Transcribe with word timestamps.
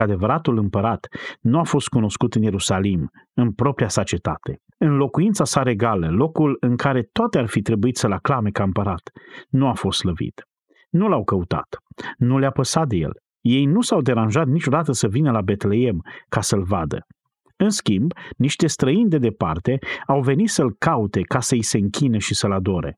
Adevăratul 0.00 0.58
împărat 0.58 1.06
nu 1.40 1.58
a 1.58 1.62
fost 1.62 1.88
cunoscut 1.88 2.34
în 2.34 2.42
Ierusalim, 2.42 3.10
în 3.34 3.52
propria 3.52 3.88
sa 3.88 4.02
cetate. 4.02 4.60
În 4.76 4.96
locuința 4.96 5.44
sa 5.44 5.62
regală, 5.62 6.10
locul 6.10 6.56
în 6.60 6.76
care 6.76 7.08
toate 7.12 7.38
ar 7.38 7.46
fi 7.46 7.62
trebuit 7.62 7.96
să-l 7.96 8.12
aclame 8.12 8.50
ca 8.50 8.62
împărat, 8.62 9.10
nu 9.48 9.68
a 9.68 9.72
fost 9.72 9.98
slăvit. 9.98 10.46
Nu 10.90 11.08
l-au 11.08 11.24
căutat, 11.24 11.78
nu 12.16 12.38
le-a 12.38 12.50
păsat 12.50 12.88
de 12.88 12.96
el. 12.96 13.12
Ei 13.40 13.64
nu 13.64 13.80
s-au 13.80 14.00
deranjat 14.00 14.46
niciodată 14.46 14.92
să 14.92 15.08
vină 15.08 15.30
la 15.30 15.40
Betleem 15.40 16.02
ca 16.28 16.40
să-l 16.40 16.62
vadă. 16.62 17.06
În 17.56 17.70
schimb, 17.70 18.12
niște 18.36 18.66
străini 18.66 19.08
de 19.08 19.18
departe 19.18 19.78
au 20.06 20.20
venit 20.20 20.48
să-l 20.48 20.74
caute 20.78 21.20
ca 21.20 21.40
să-i 21.40 21.62
se 21.62 21.78
închine 21.78 22.18
și 22.18 22.34
să-l 22.34 22.52
adore. 22.52 22.96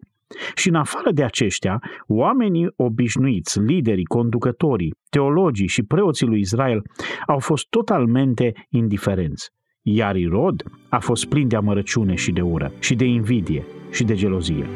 Și 0.55 0.69
în 0.69 0.75
afară 0.75 1.11
de 1.13 1.25
aceștia, 1.25 1.79
oamenii 2.07 2.69
obișnuiți, 2.77 3.61
liderii, 3.61 4.05
conducătorii, 4.05 4.95
teologii 5.11 5.69
și 5.69 5.83
preoții 5.83 6.27
lui 6.27 6.41
Israel 6.41 6.83
au 7.27 7.39
fost 7.39 7.67
totalmente 7.69 8.53
indiferenți. 8.69 9.49
Iar 9.83 10.17
Irod 10.17 10.63
a 10.89 10.99
fost 10.99 11.27
plin 11.27 11.49
de 11.49 11.57
amărăciune 11.57 12.15
și 12.15 12.33
de 12.33 12.41
ură, 12.41 12.73
și 12.79 12.95
de 12.95 13.05
invidie 13.05 13.65
și 13.91 14.05
de 14.05 14.15
gelozie. 14.15 14.67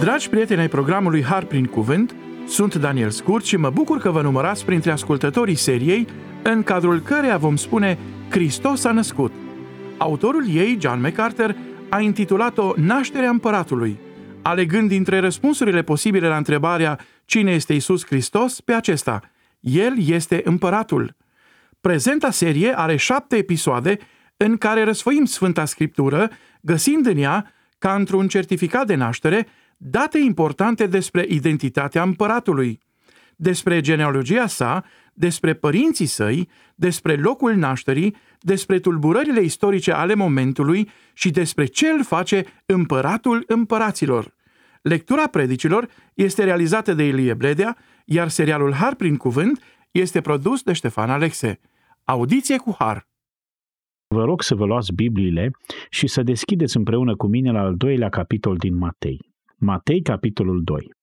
Dragi 0.00 0.28
prieteni 0.28 0.60
ai 0.60 0.68
programului 0.68 1.22
Har 1.22 1.44
prin 1.44 1.64
Cuvânt, 1.64 2.14
sunt 2.46 2.74
Daniel 2.74 3.10
Scurt 3.10 3.44
și 3.44 3.56
mă 3.56 3.70
bucur 3.70 3.98
că 3.98 4.10
vă 4.10 4.22
numărați 4.22 4.64
printre 4.64 4.90
ascultătorii 4.90 5.54
seriei 5.54 6.06
în 6.42 6.62
cadrul 6.62 7.00
căreia 7.00 7.36
vom 7.36 7.56
spune 7.56 7.98
Hristos 8.30 8.84
a 8.84 8.92
născut. 8.92 9.32
Autorul 9.98 10.44
ei, 10.54 10.78
John 10.80 11.00
MacArthur, 11.00 11.56
a 11.88 12.00
intitulat-o 12.00 12.72
Nașterea 12.76 13.28
Împăratului, 13.28 13.98
alegând 14.42 14.88
dintre 14.88 15.18
răspunsurile 15.18 15.82
posibile 15.82 16.28
la 16.28 16.36
întrebarea 16.36 16.98
Cine 17.24 17.52
este 17.52 17.72
Isus 17.72 18.06
Hristos 18.06 18.60
pe 18.60 18.72
acesta, 18.72 19.20
El 19.60 19.94
este 20.06 20.40
Împăratul. 20.44 21.16
Prezenta 21.80 22.30
serie 22.30 22.78
are 22.78 22.96
șapte 22.96 23.36
episoade 23.36 23.98
în 24.36 24.56
care 24.56 24.84
răsfoim 24.84 25.24
Sfânta 25.24 25.64
Scriptură, 25.64 26.30
găsind 26.60 27.06
în 27.06 27.16
ea, 27.16 27.52
ca 27.78 27.94
într-un 27.94 28.28
certificat 28.28 28.86
de 28.86 28.94
naștere, 28.94 29.46
date 29.76 30.18
importante 30.18 30.86
despre 30.86 31.24
identitatea 31.28 32.02
împăratului, 32.02 32.80
despre 33.36 33.80
genealogia 33.80 34.46
sa, 34.46 34.84
despre 35.18 35.54
părinții 35.54 36.06
săi, 36.06 36.48
despre 36.74 37.14
locul 37.14 37.54
nașterii, 37.54 38.16
despre 38.40 38.78
tulburările 38.78 39.40
istorice 39.40 39.92
ale 39.92 40.14
momentului 40.14 40.88
și 41.12 41.30
despre 41.30 41.64
ce 41.64 41.88
îl 41.88 42.04
face 42.04 42.44
împăratul 42.66 43.44
împăraților. 43.46 44.34
Lectura 44.82 45.26
predicilor 45.26 45.88
este 46.14 46.44
realizată 46.44 46.94
de 46.94 47.06
Ilie 47.06 47.34
Bledea, 47.34 47.76
iar 48.04 48.28
serialul 48.28 48.72
Har 48.72 48.94
prin 48.94 49.16
cuvânt 49.16 49.62
este 49.90 50.20
produs 50.20 50.62
de 50.62 50.72
Ștefan 50.72 51.10
Alexe. 51.10 51.60
Audiție 52.04 52.56
cu 52.56 52.74
Har! 52.78 53.06
Vă 54.14 54.24
rog 54.24 54.42
să 54.42 54.54
vă 54.54 54.64
luați 54.64 54.92
Bibliile 54.92 55.50
și 55.90 56.06
să 56.06 56.22
deschideți 56.22 56.76
împreună 56.76 57.16
cu 57.16 57.26
mine 57.26 57.50
la 57.50 57.60
al 57.60 57.74
doilea 57.76 58.08
capitol 58.08 58.56
din 58.56 58.76
Matei. 58.76 59.18
Matei, 59.56 60.02
capitolul 60.02 60.62
2. 60.62 60.97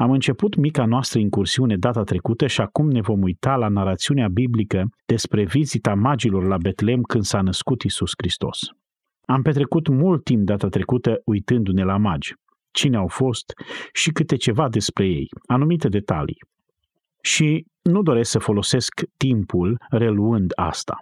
Am 0.00 0.10
început 0.10 0.56
mica 0.56 0.84
noastră 0.84 1.18
incursiune 1.18 1.76
data 1.76 2.02
trecută 2.02 2.46
și 2.46 2.60
acum 2.60 2.90
ne 2.90 3.00
vom 3.00 3.22
uita 3.22 3.56
la 3.56 3.68
narațiunea 3.68 4.28
biblică 4.28 4.84
despre 5.06 5.44
vizita 5.44 5.94
magilor 5.94 6.46
la 6.46 6.56
Betlehem 6.56 7.02
când 7.02 7.24
s-a 7.24 7.40
născut 7.40 7.82
Isus 7.82 8.12
Hristos. 8.16 8.58
Am 9.24 9.42
petrecut 9.42 9.88
mult 9.88 10.24
timp 10.24 10.44
data 10.44 10.68
trecută 10.68 11.20
uitându-ne 11.24 11.84
la 11.84 11.96
magi, 11.96 12.34
cine 12.70 12.96
au 12.96 13.06
fost 13.06 13.52
și 13.92 14.10
câte 14.10 14.36
ceva 14.36 14.68
despre 14.68 15.06
ei, 15.06 15.28
anumite 15.46 15.88
detalii. 15.88 16.38
Și 17.22 17.66
nu 17.82 18.02
doresc 18.02 18.30
să 18.30 18.38
folosesc 18.38 19.00
timpul 19.16 19.78
reluând 19.88 20.52
asta. 20.54 20.98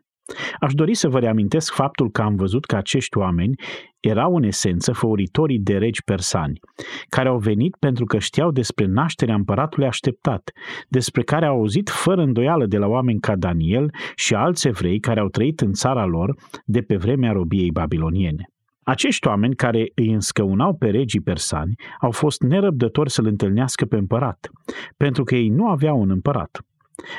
Aș 0.61 0.75
dori 0.75 0.95
să 0.95 1.09
vă 1.09 1.19
reamintesc 1.19 1.73
faptul 1.73 2.11
că 2.11 2.23
am 2.23 2.37
văzut 2.37 2.65
că 2.65 2.77
acești 2.77 3.19
oameni 3.19 3.55
erau 4.01 4.35
în 4.35 4.43
esență 4.43 4.93
făuritorii 4.93 5.59
de 5.59 5.79
regi 5.79 6.03
persani, 6.03 6.61
care 7.09 7.29
au 7.29 7.39
venit 7.39 7.77
pentru 7.77 8.05
că 8.05 8.19
știau 8.19 8.51
despre 8.51 8.87
nașterea 8.87 9.35
împăratului 9.35 9.87
așteptat, 9.87 10.51
despre 10.89 11.23
care 11.23 11.47
au 11.47 11.57
auzit 11.57 11.89
fără 11.89 12.23
îndoială 12.23 12.67
de 12.67 12.79
la 12.79 12.87
oameni 12.87 13.21
ca 13.21 13.37
Daniel 13.37 13.91
și 14.15 14.35
alți 14.35 14.67
evrei 14.67 15.01
care 15.01 15.21
au 15.21 15.29
trăit 15.29 15.61
în 15.61 15.73
țara 15.73 16.05
lor 16.05 16.37
de 16.65 16.81
pe 16.81 16.97
vremea 16.97 17.33
robiei 17.33 17.71
babiloniene. 17.71 18.51
Acești 18.83 19.27
oameni 19.27 19.55
care 19.55 19.91
îi 19.95 20.13
înscăunau 20.13 20.75
pe 20.75 20.91
regii 20.91 21.21
persani 21.21 21.75
au 22.01 22.11
fost 22.11 22.43
nerăbdători 22.43 23.11
să-l 23.11 23.27
întâlnească 23.27 23.85
pe 23.85 23.97
împărat, 23.97 24.51
pentru 24.97 25.25
că 25.25 25.35
ei 25.35 25.49
nu 25.49 25.69
aveau 25.69 26.01
un 26.01 26.11
împărat. 26.11 26.61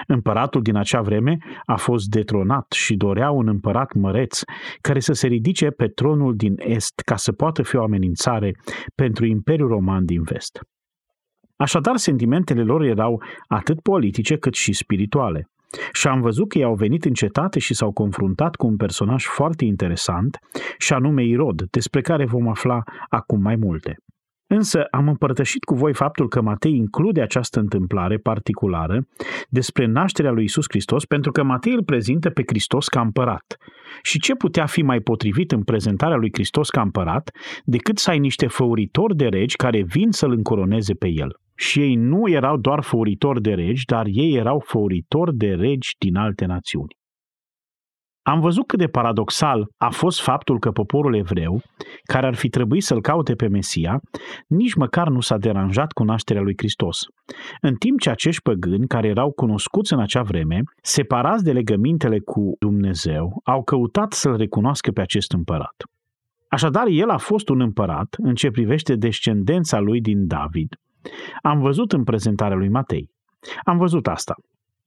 Împăratul 0.08 0.62
din 0.62 0.76
acea 0.76 1.02
vreme 1.02 1.38
a 1.66 1.76
fost 1.76 2.08
detronat 2.08 2.72
și 2.72 2.96
dorea 2.96 3.32
un 3.32 3.48
împărat 3.48 3.94
măreț 3.94 4.42
care 4.82 5.00
să 5.00 5.14
se 5.14 5.28
ridice 5.28 5.70
pe 5.70 5.88
tronul 5.88 6.36
din 6.36 6.56
est 6.58 7.00
ca 7.06 7.16
să 7.16 7.32
poată 7.32 7.64
fi 7.64 7.76
o 7.76 7.84
amenințare 7.84 8.52
pentru 8.96 9.26
Imperiul 9.26 9.68
Roman 9.68 10.06
din 10.06 10.22
vest. 10.22 10.60
Așadar, 11.56 11.98
sentimentele 11.98 12.64
lor 12.64 12.82
erau 12.82 13.24
atât 13.48 13.82
politice 13.82 14.38
cât 14.38 14.54
și 14.54 14.74
spirituale. 14.74 15.50
Și 15.92 16.08
am 16.08 16.22
văzut 16.22 16.50
că 16.50 16.58
ei 16.58 16.64
au 16.64 16.76
venit 16.76 17.06
în 17.06 17.14
cetate 17.14 17.60
și 17.60 17.74
s-au 17.74 17.92
confruntat 17.92 18.56
cu 18.56 18.68
un 18.68 18.76
personaj 18.76 19.26
foarte 19.26 19.66
interesant, 19.66 20.38
și 20.78 20.94
anume 20.94 21.24
Irod, 21.24 21.62
despre 21.70 22.02
care 22.02 22.26
vom 22.26 22.48
afla 22.48 22.84
acum 23.10 23.42
mai 23.42 23.56
multe. 23.56 23.96
Însă 24.52 24.84
am 24.92 25.08
împărtășit 25.08 25.64
cu 25.64 25.76
voi 25.76 25.94
faptul 25.94 26.28
că 26.28 26.42
Matei 26.42 26.76
include 26.76 27.22
această 27.22 27.60
întâmplare 27.60 28.18
particulară 28.18 29.08
despre 29.50 29.86
nașterea 29.86 30.32
lui 30.32 30.44
Isus 30.44 30.66
Hristos, 30.70 31.06
pentru 31.06 31.32
că 31.32 31.44
Matei 31.44 31.74
îl 31.74 31.84
prezintă 31.84 32.30
pe 32.30 32.44
Hristos 32.46 32.88
ca 32.88 33.02
împărat. 33.02 33.58
Și 34.02 34.20
ce 34.20 34.36
putea 34.36 34.66
fi 34.66 34.82
mai 34.82 35.00
potrivit 35.00 35.52
în 35.52 35.64
prezentarea 35.64 36.16
lui 36.16 36.30
Hristos 36.34 36.70
ca 36.70 36.82
împărat 36.82 37.32
decât 37.64 37.98
să 37.98 38.10
ai 38.10 38.20
niște 38.20 38.48
făuritori 38.48 39.16
de 39.16 39.28
regi 39.28 39.56
care 39.56 39.84
vin 39.84 40.12
să-l 40.12 40.32
încoroneze 40.32 40.94
pe 40.94 41.08
el? 41.08 41.40
Și 41.56 41.80
ei 41.80 41.96
nu 41.96 42.30
erau 42.30 42.58
doar 42.58 42.84
făuritori 42.84 43.42
de 43.42 43.54
regi, 43.54 43.86
dar 43.86 44.06
ei 44.10 44.36
erau 44.36 44.64
făuritori 44.66 45.36
de 45.36 45.54
regi 45.54 45.96
din 45.98 46.16
alte 46.16 46.46
națiuni. 46.46 46.99
Am 48.30 48.40
văzut 48.40 48.68
cât 48.68 48.80
de 48.80 48.88
paradoxal 48.88 49.68
a 49.78 49.90
fost 49.90 50.22
faptul 50.22 50.60
că 50.60 50.72
poporul 50.72 51.16
evreu, 51.16 51.62
care 52.04 52.28
ar 52.28 52.36
fi 52.36 52.50
trebuit 52.50 52.84
să-l 52.84 53.02
caute 53.02 53.36
pe 53.36 53.48
Mesia, 53.48 54.02
nici 54.48 54.74
măcar 54.74 55.08
nu 55.08 55.20
s-a 55.20 55.38
deranjat 55.38 55.92
cu 55.92 56.04
nașterea 56.04 56.42
lui 56.42 56.54
Hristos. 56.58 57.06
În 57.62 57.76
timp 57.76 58.00
ce 58.00 58.10
acești 58.10 58.42
păgâni, 58.42 58.88
care 58.88 59.08
erau 59.08 59.32
cunoscuți 59.32 59.94
în 59.94 60.00
acea 60.00 60.22
vreme, 60.22 60.62
separați 60.82 61.44
de 61.44 61.52
legămintele 61.52 62.20
cu 62.20 62.56
Dumnezeu, 62.60 63.42
au 63.44 63.64
căutat 63.64 64.14
să-l 64.14 64.38
recunoască 64.38 64.92
pe 64.92 65.02
acest 65.02 65.32
împărat. 65.32 65.76
Așadar, 66.50 66.88
el 66.88 67.10
a 67.10 67.18
fost 67.18 67.50
un 67.50 67.62
împărat 67.62 68.16
în 68.18 68.36
ce 68.36 68.50
privește 68.50 68.96
descendența 68.96 69.80
lui 69.80 70.02
din 70.02 70.28
David. 70.28 70.76
Am 71.42 71.60
văzut 71.60 71.92
în 71.92 72.04
prezentarea 72.04 72.58
lui 72.58 72.70
Matei. 72.70 73.10
Am 73.64 73.78
văzut 73.78 74.08
asta. 74.08 74.36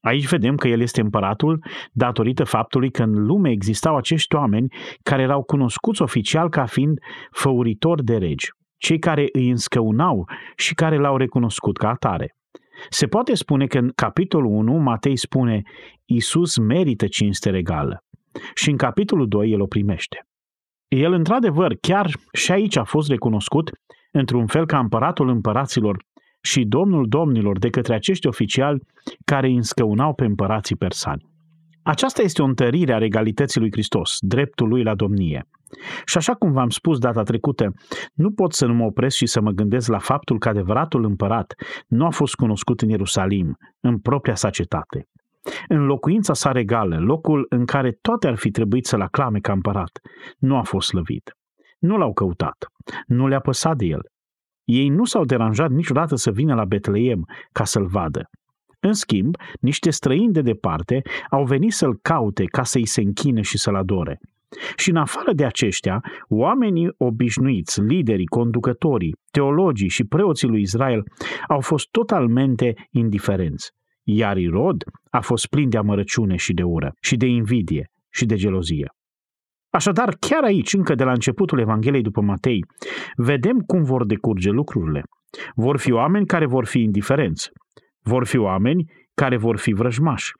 Aici 0.02 0.28
vedem 0.28 0.56
că 0.56 0.68
el 0.68 0.80
este 0.80 1.00
împăratul 1.00 1.64
datorită 1.92 2.44
faptului 2.44 2.90
că 2.90 3.02
în 3.02 3.26
lume 3.26 3.50
existau 3.50 3.96
acești 3.96 4.34
oameni 4.34 4.72
care 5.02 5.22
erau 5.22 5.42
cunoscuți 5.42 6.02
oficial 6.02 6.48
ca 6.48 6.66
fiind 6.66 6.98
făuritori 7.30 8.04
de 8.04 8.16
regi, 8.16 8.48
cei 8.76 8.98
care 8.98 9.28
îi 9.32 9.50
înscăunau 9.50 10.28
și 10.56 10.74
care 10.74 10.96
l-au 10.96 11.16
recunoscut 11.16 11.76
ca 11.76 11.88
atare. 11.88 12.36
Se 12.88 13.06
poate 13.06 13.34
spune 13.34 13.66
că 13.66 13.78
în 13.78 13.90
capitolul 13.94 14.52
1 14.52 14.76
Matei 14.76 15.16
spune 15.16 15.62
Isus 16.04 16.58
merită 16.58 17.06
cinste 17.06 17.50
regală 17.50 18.04
și 18.54 18.70
în 18.70 18.76
capitolul 18.76 19.28
2 19.28 19.50
el 19.50 19.60
o 19.60 19.66
primește. 19.66 20.26
El 20.88 21.12
într-adevăr 21.12 21.76
chiar 21.80 22.10
și 22.32 22.52
aici 22.52 22.76
a 22.76 22.84
fost 22.84 23.08
recunoscut 23.08 23.70
într-un 24.10 24.46
fel 24.46 24.66
ca 24.66 24.78
împăratul 24.78 25.28
împăraților 25.28 25.96
și 26.42 26.64
domnul 26.64 27.06
domnilor 27.08 27.58
de 27.58 27.69
către 27.69 27.94
acești 27.94 28.26
oficiali 28.26 28.80
care 29.25 29.47
îi 29.47 29.56
înscăunau 29.56 30.14
pe 30.14 30.25
împărații 30.25 30.76
persani. 30.76 31.31
Aceasta 31.82 32.22
este 32.22 32.43
o 32.43 32.44
întărire 32.44 32.93
a 32.93 32.99
regalității 32.99 33.61
lui 33.61 33.70
Hristos, 33.72 34.16
dreptul 34.20 34.69
lui 34.69 34.82
la 34.82 34.94
domnie. 34.94 35.46
Și 36.05 36.16
așa 36.16 36.34
cum 36.34 36.52
v-am 36.52 36.69
spus 36.69 36.99
data 36.99 37.22
trecută, 37.22 37.72
nu 38.14 38.31
pot 38.31 38.52
să 38.52 38.66
nu 38.66 38.75
mă 38.75 38.84
opresc 38.84 39.16
și 39.16 39.26
să 39.26 39.40
mă 39.40 39.50
gândesc 39.50 39.88
la 39.88 39.99
faptul 39.99 40.38
că 40.38 40.49
adevăratul 40.49 41.05
împărat 41.05 41.55
nu 41.87 42.05
a 42.06 42.11
fost 42.11 42.34
cunoscut 42.34 42.81
în 42.81 42.88
Ierusalim, 42.88 43.56
în 43.81 43.99
propria 43.99 44.34
sa 44.34 44.50
cetate. 44.50 45.06
În 45.69 45.84
locuința 45.84 46.34
sa 46.34 46.52
regală, 46.52 46.99
locul 47.00 47.46
în 47.49 47.64
care 47.64 47.99
toate 48.00 48.28
ar 48.28 48.37
fi 48.37 48.50
trebuit 48.50 48.87
să-l 48.87 49.00
aclame 49.00 49.38
ca 49.38 49.52
împărat, 49.52 50.00
nu 50.38 50.56
a 50.56 50.62
fost 50.62 50.88
slăvit. 50.88 51.37
Nu 51.78 51.96
l-au 51.96 52.12
căutat, 52.12 52.66
nu 53.06 53.26
le-a 53.26 53.40
păsat 53.40 53.76
de 53.76 53.84
el, 53.84 54.00
ei 54.64 54.88
nu 54.88 55.05
s-au 55.05 55.25
deranjat 55.25 55.70
niciodată 55.70 56.17
să 56.17 56.31
vină 56.31 56.55
la 56.55 56.64
Betleem 56.64 57.26
ca 57.53 57.64
să-l 57.64 57.87
vadă. 57.87 58.31
În 58.81 58.93
schimb, 58.93 59.37
niște 59.61 59.91
străini 59.91 60.32
de 60.32 60.41
departe 60.41 61.03
au 61.31 61.44
venit 61.44 61.73
să-l 61.73 61.99
caute 62.03 62.44
ca 62.44 62.62
să-i 62.62 62.87
se 62.87 63.00
închine 63.00 63.41
și 63.41 63.59
să-l 63.59 63.75
adore. 63.75 64.20
Și 64.76 64.91
în 64.91 64.97
afară 64.97 65.32
de 65.32 65.44
aceștia, 65.44 66.00
oamenii 66.29 66.94
obișnuiți, 66.97 67.81
liderii, 67.81 68.26
conducătorii, 68.26 69.17
teologii 69.31 69.88
și 69.88 70.05
preoții 70.05 70.49
lui 70.49 70.61
Israel 70.61 71.03
au 71.49 71.61
fost 71.61 71.88
totalmente 71.91 72.75
indiferenți. 72.91 73.70
iar 74.05 74.37
Irod 74.37 74.85
a 75.11 75.20
fost 75.20 75.47
plin 75.47 75.69
de 75.69 75.76
amărăciune 75.76 76.37
și 76.37 76.53
de 76.53 76.62
ură, 76.62 76.93
și 77.00 77.17
de 77.17 77.26
invidie 77.26 77.91
și 78.11 78.26
de 78.26 78.35
gelozie. 78.35 78.93
Așadar, 79.74 80.16
chiar 80.20 80.44
aici, 80.44 80.72
încă 80.72 80.94
de 80.94 81.04
la 81.04 81.12
începutul 81.12 81.58
Evangheliei 81.58 82.02
după 82.02 82.20
Matei, 82.20 82.64
vedem 83.16 83.58
cum 83.58 83.82
vor 83.82 84.06
decurge 84.06 84.50
lucrurile. 84.50 85.02
Vor 85.54 85.78
fi 85.78 85.92
oameni 85.92 86.26
care 86.26 86.46
vor 86.46 86.66
fi 86.66 86.80
indiferenți. 86.80 87.50
Vor 88.02 88.26
fi 88.26 88.36
oameni 88.36 88.84
care 89.14 89.36
vor 89.36 89.58
fi 89.58 89.72
vrăjmași. 89.72 90.32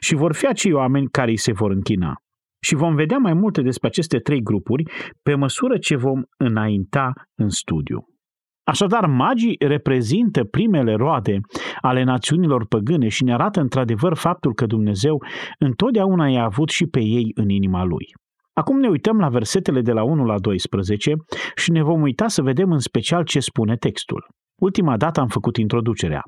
Și 0.00 0.14
vor 0.14 0.34
fi 0.34 0.46
acei 0.46 0.72
oameni 0.72 1.08
care 1.08 1.30
îi 1.30 1.36
se 1.36 1.52
vor 1.52 1.70
închina. 1.70 2.14
Și 2.62 2.74
vom 2.74 2.94
vedea 2.94 3.18
mai 3.18 3.34
multe 3.34 3.62
despre 3.62 3.88
aceste 3.88 4.18
trei 4.18 4.42
grupuri 4.42 4.84
pe 5.22 5.34
măsură 5.34 5.78
ce 5.78 5.96
vom 5.96 6.22
înainta 6.36 7.12
în 7.34 7.48
studiu. 7.48 8.04
Așadar, 8.64 9.06
magii 9.06 9.56
reprezintă 9.58 10.44
primele 10.44 10.94
roade 10.94 11.40
ale 11.80 12.02
națiunilor 12.02 12.66
păgâne 12.66 13.08
și 13.08 13.24
ne 13.24 13.32
arată 13.32 13.60
într-adevăr 13.60 14.16
faptul 14.16 14.54
că 14.54 14.66
Dumnezeu 14.66 15.22
întotdeauna 15.58 16.28
i-a 16.28 16.44
avut 16.44 16.68
și 16.68 16.86
pe 16.86 17.00
ei 17.00 17.30
în 17.34 17.48
inima 17.48 17.84
lui. 17.84 18.06
Acum 18.52 18.78
ne 18.78 18.88
uităm 18.88 19.18
la 19.18 19.28
versetele 19.28 19.80
de 19.80 19.92
la 19.92 20.02
1 20.02 20.24
la 20.24 20.38
12 20.38 21.14
și 21.54 21.70
ne 21.70 21.82
vom 21.82 22.00
uita 22.00 22.28
să 22.28 22.42
vedem 22.42 22.72
în 22.72 22.78
special 22.78 23.24
ce 23.24 23.40
spune 23.40 23.76
textul. 23.76 24.26
Ultima 24.60 24.96
dată 24.96 25.20
am 25.20 25.28
făcut 25.28 25.56
introducerea. 25.56 26.22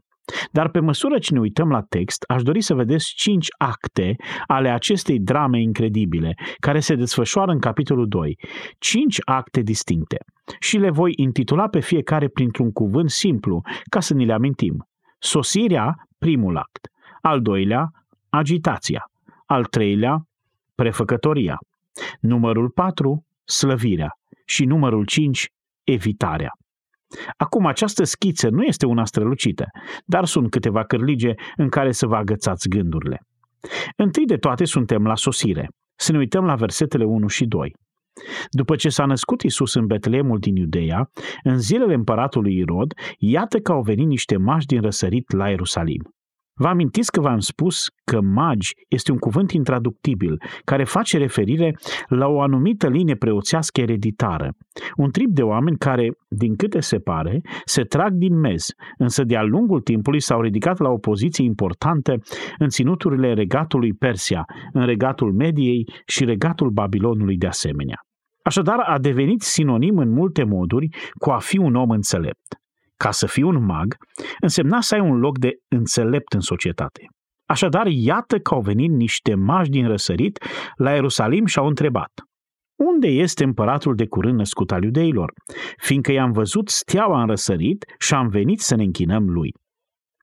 Dar 0.50 0.70
pe 0.70 0.80
măsură 0.80 1.18
ce 1.18 1.32
ne 1.32 1.40
uităm 1.40 1.70
la 1.70 1.80
text, 1.80 2.24
aș 2.28 2.42
dori 2.42 2.60
să 2.60 2.74
vedeți 2.74 3.12
cinci 3.14 3.46
acte 3.58 4.16
ale 4.46 4.68
acestei 4.68 5.20
drame 5.20 5.60
incredibile, 5.60 6.34
care 6.58 6.80
se 6.80 6.94
desfășoară 6.94 7.50
în 7.50 7.58
capitolul 7.58 8.08
2. 8.08 8.38
Cinci 8.78 9.18
acte 9.24 9.60
distincte. 9.60 10.16
Și 10.58 10.76
le 10.76 10.90
voi 10.90 11.12
intitula 11.16 11.68
pe 11.68 11.80
fiecare 11.80 12.28
printr-un 12.28 12.70
cuvânt 12.70 13.10
simplu, 13.10 13.60
ca 13.90 14.00
să 14.00 14.14
ni 14.14 14.24
le 14.24 14.32
amintim. 14.32 14.86
Sosirea, 15.18 15.94
primul 16.18 16.56
act. 16.56 16.88
Al 17.20 17.40
doilea, 17.40 17.90
agitația. 18.28 19.04
Al 19.46 19.64
treilea, 19.64 20.26
prefăcătoria. 20.74 21.58
Numărul 22.20 22.70
4, 22.70 23.26
slăvirea. 23.44 24.10
Și 24.44 24.64
numărul 24.64 25.04
5, 25.04 25.48
evitarea. 25.84 26.50
Acum, 27.36 27.66
această 27.66 28.04
schiță 28.04 28.48
nu 28.48 28.62
este 28.62 28.86
una 28.86 29.04
strălucită, 29.04 29.66
dar 30.04 30.24
sunt 30.24 30.50
câteva 30.50 30.84
cârlige 30.84 31.34
în 31.56 31.68
care 31.68 31.92
să 31.92 32.06
vă 32.06 32.16
agățați 32.16 32.68
gândurile. 32.68 33.20
Întâi 33.96 34.24
de 34.24 34.36
toate 34.36 34.64
suntem 34.64 35.06
la 35.06 35.16
sosire. 35.16 35.68
Să 35.94 36.12
ne 36.12 36.18
uităm 36.18 36.44
la 36.44 36.54
versetele 36.54 37.04
1 37.04 37.26
și 37.26 37.44
2. 37.44 37.74
După 38.50 38.76
ce 38.76 38.88
s-a 38.88 39.04
născut 39.04 39.42
Isus 39.42 39.74
în 39.74 39.86
Betleemul 39.86 40.38
din 40.38 40.56
Iudeea, 40.56 41.10
în 41.42 41.58
zilele 41.58 41.94
împăratului 41.94 42.56
Irod, 42.56 42.92
iată 43.18 43.58
că 43.58 43.72
au 43.72 43.82
venit 43.82 44.06
niște 44.06 44.36
mași 44.36 44.66
din 44.66 44.80
răsărit 44.80 45.32
la 45.32 45.48
Ierusalim. 45.48 46.14
Vă 46.54 46.68
amintiți 46.68 47.10
că 47.10 47.20
v-am 47.20 47.38
spus 47.38 47.86
că 48.04 48.20
magi 48.20 48.72
este 48.88 49.12
un 49.12 49.18
cuvânt 49.18 49.50
intraductibil 49.50 50.42
care 50.64 50.84
face 50.84 51.18
referire 51.18 51.76
la 52.08 52.26
o 52.26 52.40
anumită 52.40 52.88
linie 52.88 53.14
preoțească 53.14 53.80
ereditară. 53.80 54.50
Un 54.96 55.10
trip 55.10 55.30
de 55.30 55.42
oameni 55.42 55.76
care, 55.76 56.10
din 56.28 56.56
câte 56.56 56.80
se 56.80 56.98
pare, 56.98 57.40
se 57.64 57.82
trag 57.82 58.12
din 58.12 58.38
mez, 58.38 58.66
însă 58.98 59.24
de-a 59.24 59.42
lungul 59.42 59.80
timpului 59.80 60.20
s-au 60.20 60.40
ridicat 60.40 60.78
la 60.78 60.88
o 60.88 60.98
poziție 60.98 61.44
importantă 61.44 62.16
în 62.58 62.68
ținuturile 62.68 63.32
regatului 63.32 63.92
Persia, 63.92 64.44
în 64.72 64.86
regatul 64.86 65.32
Mediei 65.32 65.88
și 66.06 66.24
regatul 66.24 66.70
Babilonului 66.70 67.36
de 67.36 67.46
asemenea. 67.46 67.96
Așadar, 68.44 68.78
a 68.78 68.98
devenit 68.98 69.40
sinonim 69.40 69.98
în 69.98 70.10
multe 70.10 70.44
moduri 70.44 70.88
cu 71.18 71.30
a 71.30 71.38
fi 71.38 71.58
un 71.58 71.74
om 71.74 71.90
înțelept 71.90 72.61
ca 73.02 73.10
să 73.10 73.26
fii 73.26 73.42
un 73.42 73.64
mag, 73.64 73.96
însemna 74.40 74.80
să 74.80 74.94
ai 74.94 75.00
un 75.00 75.18
loc 75.18 75.38
de 75.38 75.52
înțelept 75.68 76.32
în 76.32 76.40
societate. 76.40 77.06
Așadar, 77.48 77.86
iată 77.86 78.38
că 78.38 78.54
au 78.54 78.60
venit 78.60 78.90
niște 78.90 79.34
magi 79.34 79.70
din 79.70 79.86
răsărit 79.86 80.44
la 80.76 80.92
Ierusalim 80.92 81.46
și 81.46 81.58
au 81.58 81.66
întrebat, 81.66 82.12
unde 82.76 83.08
este 83.08 83.44
împăratul 83.44 83.94
de 83.94 84.06
curând 84.06 84.38
născut 84.38 84.72
al 84.72 84.82
iudeilor? 84.82 85.32
Fiindcă 85.76 86.12
i-am 86.12 86.32
văzut 86.32 86.68
steaua 86.68 87.20
în 87.20 87.26
răsărit 87.26 87.84
și 87.98 88.14
am 88.14 88.28
venit 88.28 88.60
să 88.60 88.74
ne 88.74 88.82
închinăm 88.82 89.30
lui. 89.30 89.54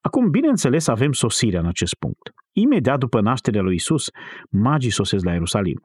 Acum, 0.01 0.29
bineînțeles, 0.29 0.87
avem 0.87 1.11
sosirea 1.11 1.59
în 1.59 1.65
acest 1.65 1.93
punct. 1.93 2.29
Imediat 2.51 2.99
după 2.99 3.21
nașterea 3.21 3.61
lui 3.61 3.75
Isus, 3.75 4.09
magii 4.49 4.91
sosesc 4.91 5.25
la 5.25 5.31
Ierusalim. 5.31 5.81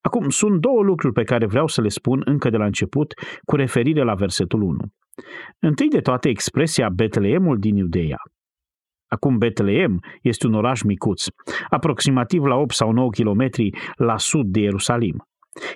Acum, 0.00 0.28
sunt 0.30 0.60
două 0.60 0.82
lucruri 0.82 1.12
pe 1.12 1.22
care 1.22 1.46
vreau 1.46 1.66
să 1.66 1.80
le 1.80 1.88
spun 1.88 2.22
încă 2.24 2.50
de 2.50 2.56
la 2.56 2.64
început 2.64 3.14
cu 3.44 3.56
referire 3.56 4.02
la 4.02 4.14
versetul 4.14 4.62
1. 4.62 4.76
Întâi 5.58 5.88
de 5.88 6.00
toate 6.00 6.28
expresia 6.28 6.88
Betleemul 6.88 7.58
din 7.58 7.76
Iudeea. 7.76 8.22
Acum 9.06 9.38
Betleem 9.38 10.00
este 10.22 10.46
un 10.46 10.54
oraș 10.54 10.82
micuț, 10.82 11.24
aproximativ 11.68 12.44
la 12.44 12.54
8 12.54 12.74
sau 12.74 12.92
9 12.92 13.10
km 13.10 13.48
la 13.96 14.18
sud 14.18 14.46
de 14.46 14.60
Ierusalim. 14.60 15.26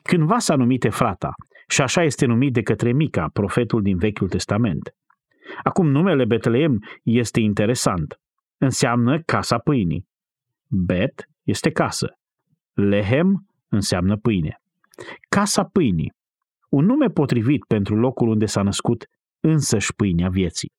Cândva 0.02 0.38
s-a 0.38 0.56
numit 0.56 0.84
Efrata 0.84 1.34
și 1.68 1.82
așa 1.82 2.02
este 2.02 2.26
numit 2.26 2.52
de 2.52 2.62
către 2.62 2.92
Mica, 2.92 3.28
profetul 3.32 3.82
din 3.82 3.96
Vechiul 3.96 4.28
Testament. 4.28 4.94
Acum 5.62 5.86
numele 5.86 6.24
Betleem 6.24 6.84
este 7.02 7.40
interesant. 7.40 8.20
Înseamnă 8.58 9.20
casa 9.22 9.58
pâinii. 9.58 10.06
Bet 10.68 11.28
este 11.42 11.70
casă. 11.70 12.18
Lehem 12.72 13.46
înseamnă 13.68 14.16
pâine. 14.16 14.60
Casa 15.28 15.64
pâinii. 15.64 16.12
Un 16.68 16.84
nume 16.84 17.06
potrivit 17.06 17.64
pentru 17.64 17.96
locul 17.96 18.28
unde 18.28 18.46
s-a 18.46 18.62
născut 18.62 19.04
însăși 19.46 19.94
pâinea 19.94 20.28
vieții. 20.28 20.72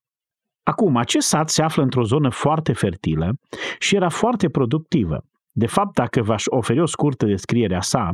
Acum, 0.63 0.95
acest 0.95 1.27
sat 1.27 1.49
se 1.49 1.61
află 1.61 1.83
într-o 1.83 2.03
zonă 2.03 2.29
foarte 2.29 2.73
fertilă 2.73 3.31
și 3.79 3.95
era 3.95 4.09
foarte 4.09 4.49
productivă. 4.49 5.23
De 5.51 5.67
fapt, 5.67 5.93
dacă 5.93 6.21
v-aș 6.21 6.43
oferi 6.45 6.81
o 6.81 6.85
scurtă 6.85 7.25
descriere 7.25 7.75
a 7.75 7.81
sa, 7.81 8.09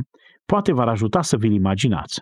poate 0.46 0.72
v-ar 0.72 0.88
ajuta 0.88 1.22
să 1.22 1.36
vi-l 1.36 1.52
imaginați. 1.52 2.20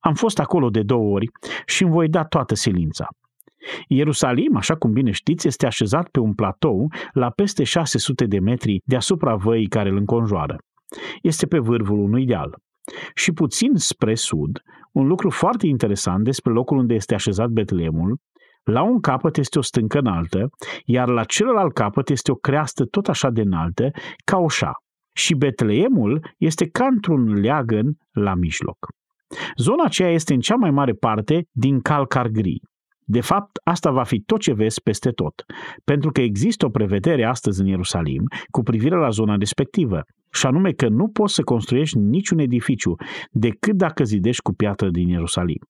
Am 0.00 0.14
fost 0.14 0.38
acolo 0.38 0.70
de 0.70 0.82
două 0.82 1.12
ori 1.14 1.26
și 1.66 1.82
îmi 1.82 1.92
voi 1.92 2.08
da 2.08 2.24
toată 2.24 2.54
silința. 2.54 3.08
Ierusalim, 3.88 4.56
așa 4.56 4.74
cum 4.74 4.92
bine 4.92 5.10
știți, 5.10 5.46
este 5.46 5.66
așezat 5.66 6.08
pe 6.08 6.20
un 6.20 6.34
platou 6.34 6.92
la 7.12 7.30
peste 7.30 7.64
600 7.64 8.24
de 8.24 8.38
metri 8.38 8.80
deasupra 8.84 9.34
văii 9.34 9.66
care 9.66 9.88
îl 9.88 9.96
înconjoară. 9.96 10.56
Este 11.22 11.46
pe 11.46 11.58
vârful 11.58 11.98
unui 11.98 12.24
deal. 12.24 12.58
Și 13.14 13.32
puțin 13.32 13.74
spre 13.74 14.14
sud, 14.14 14.62
un 14.92 15.06
lucru 15.06 15.30
foarte 15.30 15.66
interesant 15.66 16.24
despre 16.24 16.52
locul 16.52 16.76
unde 16.76 16.94
este 16.94 17.14
așezat 17.14 17.48
Betleemul, 17.48 18.18
la 18.64 18.82
un 18.82 19.00
capăt 19.00 19.36
este 19.36 19.58
o 19.58 19.62
stâncă 19.62 19.98
înaltă, 19.98 20.48
iar 20.84 21.08
la 21.08 21.24
celălalt 21.24 21.72
capăt 21.72 22.08
este 22.08 22.30
o 22.30 22.34
creastă 22.34 22.84
tot 22.84 23.08
așa 23.08 23.30
de 23.30 23.40
înaltă, 23.40 23.90
ca 24.24 24.36
o 24.36 24.48
șa. 24.48 24.72
Și 25.14 25.34
Betleemul 25.34 26.34
este 26.38 26.68
ca 26.68 26.86
într-un 26.86 27.32
leagăn 27.32 27.96
la 28.10 28.34
mijloc. 28.34 28.76
Zona 29.56 29.84
aceea 29.84 30.10
este 30.10 30.34
în 30.34 30.40
cea 30.40 30.54
mai 30.54 30.70
mare 30.70 30.92
parte 30.92 31.44
din 31.52 31.80
calcar 31.80 32.26
gri. 32.26 32.60
De 33.10 33.20
fapt, 33.20 33.58
asta 33.64 33.90
va 33.90 34.02
fi 34.02 34.20
tot 34.20 34.40
ce 34.40 34.52
vezi 34.52 34.82
peste 34.82 35.10
tot, 35.10 35.44
pentru 35.84 36.10
că 36.10 36.20
există 36.20 36.66
o 36.66 36.68
prevedere 36.68 37.24
astăzi 37.24 37.60
în 37.60 37.66
Ierusalim 37.66 38.22
cu 38.50 38.62
privire 38.62 38.96
la 38.96 39.08
zona 39.08 39.36
respectivă, 39.36 40.02
și 40.32 40.46
anume 40.46 40.72
că 40.72 40.88
nu 40.88 41.08
poți 41.08 41.34
să 41.34 41.42
construiești 41.42 41.98
niciun 41.98 42.38
edificiu 42.38 42.94
decât 43.30 43.76
dacă 43.76 44.04
zidești 44.04 44.42
cu 44.42 44.52
piatră 44.52 44.90
din 44.90 45.08
Ierusalim. 45.08 45.60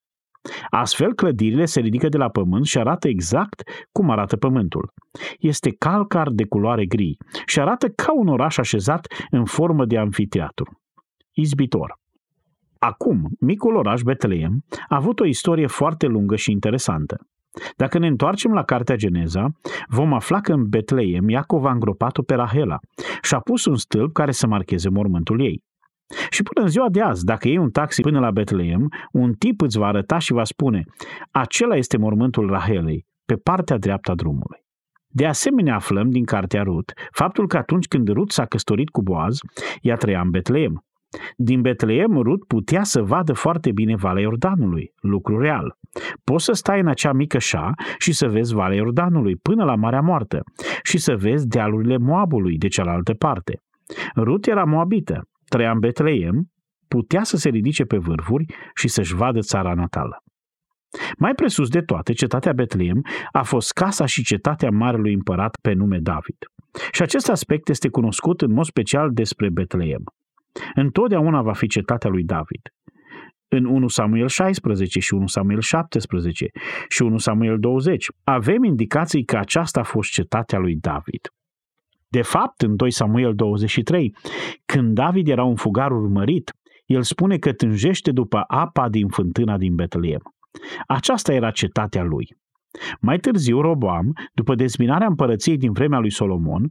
Astfel, 0.71 1.15
clădirile 1.15 1.65
se 1.65 1.81
ridică 1.81 2.09
de 2.09 2.17
la 2.17 2.29
pământ 2.29 2.65
și 2.67 2.79
arată 2.79 3.09
exact 3.09 3.63
cum 3.93 4.11
arată 4.11 4.37
pământul. 4.37 4.93
Este 5.39 5.71
calcar 5.71 6.29
de 6.31 6.45
culoare 6.45 6.87
gri 6.87 7.17
și 7.47 7.61
arată 7.61 7.89
ca 7.89 8.13
un 8.15 8.29
oraș 8.29 8.57
așezat 8.57 9.07
în 9.31 9.45
formă 9.45 9.85
de 9.85 9.99
anfiteatru. 9.99 10.81
Izbitor. 11.33 11.99
Acum, 12.79 13.29
micul 13.41 13.77
oraș 13.77 14.03
Betleem 14.03 14.65
a 14.89 14.97
avut 14.97 15.21
o 15.21 15.25
istorie 15.25 15.67
foarte 15.67 16.07
lungă 16.07 16.37
și 16.37 16.51
interesantă. 16.51 17.17
Dacă 17.77 17.99
ne 17.99 18.07
întoarcem 18.07 18.53
la 18.53 18.63
Cartea 18.63 18.97
Geneza, 18.97 19.49
vom 19.89 20.13
afla 20.13 20.41
că 20.41 20.53
în 20.53 20.69
Betleem 20.69 21.29
Iacov 21.29 21.65
a 21.65 21.71
îngropat-o 21.71 22.23
pe 22.23 22.35
Rahela 22.35 22.79
și 23.23 23.35
a 23.35 23.39
pus 23.41 23.65
un 23.65 23.77
stâlp 23.77 24.13
care 24.13 24.33
să 24.33 24.47
marcheze 24.47 24.89
mormântul 24.89 25.41
ei. 25.41 25.63
Și 26.31 26.43
până 26.43 26.65
în 26.65 26.71
ziua 26.71 26.89
de 26.89 27.01
azi, 27.01 27.25
dacă 27.25 27.49
iei 27.49 27.57
un 27.57 27.71
taxi 27.71 28.01
până 28.01 28.21
la 28.21 28.31
Betleem, 28.31 28.89
un 29.13 29.33
tip 29.33 29.61
îți 29.61 29.79
va 29.79 29.87
arăta 29.87 30.19
și 30.19 30.33
va 30.33 30.45
spune 30.45 30.85
acela 31.31 31.77
este 31.77 31.97
mormântul 31.97 32.49
Rahelei, 32.51 33.07
pe 33.25 33.35
partea 33.35 33.77
dreaptă 33.77 34.11
a 34.11 34.15
drumului. 34.15 34.67
De 35.11 35.27
asemenea 35.27 35.75
aflăm 35.75 36.11
din 36.11 36.25
cartea 36.25 36.63
Rut 36.63 36.93
faptul 37.11 37.47
că 37.47 37.57
atunci 37.57 37.87
când 37.87 38.09
Rut 38.09 38.31
s-a 38.31 38.45
căsătorit 38.45 38.89
cu 38.89 39.03
Boaz, 39.03 39.39
ea 39.81 39.97
trăia 39.97 40.21
în 40.21 40.31
Betleem. 40.31 40.85
Din 41.37 41.61
Betleem, 41.61 42.17
Rut 42.17 42.45
putea 42.45 42.83
să 42.83 43.03
vadă 43.03 43.33
foarte 43.33 43.73
bine 43.73 43.97
Valea 43.97 44.23
Iordanului, 44.23 44.93
lucru 45.01 45.41
real. 45.41 45.77
Poți 46.25 46.45
să 46.45 46.53
stai 46.53 46.81
în 46.81 46.87
acea 46.87 47.13
mică 47.13 47.39
șa 47.39 47.73
și 47.99 48.13
să 48.13 48.29
vezi 48.29 48.55
Valea 48.55 48.77
Iordanului 48.77 49.37
până 49.37 49.65
la 49.65 49.75
Marea 49.75 50.01
Moartă 50.01 50.43
și 50.83 50.99
să 50.99 51.17
vezi 51.17 51.47
dealurile 51.47 51.97
Moabului 51.97 52.59
de 52.59 52.69
cealaltă 52.69 53.15
parte. 53.15 53.63
Rut 54.17 54.47
era 54.47 54.65
moabită, 54.65 55.29
trăia 55.45 55.71
în 55.71 55.79
Betleem, 55.79 56.51
putea 56.89 57.23
să 57.23 57.37
se 57.37 57.49
ridice 57.49 57.85
pe 57.85 57.97
vârfuri 57.97 58.45
și 58.75 58.89
să-și 58.89 59.15
vadă 59.15 59.41
țara 59.41 59.75
natală. 59.75 60.23
Mai 61.19 61.35
presus 61.35 61.69
de 61.69 61.81
toate, 61.81 62.13
cetatea 62.13 62.53
Betleem 62.53 63.05
a 63.33 63.43
fost 63.43 63.73
casa 63.73 64.07
și 64.07 64.25
cetatea 64.25 64.71
marelui 64.71 65.13
împărat 65.13 65.59
pe 65.63 65.73
nume 65.73 65.99
David. 65.99 66.37
Și 66.93 67.03
acest 67.03 67.29
aspect 67.29 67.69
este 67.69 67.89
cunoscut 67.89 68.41
în 68.41 68.53
mod 68.53 68.65
special 68.65 69.11
despre 69.13 69.49
Betleem. 69.51 70.03
Întotdeauna 70.75 71.43
va 71.43 71.53
fi 71.53 71.67
cetatea 71.67 72.11
lui 72.11 72.25
David. 72.25 72.73
În 73.49 73.65
1 73.65 73.89
Samuel 73.89 74.29
16 74.29 75.01
și 75.01 75.15
1 75.15 75.27
Samuel 75.27 75.61
17 75.61 76.51
și 76.89 77.03
1 77.03 77.19
Samuel 77.19 77.59
20 77.59 78.07
avem 78.25 78.65
indicații 78.65 79.25
că 79.25 79.37
aceasta 79.37 79.81
a 79.81 79.83
fost 79.83 80.11
cetatea 80.11 80.59
lui 80.59 80.77
David. 80.77 81.33
De 82.09 82.23
fapt, 82.23 82.63
în 82.63 82.77
2 82.77 82.91
Samuel 82.91 83.35
23, 83.35 84.17
când 84.65 84.95
David 84.95 85.29
era 85.29 85.45
un 85.45 85.57
fugar 85.57 85.91
urmărit, 85.91 86.53
el 86.87 87.03
spune 87.03 87.37
că 87.37 87.53
tânjește 87.53 88.11
după 88.11 88.45
apa 88.47 88.89
din 88.89 89.09
fântâna 89.09 89.57
din 89.57 89.75
Betleem. 89.75 90.23
Aceasta 90.87 91.33
era 91.33 91.51
cetatea 91.51 92.03
lui. 92.03 92.37
Mai 93.01 93.19
târziu, 93.19 93.61
Roboam, 93.61 94.13
după 94.35 94.55
dezbinarea 94.55 95.07
împărăției 95.07 95.57
din 95.57 95.73
vremea 95.73 95.99
lui 95.99 96.11
Solomon, 96.11 96.71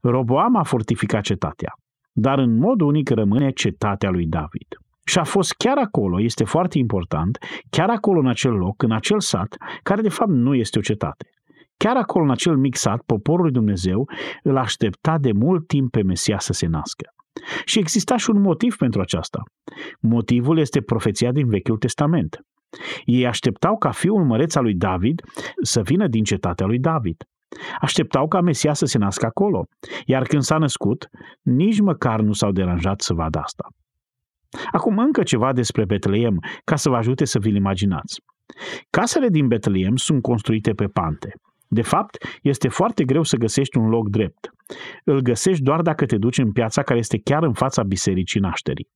Roboam 0.00 0.56
a 0.56 0.62
fortificat 0.62 1.22
cetatea, 1.22 1.74
dar 2.20 2.38
în 2.38 2.58
mod 2.58 2.80
unic 2.80 3.10
rămâne 3.10 3.50
cetatea 3.50 4.10
lui 4.10 4.26
David. 4.26 4.68
Și 5.04 5.18
a 5.18 5.24
fost 5.24 5.52
chiar 5.52 5.78
acolo, 5.78 6.20
este 6.20 6.44
foarte 6.44 6.78
important, 6.78 7.38
chiar 7.70 7.90
acolo 7.90 8.18
în 8.18 8.28
acel 8.28 8.52
loc, 8.52 8.82
în 8.82 8.92
acel 8.92 9.20
sat, 9.20 9.56
care 9.82 10.02
de 10.02 10.08
fapt 10.08 10.30
nu 10.30 10.54
este 10.54 10.78
o 10.78 10.82
cetate. 10.82 11.30
Chiar 11.76 11.96
acolo, 11.96 12.24
în 12.24 12.30
acel 12.30 12.56
mic 12.56 12.76
sat, 12.76 13.02
poporul 13.06 13.42
lui 13.42 13.52
Dumnezeu 13.52 14.08
îl 14.42 14.56
aștepta 14.56 15.18
de 15.18 15.32
mult 15.32 15.66
timp 15.66 15.90
pe 15.90 16.02
Mesia 16.02 16.38
să 16.38 16.52
se 16.52 16.66
nască. 16.66 17.04
Și 17.64 17.78
exista 17.78 18.16
și 18.16 18.30
un 18.30 18.40
motiv 18.40 18.76
pentru 18.76 19.00
aceasta. 19.00 19.42
Motivul 20.00 20.58
este 20.58 20.80
profeția 20.80 21.32
din 21.32 21.48
Vechiul 21.48 21.78
Testament. 21.78 22.40
Ei 23.04 23.26
așteptau 23.26 23.76
ca 23.76 23.90
fiul 23.90 24.24
măreț 24.24 24.54
al 24.54 24.62
lui 24.62 24.74
David 24.74 25.22
să 25.62 25.80
vină 25.82 26.06
din 26.08 26.24
cetatea 26.24 26.66
lui 26.66 26.78
David. 26.78 27.24
Așteptau 27.80 28.28
ca 28.28 28.40
Mesia 28.40 28.72
să 28.72 28.84
se 28.86 28.98
nască 28.98 29.26
acolo, 29.26 29.64
iar 30.06 30.22
când 30.22 30.42
s-a 30.42 30.58
născut, 30.58 31.08
nici 31.42 31.80
măcar 31.80 32.20
nu 32.20 32.32
s-au 32.32 32.52
deranjat 32.52 33.00
să 33.00 33.14
vadă 33.14 33.38
asta. 33.38 33.66
Acum 34.72 34.98
încă 34.98 35.22
ceva 35.22 35.52
despre 35.52 35.84
Betleem, 35.84 36.38
ca 36.64 36.76
să 36.76 36.88
vă 36.88 36.96
ajute 36.96 37.24
să 37.24 37.38
vi-l 37.38 37.54
imaginați. 37.54 38.20
Casele 38.90 39.28
din 39.28 39.46
Betleem 39.46 39.96
sunt 39.96 40.22
construite 40.22 40.72
pe 40.72 40.86
pante. 40.86 41.32
De 41.70 41.82
fapt, 41.82 42.16
este 42.42 42.68
foarte 42.68 43.04
greu 43.04 43.22
să 43.22 43.36
găsești 43.36 43.78
un 43.78 43.88
loc 43.88 44.08
drept. 44.08 44.50
Îl 45.04 45.20
găsești 45.20 45.62
doar 45.62 45.82
dacă 45.82 46.06
te 46.06 46.16
duci 46.16 46.38
în 46.38 46.52
piața 46.52 46.82
care 46.82 46.98
este 46.98 47.18
chiar 47.18 47.42
în 47.42 47.52
fața 47.52 47.82
bisericii 47.82 48.40
nașterii. 48.40 48.88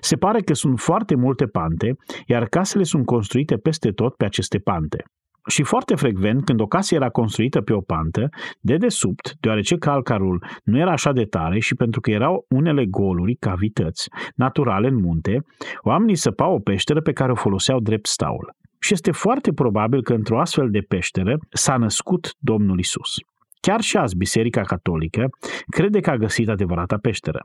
Se 0.00 0.16
pare 0.16 0.40
că 0.40 0.54
sunt 0.54 0.80
foarte 0.80 1.14
multe 1.14 1.46
pante, 1.46 1.96
iar 2.26 2.48
casele 2.48 2.82
sunt 2.82 3.06
construite 3.06 3.56
peste 3.56 3.90
tot 3.90 4.14
pe 4.14 4.24
aceste 4.24 4.58
pante. 4.58 5.04
Și 5.48 5.62
foarte 5.62 5.94
frecvent, 5.94 6.44
când 6.44 6.60
o 6.60 6.66
casă 6.66 6.94
era 6.94 7.08
construită 7.08 7.60
pe 7.60 7.72
o 7.72 7.80
pantă, 7.80 8.28
de 8.60 8.76
desubt, 8.76 9.34
deoarece 9.40 9.76
calcarul 9.76 10.44
nu 10.64 10.78
era 10.78 10.90
așa 10.90 11.12
de 11.12 11.24
tare 11.24 11.58
și 11.58 11.74
pentru 11.74 12.00
că 12.00 12.10
erau 12.10 12.46
unele 12.48 12.86
goluri, 12.86 13.34
cavități, 13.34 14.08
naturale 14.34 14.88
în 14.88 15.00
munte, 15.00 15.44
oamenii 15.80 16.14
săpau 16.14 16.54
o 16.54 16.58
peșteră 16.58 17.00
pe 17.00 17.12
care 17.12 17.32
o 17.32 17.34
foloseau 17.34 17.80
drept 17.80 18.06
staul. 18.06 18.54
Și 18.80 18.92
este 18.92 19.10
foarte 19.10 19.52
probabil 19.52 20.02
că 20.02 20.14
într-o 20.14 20.40
astfel 20.40 20.70
de 20.70 20.80
peșteră 20.88 21.38
s-a 21.50 21.76
născut 21.76 22.34
Domnul 22.38 22.78
Isus. 22.78 23.14
Chiar 23.60 23.80
și 23.80 23.96
azi 23.96 24.16
Biserica 24.16 24.60
Catolică 24.60 25.26
crede 25.66 26.00
că 26.00 26.10
a 26.10 26.16
găsit 26.16 26.48
adevărata 26.48 26.96
peșteră. 26.96 27.40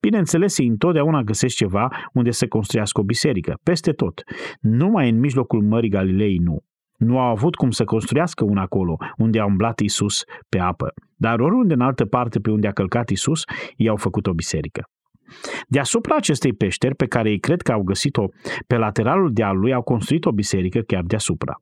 Bineînțeles, 0.00 0.58
ei 0.58 0.66
întotdeauna 0.66 1.22
găsesc 1.22 1.56
ceva 1.56 1.88
unde 2.12 2.30
să 2.30 2.46
construiască 2.46 3.00
o 3.00 3.04
biserică, 3.04 3.58
peste 3.62 3.92
tot. 3.92 4.22
Numai 4.60 5.08
în 5.08 5.18
mijlocul 5.18 5.62
Mării 5.62 5.90
Galilei 5.90 6.36
nu. 6.36 6.62
Nu 7.04 7.18
au 7.18 7.30
avut 7.30 7.54
cum 7.54 7.70
să 7.70 7.84
construiască 7.84 8.44
una 8.44 8.62
acolo, 8.62 8.96
unde 9.16 9.38
a 9.40 9.44
umblat 9.44 9.80
Isus 9.80 10.24
pe 10.48 10.58
apă. 10.58 10.94
Dar 11.16 11.40
oriunde 11.40 11.74
în 11.74 11.80
altă 11.80 12.04
parte 12.04 12.38
pe 12.40 12.50
unde 12.50 12.66
a 12.66 12.72
călcat 12.72 13.08
Isus, 13.08 13.44
ei 13.76 13.88
au 13.88 13.96
făcut 13.96 14.26
o 14.26 14.32
biserică. 14.32 14.82
Deasupra 15.68 16.16
acestei 16.16 16.52
peșteri, 16.52 16.94
pe 16.94 17.06
care 17.06 17.30
ei 17.30 17.38
cred 17.38 17.62
că 17.62 17.72
au 17.72 17.82
găsit-o 17.82 18.24
pe 18.66 18.76
lateralul 18.76 19.32
dealului, 19.32 19.72
au 19.72 19.82
construit 19.82 20.24
o 20.24 20.32
biserică 20.32 20.80
chiar 20.80 21.02
deasupra. 21.02 21.54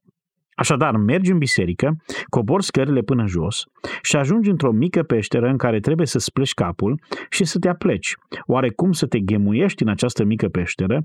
Așadar, 0.55 0.97
mergi 0.97 1.31
în 1.31 1.39
biserică, 1.39 1.97
cobori 2.29 2.65
scările 2.65 3.01
până 3.01 3.27
jos 3.27 3.65
și 4.03 4.17
ajungi 4.17 4.51
într-o 4.51 4.73
mică 4.73 5.03
peșteră 5.03 5.49
în 5.49 5.57
care 5.57 5.81
trebuie 5.81 6.07
să 6.07 6.19
spleci 6.19 6.55
capul 6.55 7.01
și 7.31 7.45
să 7.45 7.59
te 7.59 7.69
apleci. 7.69 8.15
Oarecum 8.47 8.93
să 8.93 9.07
te 9.07 9.19
ghemuiești 9.19 9.83
în 9.83 9.89
această 9.89 10.25
mică 10.25 10.49
peșteră, 10.49 11.03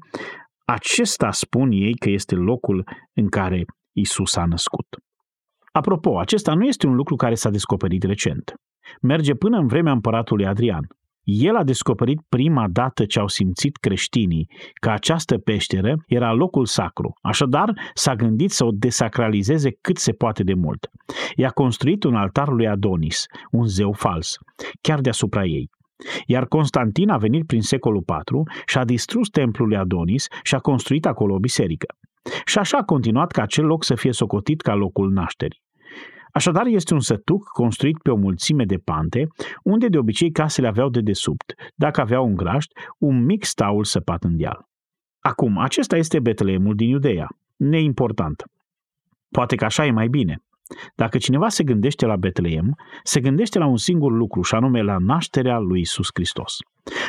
acesta 0.65 1.31
spun 1.31 1.71
ei 1.71 1.93
că 1.93 2.09
este 2.09 2.35
locul 2.35 2.87
în 3.13 3.27
care 3.29 3.65
Isus 3.95 4.35
a 4.35 4.45
născut. 4.45 4.87
Apropo, 5.71 6.19
acesta 6.19 6.53
nu 6.53 6.65
este 6.65 6.87
un 6.87 6.95
lucru 6.95 7.15
care 7.15 7.35
s-a 7.35 7.49
descoperit 7.49 8.03
recent. 8.03 8.53
Merge 9.01 9.33
până 9.33 9.57
în 9.57 9.67
vremea 9.67 9.91
împăratului 9.91 10.45
Adrian. 10.45 10.87
El 11.23 11.55
a 11.55 11.63
descoperit 11.63 12.19
prima 12.29 12.67
dată 12.69 13.05
ce 13.05 13.19
au 13.19 13.27
simțit 13.27 13.77
creștinii, 13.77 14.49
că 14.73 14.89
această 14.89 15.37
peșteră 15.37 15.95
era 16.07 16.33
locul 16.33 16.65
sacru, 16.65 17.13
așadar 17.21 17.73
s-a 17.93 18.15
gândit 18.15 18.51
să 18.51 18.65
o 18.65 18.69
desacralizeze 18.71 19.77
cât 19.81 19.97
se 19.97 20.11
poate 20.11 20.43
de 20.43 20.53
mult. 20.53 20.89
I-a 21.35 21.49
construit 21.49 22.03
un 22.03 22.15
altar 22.15 22.47
lui 22.47 22.67
Adonis, 22.67 23.25
un 23.51 23.67
zeu 23.67 23.91
fals, 23.91 24.37
chiar 24.81 25.01
deasupra 25.01 25.45
ei. 25.45 25.69
Iar 26.25 26.45
Constantin 26.45 27.09
a 27.09 27.17
venit 27.17 27.45
prin 27.45 27.61
secolul 27.61 28.03
IV 28.07 28.41
și 28.65 28.77
a 28.77 28.85
distrus 28.85 29.29
templul 29.29 29.67
lui 29.67 29.77
Adonis 29.77 30.27
și 30.43 30.55
a 30.55 30.59
construit 30.59 31.05
acolo 31.05 31.33
o 31.33 31.39
biserică. 31.39 31.95
Și 32.45 32.57
așa 32.57 32.77
a 32.77 32.83
continuat 32.83 33.31
ca 33.31 33.41
acel 33.41 33.65
loc 33.65 33.83
să 33.83 33.95
fie 33.95 34.11
socotit 34.11 34.61
ca 34.61 34.73
locul 34.73 35.11
nașterii. 35.11 35.63
Așadar, 36.31 36.65
este 36.65 36.93
un 36.93 36.99
sătuc 36.99 37.43
construit 37.43 37.97
pe 37.97 38.11
o 38.11 38.15
mulțime 38.15 38.63
de 38.65 38.77
pante, 38.77 39.27
unde 39.63 39.87
de 39.87 39.97
obicei 39.97 40.31
casele 40.31 40.67
aveau 40.67 40.89
de 40.89 41.01
desubt, 41.01 41.53
dacă 41.75 42.01
aveau 42.01 42.25
un 42.25 42.35
graști, 42.35 42.73
un 42.97 43.25
mic 43.25 43.43
staul 43.43 43.83
săpat 43.83 44.23
în 44.23 44.37
deal. 44.37 44.65
Acum, 45.19 45.57
acesta 45.57 45.97
este 45.97 46.19
Betleemul 46.19 46.75
din 46.75 46.89
Iudeea. 46.89 47.27
Neimportant. 47.55 48.43
Poate 49.29 49.55
că 49.55 49.65
așa 49.65 49.85
e 49.85 49.91
mai 49.91 50.07
bine. 50.07 50.43
Dacă 50.95 51.17
cineva 51.17 51.49
se 51.49 51.63
gândește 51.63 52.05
la 52.05 52.15
Betleem, 52.15 52.75
se 53.03 53.19
gândește 53.19 53.59
la 53.59 53.65
un 53.65 53.77
singur 53.77 54.11
lucru, 54.11 54.41
și 54.41 54.55
anume 54.55 54.81
la 54.81 54.97
nașterea 54.99 55.57
lui 55.57 55.79
Isus 55.79 56.07
Hristos. 56.13 56.57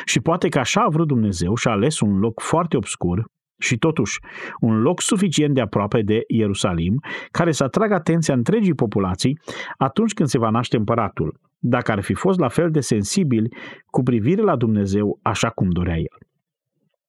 Și 0.05 0.19
poate 0.19 0.49
că 0.49 0.59
așa 0.59 0.81
a 0.81 0.89
vrut 0.89 1.07
Dumnezeu 1.07 1.55
și 1.55 1.67
a 1.67 1.71
ales 1.71 1.99
un 1.99 2.19
loc 2.19 2.41
foarte 2.41 2.77
obscur, 2.77 3.25
și 3.59 3.77
totuși, 3.77 4.19
un 4.59 4.81
loc 4.81 5.01
suficient 5.01 5.53
de 5.53 5.61
aproape 5.61 6.01
de 6.01 6.23
Ierusalim, 6.27 7.03
care 7.31 7.51
să 7.51 7.63
atragă 7.63 7.93
atenția 7.93 8.33
întregii 8.33 8.73
populații 8.73 9.39
atunci 9.77 10.13
când 10.13 10.29
se 10.29 10.37
va 10.37 10.49
naște 10.49 10.77
împăratul, 10.77 11.39
dacă 11.59 11.91
ar 11.91 12.01
fi 12.01 12.13
fost 12.13 12.39
la 12.39 12.47
fel 12.47 12.71
de 12.71 12.79
sensibili 12.79 13.49
cu 13.85 14.03
privire 14.03 14.41
la 14.41 14.55
Dumnezeu 14.55 15.19
așa 15.21 15.49
cum 15.49 15.69
dorea 15.69 15.97
el. 15.97 16.17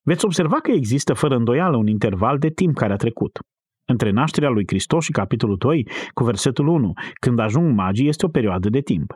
Veți 0.01 0.25
observa 0.25 0.59
că 0.59 0.71
există 0.71 1.13
fără 1.13 1.35
îndoială 1.35 1.77
un 1.77 1.87
interval 1.87 2.37
de 2.37 2.49
timp 2.49 2.75
care 2.75 2.93
a 2.93 2.95
trecut. 2.95 3.39
Între 3.85 4.11
nașterea 4.11 4.49
lui 4.49 4.63
Hristos 4.67 5.03
și 5.03 5.11
capitolul 5.11 5.57
2 5.57 5.87
cu 6.13 6.23
versetul 6.23 6.67
1, 6.67 6.93
când 7.19 7.39
ajung 7.39 7.75
magii, 7.75 8.07
este 8.07 8.25
o 8.25 8.29
perioadă 8.29 8.69
de 8.69 8.79
timp. 8.79 9.13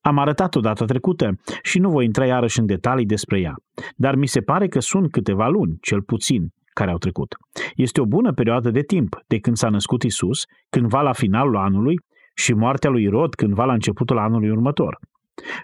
Am 0.00 0.18
arătat-o 0.18 0.60
data 0.60 0.84
trecută 0.84 1.30
și 1.62 1.78
nu 1.78 1.90
voi 1.90 2.04
intra 2.04 2.26
iarăși 2.26 2.58
în 2.58 2.66
detalii 2.66 3.06
despre 3.06 3.40
ea, 3.40 3.54
dar 3.96 4.14
mi 4.14 4.26
se 4.26 4.40
pare 4.40 4.68
că 4.68 4.80
sunt 4.80 5.10
câteva 5.10 5.48
luni, 5.48 5.78
cel 5.80 6.02
puțin, 6.02 6.52
care 6.72 6.90
au 6.90 6.98
trecut. 6.98 7.36
Este 7.74 8.00
o 8.00 8.06
bună 8.06 8.32
perioadă 8.32 8.70
de 8.70 8.80
timp 8.80 9.16
de 9.26 9.38
când 9.38 9.56
s-a 9.56 9.68
născut 9.68 10.02
Isus, 10.02 10.44
cândva 10.70 11.00
la 11.00 11.12
finalul 11.12 11.56
anului, 11.56 12.00
și 12.34 12.52
moartea 12.52 12.90
lui 12.90 13.06
Rod 13.06 13.34
cândva 13.34 13.64
la 13.64 13.72
începutul 13.72 14.18
anului 14.18 14.50
următor. 14.50 14.98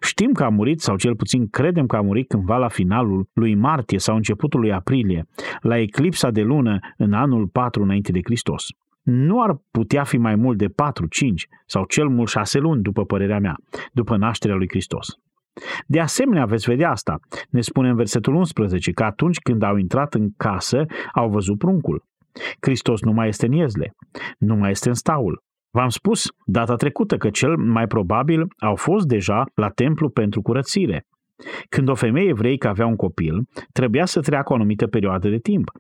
Știm 0.01 0.33
că 0.33 0.45
a 0.45 0.49
murit, 0.49 0.81
sau 0.81 0.97
cel 0.97 1.17
puțin 1.17 1.49
credem 1.49 1.87
că 1.87 1.97
a 1.97 2.01
murit 2.01 2.29
cândva 2.29 2.57
la 2.57 2.69
finalul 2.69 3.29
lui 3.33 3.55
martie 3.55 3.99
sau 3.99 4.17
începutul 4.17 4.61
lui 4.61 4.73
aprilie, 4.73 5.25
la 5.61 5.79
eclipsa 5.79 6.31
de 6.31 6.43
lună 6.43 6.79
în 6.97 7.13
anul 7.13 7.47
4 7.47 7.83
înainte 7.83 8.13
de 8.13 8.21
Hristos. 8.25 8.67
Nu 9.03 9.43
ar 9.43 9.57
putea 9.71 10.05
fi 10.05 10.17
mai 10.17 10.35
mult 10.35 10.59
de 10.59 10.69
4, 10.69 11.07
5 11.07 11.47
sau 11.67 11.85
cel 11.85 12.09
mult 12.09 12.29
6 12.29 12.59
luni, 12.59 12.83
după 12.83 13.05
părerea 13.05 13.39
mea, 13.39 13.57
după 13.93 14.17
nașterea 14.17 14.57
lui 14.57 14.69
Hristos. 14.69 15.17
De 15.87 16.01
asemenea, 16.01 16.47
veți 16.47 16.69
vedea 16.69 16.91
asta. 16.91 17.19
Ne 17.51 17.61
spune 17.61 17.89
în 17.89 17.97
versetul 17.97 18.35
11 18.35 18.93
că 18.93 19.05
atunci 19.05 19.39
când 19.39 19.63
au 19.63 19.77
intrat 19.77 20.15
în 20.15 20.29
casă, 20.37 20.85
au 21.13 21.29
văzut 21.29 21.59
pruncul. 21.59 22.05
Hristos 22.61 23.03
nu 23.03 23.13
mai 23.13 23.29
este 23.29 23.47
în 23.47 23.53
iezle, 23.53 23.95
nu 24.39 24.57
mai 24.57 24.71
este 24.71 24.89
în 24.89 24.95
staul. 24.95 25.43
V-am 25.71 25.89
spus 25.89 26.29
data 26.45 26.75
trecută 26.75 27.17
că 27.17 27.31
cel 27.31 27.57
mai 27.57 27.87
probabil 27.87 28.47
au 28.59 28.75
fost 28.75 29.07
deja 29.07 29.45
la 29.55 29.69
templu 29.69 30.09
pentru 30.09 30.43
curățire. 30.43 31.07
Când 31.69 31.89
o 31.89 31.95
femeie 31.95 32.29
evreică 32.29 32.69
avea 32.69 32.87
un 32.87 32.97
copil, 32.97 33.49
trebuia 33.73 34.05
să 34.05 34.21
treacă 34.21 34.53
o 34.53 34.55
anumită 34.55 34.87
perioadă 34.87 35.29
de 35.29 35.39
timp. 35.39 35.71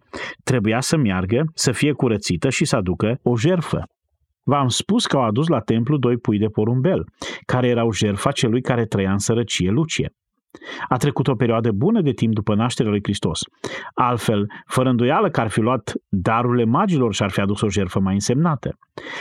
Trebuia 0.45 0.81
să 0.81 0.97
meargă, 0.97 1.43
să 1.55 1.73
fie 1.73 1.93
curățită 1.93 2.49
și 2.49 2.65
să 2.65 2.77
aducă 2.77 3.19
o 3.23 3.37
jerfă. 3.37 3.85
V-am 4.45 4.69
spus 4.69 5.07
că 5.07 5.17
au 5.17 5.23
adus 5.23 5.49
la 5.49 5.61
templu 5.61 5.97
doi 5.97 6.17
pui 6.17 6.39
de 6.39 6.47
porumbel, 6.47 7.05
care 7.47 7.69
erau 7.69 7.93
jerfa 7.93 8.31
celui 8.31 8.61
care 8.61 8.85
trăia 8.85 9.13
în 9.13 9.19
sărăcie 9.19 9.71
lucie. 9.71 10.13
A 10.89 10.97
trecut 10.97 11.29
o 11.29 11.35
perioadă 11.35 11.73
bună 11.73 12.01
de 12.01 12.11
timp 12.11 12.35
după 12.35 12.55
nașterea 12.55 12.91
lui 12.91 13.01
Hristos. 13.03 13.41
Altfel, 13.95 14.47
fără 14.67 14.89
îndoială 14.89 15.31
că 15.31 15.41
ar 15.41 15.49
fi 15.49 15.61
luat 15.61 15.93
darurile 16.09 16.65
magilor 16.65 17.15
și 17.15 17.23
ar 17.23 17.31
fi 17.31 17.41
adus 17.41 17.61
o 17.61 17.69
jertfă 17.69 18.01
mai 18.01 18.15
însemnată. 18.15 18.79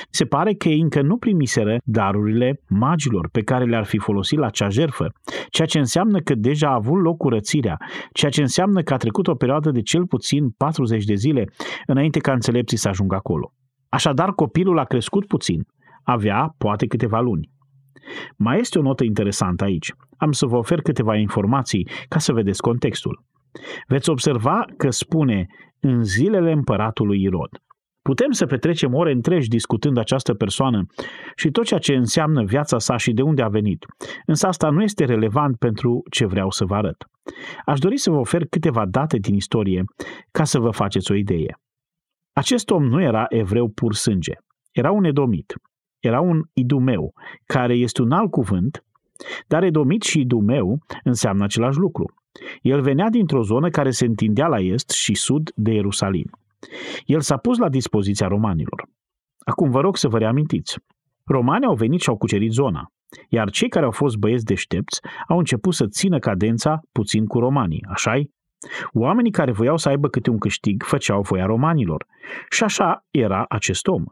Se 0.10 0.26
pare 0.26 0.54
că 0.54 0.68
ei 0.68 0.80
încă 0.80 1.02
nu 1.02 1.18
primiseră 1.18 1.78
darurile 1.84 2.62
magilor 2.68 3.30
pe 3.32 3.42
care 3.42 3.66
le-ar 3.66 3.86
fi 3.86 3.98
folosit 3.98 4.40
la 4.40 4.46
acea 4.46 4.70
jertfă, 4.70 5.12
ceea 5.50 5.68
ce 5.68 5.80
înseamnă 5.80 6.20
că 6.20 6.36
deja 6.36 6.70
a 6.70 6.74
avut 6.74 7.02
loc 7.02 7.18
curățirea, 7.18 7.78
ceea 8.14 8.32
ce 8.32 8.42
înseamnă 8.42 8.82
că 8.82 8.94
a 8.94 8.98
trecut 8.98 9.28
o 9.28 9.36
perioadă 9.36 9.72
de 9.72 9.82
cel 9.82 10.06
puțin 10.06 10.50
40 10.50 11.04
de 11.04 11.14
zile 11.14 11.46
înainte 11.86 12.20
ca 12.20 12.32
înțelepții 12.32 12.78
să 12.78 12.88
ajungă 12.88 13.16
acolo. 13.16 13.54
Așadar, 13.90 14.32
copilul 14.32 14.80
a 14.80 14.84
crescut 14.84 15.28
puțin, 15.28 15.68
avea 16.04 16.56
poate 16.58 16.86
câteva 16.86 17.20
luni. 17.20 17.50
Mai 18.38 18.60
este 18.60 18.80
o 18.80 18.82
notă 18.82 19.04
interesantă 19.04 19.64
aici. 19.64 19.94
Am 20.18 20.32
să 20.32 20.46
vă 20.46 20.58
ofer 20.58 20.82
câteva 20.82 21.16
informații 21.16 21.88
ca 22.08 22.20
să 22.20 22.34
vedeți 22.34 22.62
contextul. 22.62 23.24
Veți 23.88 24.10
observa 24.10 24.66
că 24.78 24.90
spune 24.90 25.48
în 25.80 26.04
zilele 26.04 26.52
împăratului 26.52 27.22
Irod. 27.22 27.50
Putem 28.02 28.32
să 28.32 28.46
petrecem 28.46 28.94
ore 28.94 29.12
întregi 29.12 29.48
discutând 29.48 29.98
această 29.98 30.34
persoană 30.34 30.86
și 31.36 31.52
tot 31.52 31.66
ceea 31.66 31.80
ce 31.80 31.94
înseamnă 31.94 32.44
viața 32.44 32.80
sa 32.80 32.98
și 32.98 33.12
de 33.12 33.22
unde 33.22 33.42
a 33.42 33.48
venit, 33.48 33.86
însă 34.26 34.48
asta 34.48 34.70
nu 34.70 34.82
este 34.84 35.06
relevant 35.06 35.58
pentru 35.58 36.04
ce 36.12 36.26
vreau 36.26 36.50
să 36.50 36.66
vă 36.66 36.76
arăt. 36.76 37.06
Aș 37.66 37.80
dori 37.80 37.98
să 37.98 38.12
vă 38.12 38.18
ofer 38.18 38.46
câteva 38.46 38.86
date 38.86 39.18
din 39.18 39.36
istorie 39.36 39.84
ca 40.32 40.44
să 40.44 40.60
vă 40.60 40.70
faceți 40.70 41.12
o 41.12 41.16
idee. 41.16 41.60
Acest 42.34 42.70
om 42.70 42.84
nu 42.84 43.02
era 43.02 43.26
evreu 43.30 43.70
pur 43.70 43.94
sânge, 43.94 44.34
era 44.72 44.92
un 44.92 45.04
edomit, 45.04 45.54
era 46.02 46.20
un 46.20 46.42
idumeu, 46.54 47.14
care 47.46 47.74
este 47.74 48.02
un 48.02 48.12
alt 48.12 48.32
cuvânt, 48.32 48.84
dar 49.48 49.64
edomit 49.64 50.02
și 50.02 50.20
idumeu 50.20 50.80
înseamnă 51.04 51.44
același 51.44 51.78
lucru. 51.78 52.14
El 52.62 52.82
venea 52.82 53.10
dintr-o 53.10 53.44
zonă 53.44 53.70
care 53.70 53.92
se 53.92 54.06
întindea 54.06 54.48
la 54.48 54.60
est 54.60 54.90
și 54.90 55.14
sud 55.14 55.52
de 55.56 55.72
Ierusalim. 55.72 56.30
El 57.06 57.22
s-a 57.22 57.38
pus 57.38 57.58
la 57.58 57.70
dispoziția 57.70 58.28
romanilor. 58.28 58.90
Acum 59.40 59.70
vă 59.70 59.80
rog 59.80 59.98
să 59.98 60.08
vă 60.08 60.18
reamintiți. 60.18 60.80
Romanii 61.26 61.68
au 61.68 61.76
venit 61.76 62.02
și 62.02 62.10
au 62.10 62.18
cucerit 62.18 62.52
zona, 62.52 62.92
iar 63.30 63.50
cei 63.50 63.70
care 63.70 63.86
au 63.86 63.92
fost 63.92 64.18
băieți 64.18 64.46
deștepți 64.46 65.00
au 65.28 65.38
început 65.38 65.74
să 65.74 65.88
țină 65.88 66.20
cadența 66.20 66.80
puțin 66.92 67.26
cu 67.26 67.40
romanii, 67.40 67.86
așa 67.90 68.18
-i? 68.20 68.30
Oamenii 68.94 69.32
care 69.32 69.52
voiau 69.52 69.78
să 69.78 69.90
aibă 69.90 70.08
câte 70.08 70.30
un 70.30 70.38
câștig 70.38 70.84
făceau 70.84 71.22
voia 71.22 71.46
romanilor. 71.46 72.06
Și 72.50 72.64
așa 72.64 73.06
era 73.12 73.46
acest 73.50 73.88
om. 73.88 74.04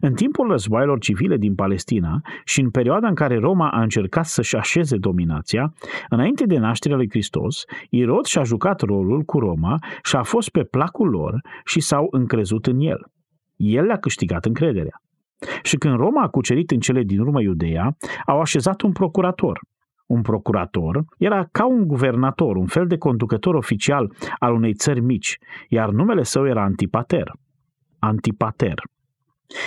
În 0.00 0.14
timpul 0.14 0.48
războaielor 0.48 0.98
civile 0.98 1.36
din 1.36 1.54
Palestina 1.54 2.20
și 2.44 2.60
în 2.60 2.70
perioada 2.70 3.08
în 3.08 3.14
care 3.14 3.38
Roma 3.38 3.70
a 3.70 3.82
încercat 3.82 4.26
să-și 4.26 4.56
așeze 4.56 4.96
dominația, 4.96 5.72
înainte 6.08 6.44
de 6.44 6.58
nașterea 6.58 6.96
lui 6.96 7.08
Hristos, 7.10 7.64
Irod 7.90 8.24
și-a 8.24 8.42
jucat 8.42 8.80
rolul 8.80 9.22
cu 9.22 9.38
Roma 9.38 9.76
și 10.02 10.16
a 10.16 10.22
fost 10.22 10.48
pe 10.48 10.62
placul 10.64 11.08
lor 11.08 11.40
și 11.64 11.80
s-au 11.80 12.06
încrezut 12.10 12.66
în 12.66 12.80
el. 12.80 13.10
El 13.56 13.84
le-a 13.84 13.98
câștigat 13.98 14.44
încrederea. 14.44 15.02
Și 15.62 15.76
când 15.76 15.96
Roma 15.96 16.22
a 16.22 16.28
cucerit 16.28 16.70
în 16.70 16.78
cele 16.78 17.02
din 17.02 17.20
urmă 17.20 17.40
Iudeea, 17.40 17.96
au 18.26 18.40
așezat 18.40 18.80
un 18.80 18.92
procurator. 18.92 19.60
Un 20.06 20.22
procurator 20.22 21.04
era 21.18 21.48
ca 21.52 21.66
un 21.66 21.86
guvernator, 21.86 22.56
un 22.56 22.66
fel 22.66 22.86
de 22.86 22.96
conducător 22.96 23.54
oficial 23.54 24.12
al 24.38 24.54
unei 24.54 24.74
țări 24.74 25.00
mici, 25.00 25.38
iar 25.68 25.88
numele 25.88 26.22
său 26.22 26.46
era 26.46 26.62
Antipater. 26.62 27.32
Antipater. 27.98 28.82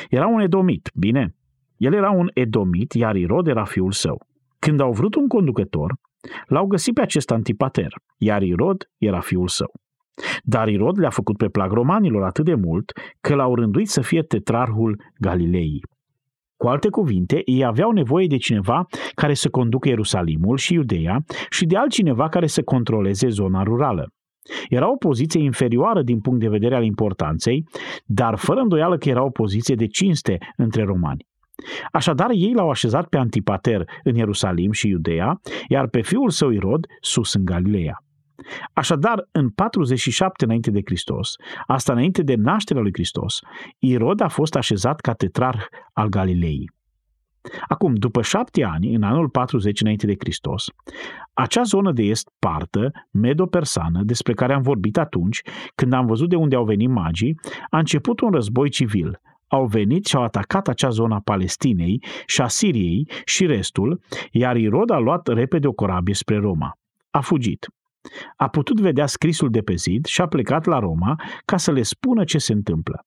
Era 0.09 0.27
un 0.27 0.39
edomit, 0.39 0.91
bine? 0.93 1.35
El 1.77 1.93
era 1.93 2.09
un 2.09 2.29
edomit, 2.33 2.93
iar 2.93 3.15
Irod 3.15 3.47
era 3.47 3.63
fiul 3.63 3.91
său. 3.91 4.25
Când 4.59 4.79
au 4.79 4.91
vrut 4.91 5.15
un 5.15 5.27
conducător, 5.27 5.93
l-au 6.45 6.65
găsit 6.65 6.93
pe 6.93 7.01
acest 7.01 7.31
antipater, 7.31 7.93
iar 8.17 8.41
Irod 8.41 8.89
era 8.97 9.19
fiul 9.19 9.47
său. 9.47 9.71
Dar 10.43 10.67
Irod 10.67 10.99
le-a 10.99 11.09
făcut 11.09 11.37
pe 11.37 11.47
plag 11.47 11.71
romanilor 11.71 12.23
atât 12.23 12.45
de 12.45 12.55
mult 12.55 12.91
că 13.21 13.35
l-au 13.35 13.55
rânduit 13.55 13.89
să 13.89 14.01
fie 14.01 14.21
tetrarhul 14.21 15.01
Galilei. 15.19 15.81
Cu 16.57 16.67
alte 16.67 16.89
cuvinte, 16.89 17.41
ei 17.45 17.65
aveau 17.65 17.91
nevoie 17.91 18.27
de 18.27 18.37
cineva 18.37 18.85
care 19.15 19.33
să 19.33 19.49
conducă 19.49 19.87
Ierusalimul 19.87 20.57
și 20.57 20.73
Iudeea 20.73 21.23
și 21.49 21.65
de 21.65 21.77
altcineva 21.77 22.29
care 22.29 22.47
să 22.47 22.61
controleze 22.63 23.27
zona 23.27 23.63
rurală. 23.63 24.07
Era 24.69 24.91
o 24.91 24.95
poziție 24.95 25.41
inferioară 25.43 26.01
din 26.01 26.19
punct 26.19 26.39
de 26.39 26.47
vedere 26.47 26.75
al 26.75 26.83
importanței, 26.83 27.67
dar 28.05 28.35
fără 28.35 28.59
îndoială 28.59 28.97
că 28.97 29.09
era 29.09 29.23
o 29.23 29.29
poziție 29.29 29.75
de 29.75 29.87
cinste 29.87 30.37
între 30.55 30.83
romani. 30.83 31.29
Așadar, 31.91 32.29
ei 32.29 32.53
l-au 32.53 32.69
așezat 32.69 33.07
pe 33.07 33.17
Antipater 33.17 33.83
în 34.03 34.15
Ierusalim 34.15 34.71
și 34.71 34.87
Iudeea, 34.87 35.39
iar 35.67 35.87
pe 35.87 36.01
fiul 36.01 36.29
său 36.29 36.49
Irod 36.49 36.85
sus 37.01 37.33
în 37.33 37.45
Galileea. 37.45 38.03
Așadar, 38.73 39.27
în 39.31 39.49
47 39.49 40.43
înainte 40.45 40.71
de 40.71 40.81
Hristos, 40.85 41.35
asta 41.67 41.91
înainte 41.91 42.21
de 42.21 42.35
nașterea 42.35 42.81
lui 42.81 42.91
Hristos, 42.93 43.39
Irod 43.79 44.21
a 44.21 44.27
fost 44.27 44.55
așezat 44.55 44.99
ca 44.99 45.13
tetrarh 45.13 45.63
al 45.93 46.07
Galilei. 46.07 46.69
Acum, 47.67 47.93
după 47.93 48.21
șapte 48.21 48.63
ani, 48.63 48.95
în 48.95 49.03
anul 49.03 49.29
40 49.29 49.81
înainte 49.81 50.05
de 50.05 50.15
Hristos, 50.19 50.65
acea 51.33 51.63
zonă 51.63 51.91
de 51.91 52.03
est 52.03 52.29
partă, 52.39 52.91
medo-persană, 53.11 54.03
despre 54.03 54.33
care 54.33 54.53
am 54.53 54.61
vorbit 54.61 54.97
atunci, 54.97 55.41
când 55.75 55.93
am 55.93 56.05
văzut 56.05 56.29
de 56.29 56.35
unde 56.35 56.55
au 56.55 56.63
venit 56.63 56.89
magii, 56.89 57.39
a 57.69 57.77
început 57.77 58.19
un 58.19 58.31
război 58.31 58.69
civil. 58.69 59.19
Au 59.47 59.65
venit 59.65 60.05
și 60.05 60.15
au 60.15 60.23
atacat 60.23 60.67
acea 60.67 60.89
zonă 60.89 61.15
a 61.15 61.19
Palestinei 61.23 62.03
și 62.25 62.41
a 62.41 62.47
Siriei 62.47 63.09
și 63.25 63.45
restul, 63.45 64.01
iar 64.31 64.55
Irod 64.55 64.89
a 64.89 64.97
luat 64.97 65.27
repede 65.27 65.67
o 65.67 65.71
corabie 65.71 66.13
spre 66.13 66.37
Roma. 66.37 66.77
A 67.09 67.21
fugit. 67.21 67.67
A 68.35 68.47
putut 68.47 68.79
vedea 68.79 69.05
scrisul 69.05 69.49
de 69.49 69.61
pe 69.61 69.75
zid 69.75 70.05
și 70.05 70.21
a 70.21 70.27
plecat 70.27 70.65
la 70.65 70.79
Roma 70.79 71.21
ca 71.45 71.57
să 71.57 71.71
le 71.71 71.81
spună 71.81 72.23
ce 72.23 72.37
se 72.37 72.53
întâmplă. 72.53 73.05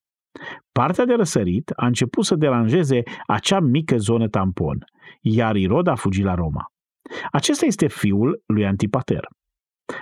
Partea 0.71 1.05
de 1.05 1.13
răsărit 1.13 1.71
a 1.75 1.85
început 1.85 2.25
să 2.25 2.35
deranjeze 2.35 3.03
acea 3.27 3.59
mică 3.59 3.97
zonă 3.97 4.27
tampon, 4.27 4.77
iar 5.21 5.55
Irod 5.55 5.87
a 5.87 5.95
fugit 5.95 6.23
la 6.23 6.33
Roma. 6.33 6.71
Acesta 7.31 7.65
este 7.65 7.87
fiul 7.87 8.43
lui 8.45 8.65
Antipater. 8.65 9.27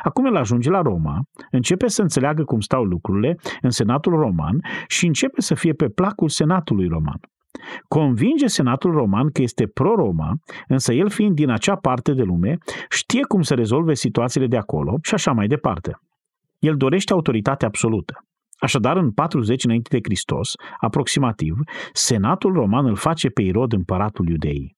Acum 0.04 0.26
el 0.26 0.36
ajunge 0.36 0.69
la 0.69 0.82
Roma, 0.82 1.22
începe 1.52 1.88
să 1.88 2.02
înțeleagă 2.02 2.43
cum 2.43 2.60
stau 2.60 2.84
lucrurile 2.84 3.36
în 3.62 3.69
senatul 3.69 4.12
roman 4.12 4.62
și 4.88 5.06
începe 5.06 5.41
să 5.41 5.56
fie 5.56 5.74
pe 5.74 5.89
placul 5.89 6.30
senatului 6.30 6.88
roman. 6.88 7.19
Convinge 7.88 8.48
senatul 8.48 8.91
roman 8.91 9.30
că 9.30 9.41
este 9.41 9.67
pro-Roma, 9.67 10.34
însă 10.67 10.93
el 10.93 11.10
fiind 11.10 11.36
din 11.36 11.50
acea 11.50 11.76
parte 11.76 12.13
de 12.13 12.24
lume, 12.24 12.58
știe 12.89 13.22
cum 13.28 13.41
să 13.41 13.54
rezolve 13.54 13.93
situațiile 13.93 14.48
de 14.48 14.58
acolo 14.58 14.98
și 15.02 15.13
așa 15.13 15.32
mai 15.32 15.48
departe. 15.48 16.00
El 16.60 16.76
dorește 16.76 17.13
autoritate 17.13 17.65
absolută. 17.65 18.26
Așadar, 18.63 18.97
în 18.97 19.12
40 19.12 19.63
înainte 19.63 19.89
de 19.89 19.99
Hristos, 20.04 20.54
aproximativ, 20.80 21.56
senatul 21.93 22.54
roman 22.54 22.86
îl 22.86 22.95
face 22.95 23.30
pe 23.30 23.41
Irod 23.41 23.73
împăratul 23.73 24.28
iudeii. 24.30 24.76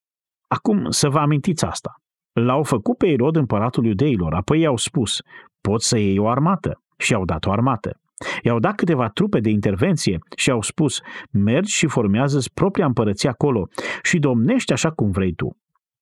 Acum 0.47 0.89
să 0.89 1.09
vă 1.09 1.19
amintiți 1.19 1.65
asta. 1.65 1.95
L-au 2.33 2.63
făcut 2.63 2.97
pe 2.97 3.07
Irod 3.07 3.35
împăratul 3.35 3.85
iudeilor, 3.85 4.33
apoi 4.33 4.59
i-au 4.59 4.77
spus, 4.77 5.21
pot 5.61 5.81
să 5.81 5.97
iei 5.97 6.17
o 6.17 6.27
armată. 6.27 6.81
Și 6.97 7.11
i-au 7.11 7.25
dat 7.25 7.45
o 7.45 7.51
armată. 7.51 7.99
I-au 8.41 8.59
dat 8.59 8.75
câteva 8.75 9.07
trupe 9.07 9.39
de 9.39 9.49
intervenție 9.49 10.19
și 10.35 10.51
au 10.51 10.61
spus, 10.61 11.01
mergi 11.31 11.73
și 11.73 11.87
formează 11.87 12.39
propria 12.53 12.85
împărăție 12.85 13.29
acolo 13.29 13.67
și 14.03 14.19
domnește 14.19 14.73
așa 14.73 14.91
cum 14.91 15.11
vrei 15.11 15.33
tu. 15.33 15.57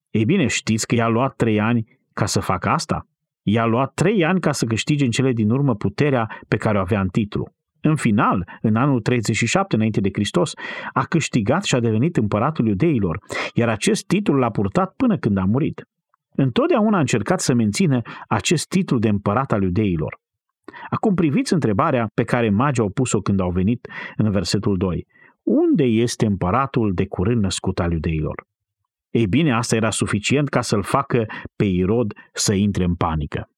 Ei 0.09 0.25
bine, 0.25 0.47
știți 0.47 0.87
că 0.87 0.95
i-a 0.95 1.07
luat 1.07 1.35
trei 1.35 1.59
ani 1.59 1.99
ca 2.13 2.25
să 2.25 2.39
facă 2.39 2.69
asta? 2.69 3.07
I-a 3.41 3.65
luat 3.65 3.93
trei 3.93 4.25
ani 4.25 4.39
ca 4.39 4.51
să 4.51 4.65
câștige 4.65 5.05
în 5.05 5.11
cele 5.11 5.31
din 5.31 5.49
urmă 5.49 5.75
puterea 5.75 6.29
pe 6.47 6.57
care 6.57 6.77
o 6.77 6.81
avea 6.81 6.99
în 6.99 7.07
titlu. 7.07 7.51
În 7.85 7.95
final, 7.95 8.59
în 8.61 8.75
anul 8.75 9.01
37 9.01 9.75
înainte 9.75 10.01
de 10.01 10.09
Hristos, 10.13 10.53
a 10.93 11.03
câștigat 11.03 11.63
și 11.63 11.75
a 11.75 11.79
devenit 11.79 12.17
împăratul 12.17 12.67
iudeilor, 12.67 13.19
iar 13.53 13.69
acest 13.69 14.05
titlu 14.07 14.33
l-a 14.33 14.49
purtat 14.49 14.93
până 14.97 15.17
când 15.17 15.37
a 15.37 15.43
murit. 15.43 15.87
Întotdeauna 16.35 16.97
a 16.97 16.99
încercat 16.99 17.39
să 17.39 17.53
mențină 17.53 18.01
acest 18.27 18.67
titlu 18.67 18.97
de 18.97 19.09
împărat 19.09 19.51
al 19.51 19.61
iudeilor. 19.61 20.19
Acum 20.89 21.13
priviți 21.13 21.53
întrebarea 21.53 22.09
pe 22.13 22.23
care 22.23 22.49
magii 22.49 22.83
au 22.83 22.89
pus-o 22.89 23.19
când 23.19 23.39
au 23.39 23.49
venit 23.49 23.87
în 24.15 24.31
versetul 24.31 24.77
2. 24.77 25.07
Unde 25.43 25.83
este 25.83 26.25
împăratul 26.25 26.93
de 26.93 27.05
curând 27.07 27.41
născut 27.41 27.79
al 27.79 27.91
iudeilor? 27.91 28.45
Ei 29.09 29.27
bine, 29.27 29.53
asta 29.53 29.75
era 29.75 29.89
suficient 29.89 30.49
ca 30.49 30.61
să-l 30.61 30.83
facă 30.83 31.25
pe 31.55 31.65
Irod 31.65 32.13
să 32.33 32.53
intre 32.53 32.83
în 32.83 32.95
panică. 32.95 33.49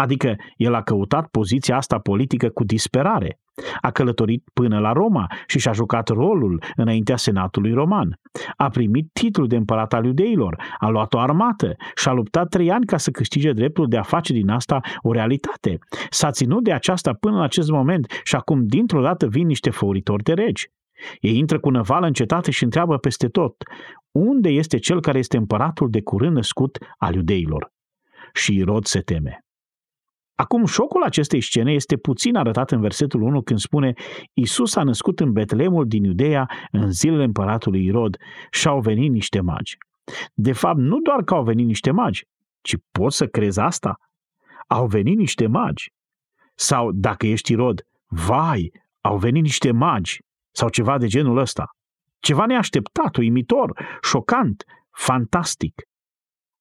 Adică 0.00 0.36
el 0.56 0.74
a 0.74 0.82
căutat 0.82 1.28
poziția 1.28 1.76
asta 1.76 1.98
politică 1.98 2.48
cu 2.48 2.64
disperare. 2.64 3.40
A 3.80 3.90
călătorit 3.90 4.44
până 4.52 4.78
la 4.78 4.92
Roma 4.92 5.26
și 5.46 5.58
și-a 5.58 5.72
jucat 5.72 6.08
rolul 6.08 6.62
înaintea 6.76 7.16
senatului 7.16 7.72
roman. 7.72 8.20
A 8.56 8.68
primit 8.68 9.08
titlul 9.12 9.46
de 9.46 9.56
împărat 9.56 9.92
al 9.92 10.04
iudeilor, 10.04 10.62
a 10.78 10.88
luat 10.88 11.14
o 11.14 11.18
armată 11.18 11.76
și 11.94 12.08
a 12.08 12.12
luptat 12.12 12.48
trei 12.48 12.70
ani 12.70 12.84
ca 12.84 12.96
să 12.96 13.10
câștige 13.10 13.52
dreptul 13.52 13.88
de 13.88 13.96
a 13.96 14.02
face 14.02 14.32
din 14.32 14.48
asta 14.48 14.80
o 15.02 15.12
realitate. 15.12 15.78
S-a 16.10 16.30
ținut 16.30 16.64
de 16.64 16.72
aceasta 16.72 17.12
până 17.12 17.36
în 17.36 17.42
acest 17.42 17.70
moment 17.70 18.20
și 18.24 18.36
acum 18.36 18.66
dintr-o 18.66 19.02
dată 19.02 19.26
vin 19.26 19.46
niște 19.46 19.70
făuritori 19.70 20.22
de 20.22 20.32
regi. 20.32 20.70
Ei 21.20 21.36
intră 21.36 21.58
cu 21.58 21.70
năvală 21.70 22.06
în 22.06 22.12
cetate 22.12 22.50
și 22.50 22.64
întreabă 22.64 22.96
peste 22.96 23.28
tot, 23.28 23.54
unde 24.10 24.48
este 24.48 24.78
cel 24.78 25.00
care 25.00 25.18
este 25.18 25.36
împăratul 25.36 25.90
de 25.90 26.02
curând 26.02 26.34
născut 26.34 26.78
al 26.98 27.14
iudeilor? 27.14 27.72
și 28.32 28.54
Irod 28.56 28.84
se 28.84 29.00
teme. 29.00 29.44
Acum, 30.40 30.64
șocul 30.64 31.02
acestei 31.02 31.40
scene 31.40 31.72
este 31.72 31.96
puțin 31.96 32.36
arătat 32.36 32.70
în 32.70 32.80
versetul 32.80 33.22
1 33.22 33.42
când 33.42 33.58
spune 33.58 33.92
Iisus 34.32 34.76
a 34.76 34.82
născut 34.82 35.20
în 35.20 35.32
Betleemul 35.32 35.86
din 35.86 36.04
Iudeea 36.04 36.50
în 36.70 36.90
zilele 36.90 37.24
împăratului 37.24 37.84
Irod 37.84 38.16
și 38.50 38.68
au 38.68 38.80
venit 38.80 39.10
niște 39.10 39.40
magi. 39.40 39.76
De 40.34 40.52
fapt, 40.52 40.78
nu 40.78 41.00
doar 41.00 41.22
că 41.22 41.34
au 41.34 41.42
venit 41.42 41.66
niște 41.66 41.90
magi, 41.90 42.24
ci 42.60 42.74
poți 42.90 43.16
să 43.16 43.26
crezi 43.26 43.60
asta? 43.60 43.96
Au 44.66 44.86
venit 44.86 45.16
niște 45.16 45.46
magi. 45.46 45.92
Sau, 46.54 46.92
dacă 46.92 47.26
ești 47.26 47.52
Irod, 47.52 47.82
vai, 48.06 48.72
au 49.00 49.18
venit 49.18 49.42
niște 49.42 49.72
magi. 49.72 50.18
Sau 50.50 50.68
ceva 50.68 50.98
de 50.98 51.06
genul 51.06 51.38
ăsta. 51.38 51.70
Ceva 52.18 52.46
neașteptat, 52.46 53.16
uimitor, 53.16 53.98
șocant, 54.02 54.64
fantastic 54.90 55.89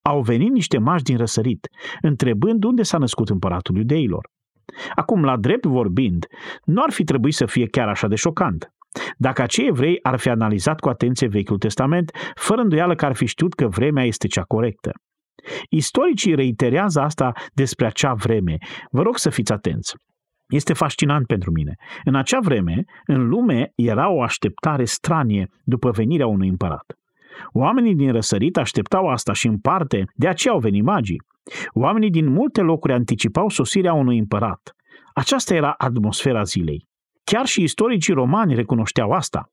au 0.10 0.22
venit 0.22 0.52
niște 0.52 0.78
mași 0.78 1.04
din 1.04 1.17
răsărit, 1.17 1.67
întrebând 2.02 2.63
unde 2.63 2.84
s-a 2.84 2.98
născut 2.98 3.30
împăratul 3.30 3.78
iudeilor. 3.78 4.30
Acum, 4.95 5.24
la 5.24 5.38
drept 5.38 5.65
vorbind, 5.65 6.26
nu 6.63 6.82
ar 6.82 6.91
fi 6.91 7.04
trebuit 7.04 7.34
să 7.34 7.45
fie 7.45 7.65
chiar 7.65 7.88
așa 7.88 8.08
de 8.08 8.15
șocant. 8.15 8.74
Dacă 9.17 9.41
acei 9.41 9.67
evrei 9.67 10.00
ar 10.02 10.19
fi 10.19 10.30
analizat 10.30 10.80
cu 10.80 10.89
atenție 10.89 11.28
Vechiul 11.28 11.58
Testament, 11.58 12.12
fără 12.36 12.62
îndoială 12.62 12.95
că 12.95 13.06
ar 13.06 13.15
fi 13.15 13.26
știut 13.26 13.54
că 13.54 13.67
vremea 13.67 14.04
este 14.04 14.28
cea 14.28 14.43
corectă. 14.43 14.91
Istoricii 15.69 16.36
reiterează 16.36 17.02
asta 17.02 17.32
despre 17.54 17.86
acea 17.86 18.13
vreme. 18.13 18.58
Vă 18.91 19.02
rog 19.02 19.17
să 19.17 19.30
fiți 19.30 19.52
atenți. 19.52 19.95
Este 20.48 20.74
fascinant 20.74 21.26
pentru 21.26 21.52
mine. 21.52 21.74
În 22.04 22.15
acea 22.15 22.39
vreme, 22.39 22.84
în 23.06 23.28
lume 23.28 23.72
era 23.76 24.10
o 24.10 24.22
așteptare 24.22 24.86
stranie 24.86 25.48
după 25.63 25.89
venirea 25.91 26.28
unui 26.28 26.48
împărat. 26.48 26.98
Oamenii 27.52 27.95
din 27.95 28.12
răsărit 28.12 28.58
așteptau 28.58 29.08
asta 29.08 29.34
și 29.34 29.47
în 29.47 29.58
parte 29.58 30.06
de 30.15 30.28
aceea 30.28 30.54
au 30.54 30.60
venit 30.60 30.84
magii. 30.84 31.21
Oamenii 31.73 32.10
din 32.10 32.28
multe 32.28 32.62
locuri 32.62 32.93
anticipau 32.93 33.49
sosirea 33.49 33.93
unui 33.93 34.17
împărat. 34.17 34.75
Aceasta 35.13 35.54
era 35.54 35.73
atmosfera 35.78 36.43
zilei. 36.43 36.88
Chiar 37.23 37.45
și 37.45 37.62
istoricii 37.62 38.13
romani 38.13 38.56
recunoșteau 38.56 39.12
asta. 39.12 39.49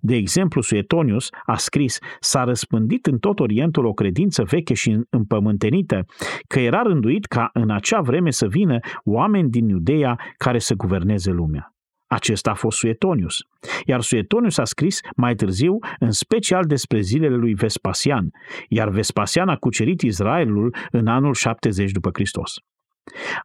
De 0.00 0.14
exemplu, 0.14 0.60
Suetonius 0.60 1.28
a 1.46 1.56
scris, 1.56 1.98
s-a 2.20 2.44
răspândit 2.44 3.06
în 3.06 3.18
tot 3.18 3.40
Orientul 3.40 3.84
o 3.84 3.92
credință 3.92 4.42
veche 4.42 4.74
și 4.74 5.00
împământenită, 5.10 6.04
că 6.46 6.60
era 6.60 6.82
rânduit 6.82 7.24
ca 7.24 7.50
în 7.52 7.70
acea 7.70 8.00
vreme 8.00 8.30
să 8.30 8.46
vină 8.46 8.78
oameni 9.04 9.50
din 9.50 9.68
Iudeea 9.68 10.18
care 10.36 10.58
să 10.58 10.74
guverneze 10.74 11.30
lumea. 11.30 11.74
Acesta 12.10 12.50
a 12.50 12.54
fost 12.54 12.78
Suetonius. 12.78 13.38
Iar 13.84 14.00
Suetonius 14.00 14.58
a 14.58 14.64
scris 14.64 15.00
mai 15.16 15.34
târziu 15.34 15.78
în 15.98 16.10
special 16.10 16.64
despre 16.64 17.00
zilele 17.00 17.34
lui 17.34 17.54
Vespasian, 17.54 18.30
iar 18.68 18.88
Vespasian 18.88 19.48
a 19.48 19.56
cucerit 19.56 20.00
Israelul 20.00 20.74
în 20.90 21.06
anul 21.06 21.34
70 21.34 21.90
după 21.90 22.10
Hristos. 22.12 22.54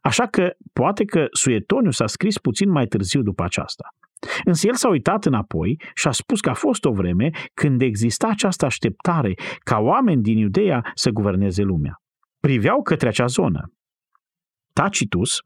Așa 0.02 0.26
că 0.26 0.50
poate 0.72 1.04
că 1.04 1.26
Suetonius 1.30 2.00
a 2.00 2.06
scris 2.06 2.38
puțin 2.38 2.70
mai 2.70 2.86
târziu 2.86 3.22
după 3.22 3.44
aceasta. 3.44 3.94
Însă 4.44 4.66
el 4.66 4.74
s-a 4.74 4.88
uitat 4.88 5.24
înapoi 5.24 5.80
și 5.94 6.08
a 6.08 6.10
spus 6.10 6.40
că 6.40 6.50
a 6.50 6.54
fost 6.54 6.84
o 6.84 6.92
vreme 6.92 7.30
când 7.54 7.82
exista 7.82 8.28
această 8.28 8.64
așteptare 8.64 9.34
ca 9.58 9.78
oameni 9.78 10.22
din 10.22 10.38
Iudeea 10.38 10.90
să 10.94 11.10
guverneze 11.10 11.62
lumea. 11.62 12.02
Priveau 12.40 12.82
către 12.82 13.08
acea 13.08 13.26
zonă. 13.26 13.72
Tacitus, 14.72 15.40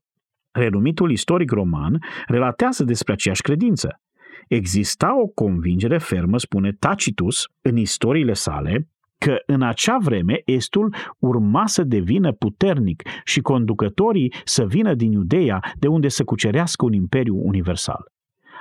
renumitul 0.50 1.10
istoric 1.10 1.50
roman, 1.50 1.98
relatează 2.26 2.84
despre 2.84 3.12
aceeași 3.12 3.42
credință. 3.42 4.00
Exista 4.48 5.20
o 5.20 5.26
convingere 5.26 5.98
fermă, 5.98 6.38
spune 6.38 6.72
Tacitus, 6.72 7.44
în 7.60 7.76
istoriile 7.76 8.32
sale, 8.32 8.88
că 9.18 9.36
în 9.46 9.62
acea 9.62 9.98
vreme 9.98 10.42
Estul 10.44 10.94
urma 11.18 11.66
să 11.66 11.82
devină 11.84 12.32
puternic 12.32 13.02
și 13.24 13.40
conducătorii 13.40 14.34
să 14.44 14.66
vină 14.66 14.94
din 14.94 15.12
Iudeea, 15.12 15.60
de 15.78 15.86
unde 15.86 16.08
să 16.08 16.24
cucerească 16.24 16.84
un 16.84 16.92
imperiu 16.92 17.46
universal. 17.46 18.12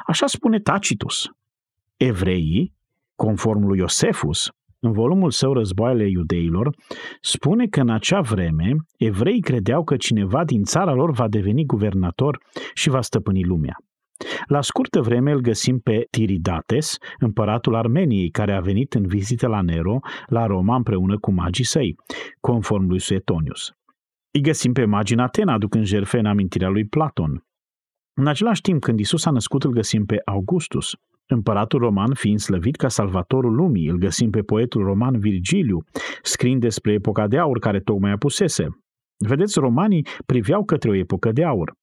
Așa 0.05 0.27
spune 0.27 0.59
Tacitus. 0.59 1.29
Evreii, 1.97 2.73
conform 3.15 3.65
lui 3.67 3.77
Iosefus, 3.77 4.51
în 4.79 4.91
volumul 4.91 5.31
său 5.31 5.53
Războaiele 5.53 6.09
iudeilor, 6.09 6.75
spune 7.21 7.67
că 7.67 7.79
în 7.79 7.89
acea 7.89 8.21
vreme 8.21 8.75
evreii 8.97 9.41
credeau 9.41 9.83
că 9.83 9.97
cineva 9.97 10.45
din 10.45 10.63
țara 10.63 10.93
lor 10.93 11.11
va 11.11 11.27
deveni 11.27 11.65
guvernator 11.65 12.37
și 12.73 12.89
va 12.89 13.01
stăpâni 13.01 13.43
lumea. 13.43 13.75
La 14.45 14.61
scurtă 14.61 15.01
vreme 15.01 15.31
îl 15.31 15.39
găsim 15.39 15.79
pe 15.79 16.07
Tiridates, 16.09 16.97
împăratul 17.19 17.75
Armeniei, 17.75 18.29
care 18.29 18.53
a 18.53 18.59
venit 18.59 18.93
în 18.93 19.07
vizită 19.07 19.47
la 19.47 19.61
Nero, 19.61 19.99
la 20.25 20.45
Roma, 20.45 20.75
împreună 20.75 21.17
cu 21.17 21.31
magii 21.31 21.65
săi, 21.65 21.95
conform 22.39 22.87
lui 22.87 22.99
Suetonius. 22.99 23.71
Îi 24.31 24.41
găsim 24.41 24.73
pe 24.73 24.85
magii 24.85 25.15
în 25.15 25.21
Atena, 25.21 25.53
aducând 25.53 25.85
jerfe 25.85 26.19
în 26.19 26.25
amintirea 26.25 26.69
lui 26.69 26.85
Platon. 26.85 27.43
În 28.13 28.27
același 28.27 28.61
timp, 28.61 28.81
când 28.81 28.99
Isus 28.99 29.25
a 29.25 29.31
născut, 29.31 29.63
îl 29.63 29.71
găsim 29.71 30.05
pe 30.05 30.21
Augustus, 30.25 30.95
Împăratul 31.31 31.79
roman 31.79 32.13
fiind 32.13 32.39
slăvit 32.39 32.75
ca 32.75 32.87
salvatorul 32.87 33.55
lumii, 33.55 33.87
îl 33.87 33.97
găsim 33.97 34.29
pe 34.29 34.41
poetul 34.41 34.83
roman 34.83 35.19
Virgiliu, 35.19 35.83
scriind 36.21 36.61
despre 36.61 36.93
epoca 36.93 37.27
de 37.27 37.37
aur 37.37 37.59
care 37.59 37.79
tocmai 37.79 38.11
apusese. 38.11 38.67
Vedeți, 39.17 39.59
romanii 39.59 40.07
priveau 40.25 40.63
către 40.63 40.89
o 40.89 40.95
epocă 40.95 41.31
de 41.31 41.43
aur. 41.43 41.73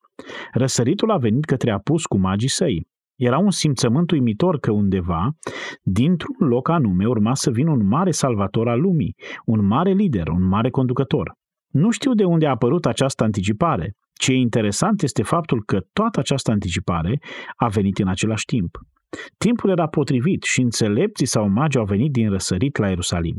Răsăritul 0.53 1.11
a 1.11 1.17
venit 1.17 1.45
către 1.45 1.71
apus 1.71 2.07
cu 2.07 2.19
magii 2.19 2.49
săi. 2.49 2.87
Era 3.17 3.39
un 3.39 3.51
simțământ 3.51 4.11
uimitor 4.11 4.59
că 4.59 4.73
undeva, 4.73 5.31
dintr-un 5.83 6.49
loc 6.49 6.69
anume, 6.69 7.07
urma 7.07 7.35
să 7.35 7.51
vină 7.51 7.71
un 7.71 7.87
mare 7.87 8.11
salvator 8.11 8.69
al 8.69 8.81
lumii, 8.81 9.15
un 9.45 9.67
mare 9.67 9.93
lider, 9.93 10.29
un 10.29 10.43
mare 10.43 10.71
conducător. 10.71 11.33
Nu 11.73 11.91
știu 11.91 12.13
de 12.13 12.25
unde 12.25 12.47
a 12.47 12.51
apărut 12.51 12.87
această 12.87 13.25
anticipare. 13.25 13.93
Ce 14.13 14.33
e 14.33 14.37
interesant 14.37 15.03
este 15.03 15.23
faptul 15.23 15.63
că 15.65 15.81
toată 15.93 16.21
această 16.21 16.51
anticipare 16.51 17.21
a 17.57 17.69
venit 17.69 17.99
în 17.99 18.09
același 18.09 18.45
timp. 18.45 18.79
Timpul 19.39 19.71
era 19.71 19.87
potrivit 19.87 20.43
și 20.43 20.61
înțelepții 20.61 21.27
sau 21.27 21.49
magi 21.49 21.79
au 21.79 21.85
venit 21.85 22.13
din 22.13 22.31
răsărit 22.31 22.77
la 22.77 22.89
Ierusalim. 22.89 23.37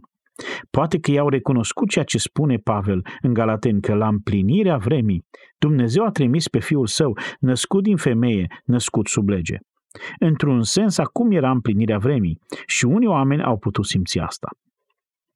Poate 0.70 1.00
că 1.00 1.12
i-au 1.12 1.30
recunoscut 1.30 1.90
ceea 1.90 2.06
ce 2.06 2.18
spune 2.18 2.58
Pavel 2.58 3.02
în 3.22 3.34
Galaten, 3.34 3.80
că 3.80 3.94
la 3.94 4.08
împlinirea 4.08 4.78
vremii 4.78 5.26
Dumnezeu 5.58 6.06
a 6.06 6.10
trimis 6.10 6.48
pe 6.48 6.60
Fiul 6.60 6.88
Său, 6.88 7.18
născut 7.40 7.84
din 7.84 7.96
femeie, 7.96 8.48
născut 8.66 9.08
sub 9.08 9.30
lege. 9.30 9.58
Într-un 10.20 10.62
sens, 10.62 10.98
acum 10.98 11.32
era 11.32 11.52
împlinirea 11.52 11.98
vremii 11.98 12.40
și 12.66 12.86
unii 12.86 13.08
oameni 13.08 13.44
au 13.44 13.58
putut 13.58 13.86
simți 13.86 14.20
asta. 14.20 14.48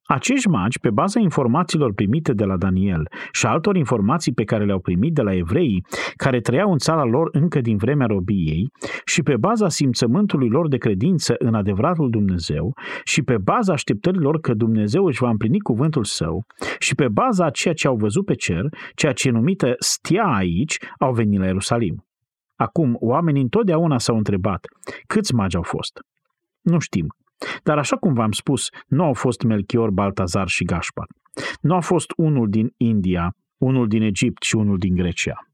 Acești 0.04 0.48
magi, 0.48 0.78
pe 0.78 0.90
baza 0.90 1.20
informațiilor 1.20 1.92
primite 1.92 2.32
de 2.32 2.44
la 2.44 2.56
Daniel 2.56 3.08
și 3.32 3.46
altor 3.46 3.76
informații 3.76 4.32
pe 4.32 4.44
care 4.44 4.64
le-au 4.64 4.78
primit 4.78 5.14
de 5.14 5.22
la 5.22 5.34
evrei 5.34 5.84
care 6.16 6.40
trăiau 6.40 6.72
în 6.72 6.78
țara 6.78 7.04
lor 7.04 7.28
încă 7.32 7.60
din 7.60 7.76
vremea 7.76 8.06
robiei 8.06 8.70
și 9.04 9.22
pe 9.22 9.36
baza 9.36 9.68
simțământului 9.68 10.48
lor 10.48 10.68
de 10.68 10.76
credință 10.76 11.34
în 11.38 11.54
adevăratul 11.54 12.10
Dumnezeu 12.10 12.74
și 13.04 13.22
pe 13.22 13.38
baza 13.38 13.72
așteptărilor 13.72 14.40
că 14.40 14.54
Dumnezeu 14.54 15.04
își 15.04 15.22
va 15.22 15.28
împlini 15.28 15.60
cuvântul 15.60 16.04
său 16.04 16.44
și 16.78 16.94
pe 16.94 17.08
baza 17.08 17.50
ceea 17.50 17.74
ce 17.74 17.86
au 17.86 17.96
văzut 17.96 18.24
pe 18.24 18.34
cer, 18.34 18.68
ceea 18.94 19.12
ce 19.12 19.28
e 19.28 19.30
numită 19.30 19.74
stia 19.78 20.24
aici, 20.24 20.78
au 20.98 21.12
venit 21.12 21.38
la 21.38 21.46
Ierusalim. 21.46 22.04
Acum, 22.56 22.96
oamenii 23.00 23.42
întotdeauna 23.42 23.98
s-au 23.98 24.16
întrebat 24.16 24.66
câți 25.06 25.34
magi 25.34 25.56
au 25.56 25.62
fost. 25.62 26.00
Nu 26.60 26.78
știm, 26.78 27.06
dar 27.62 27.78
așa 27.78 27.96
cum 27.96 28.12
v-am 28.12 28.32
spus, 28.32 28.68
nu 28.86 29.04
au 29.04 29.12
fost 29.12 29.42
Melchior, 29.42 29.90
Baltazar 29.90 30.48
și 30.48 30.64
Gașpar. 30.64 31.06
Nu 31.60 31.74
a 31.74 31.80
fost 31.80 32.12
unul 32.16 32.48
din 32.48 32.74
India, 32.76 33.34
unul 33.58 33.88
din 33.88 34.02
Egipt 34.02 34.42
și 34.42 34.56
unul 34.56 34.78
din 34.78 34.94
Grecia 34.94 35.46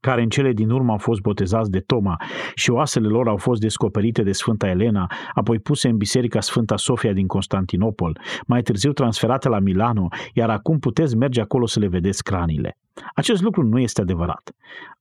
care 0.00 0.22
în 0.22 0.28
cele 0.28 0.52
din 0.52 0.70
urmă 0.70 0.92
au 0.92 0.98
fost 0.98 1.20
botezați 1.20 1.70
de 1.70 1.80
Toma 1.80 2.16
și 2.54 2.70
oasele 2.70 3.08
lor 3.08 3.28
au 3.28 3.36
fost 3.36 3.60
descoperite 3.60 4.22
de 4.22 4.32
Sfânta 4.32 4.68
Elena, 4.68 5.06
apoi 5.34 5.58
puse 5.58 5.88
în 5.88 5.96
Biserica 5.96 6.40
Sfânta 6.40 6.76
Sofia 6.76 7.12
din 7.12 7.26
Constantinopol, 7.26 8.20
mai 8.46 8.62
târziu 8.62 8.92
transferate 8.92 9.48
la 9.48 9.58
Milano, 9.58 10.08
iar 10.34 10.50
acum 10.50 10.78
puteți 10.78 11.16
merge 11.16 11.40
acolo 11.40 11.66
să 11.66 11.78
le 11.78 11.88
vedeți 11.88 12.22
cranile. 12.22 12.78
Acest 13.14 13.42
lucru 13.42 13.62
nu 13.62 13.78
este 13.78 14.00
adevărat. 14.00 14.54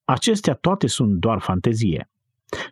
Acestea 0.05 0.53
toate 0.53 0.87
sunt 0.87 1.19
doar 1.19 1.39
fantezie. 1.39 2.09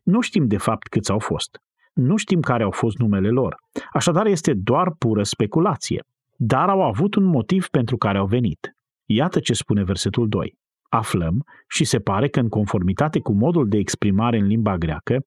Nu 0.04 0.22
știm 0.22 0.48
de 0.48 0.58
fapt 0.58 0.88
câți 0.88 1.12
au 1.12 1.20
fost. 1.20 1.62
Nu 1.98 2.16
știm 2.16 2.40
care 2.40 2.64
au 2.64 2.72
fost 2.72 2.98
numele 2.98 3.30
lor. 3.30 3.56
Așadar 3.92 4.26
este 4.26 4.54
doar 4.54 4.92
pură 4.98 5.24
speculație. 5.24 6.04
Dar 6.36 6.70
au 6.70 6.82
avut 6.82 7.16
un 7.16 7.24
motiv 7.24 7.68
pentru 7.68 7.98
care 7.98 8.18
au 8.18 8.26
venit. 8.26 8.76
Iată 9.06 9.40
ce 9.40 9.54
spune 9.54 9.84
versetul 9.84 10.28
2. 10.28 10.56
Aflăm 10.90 11.44
și 11.68 11.84
se 11.84 12.00
pare 12.00 12.28
că 12.28 12.40
în 12.40 12.50
conformitate 12.50 13.20
cu 13.20 13.34
modul 13.34 13.68
de 13.68 13.78
exprimare 13.78 14.38
în 14.38 14.46
limba 14.46 14.78
greacă, 14.78 15.26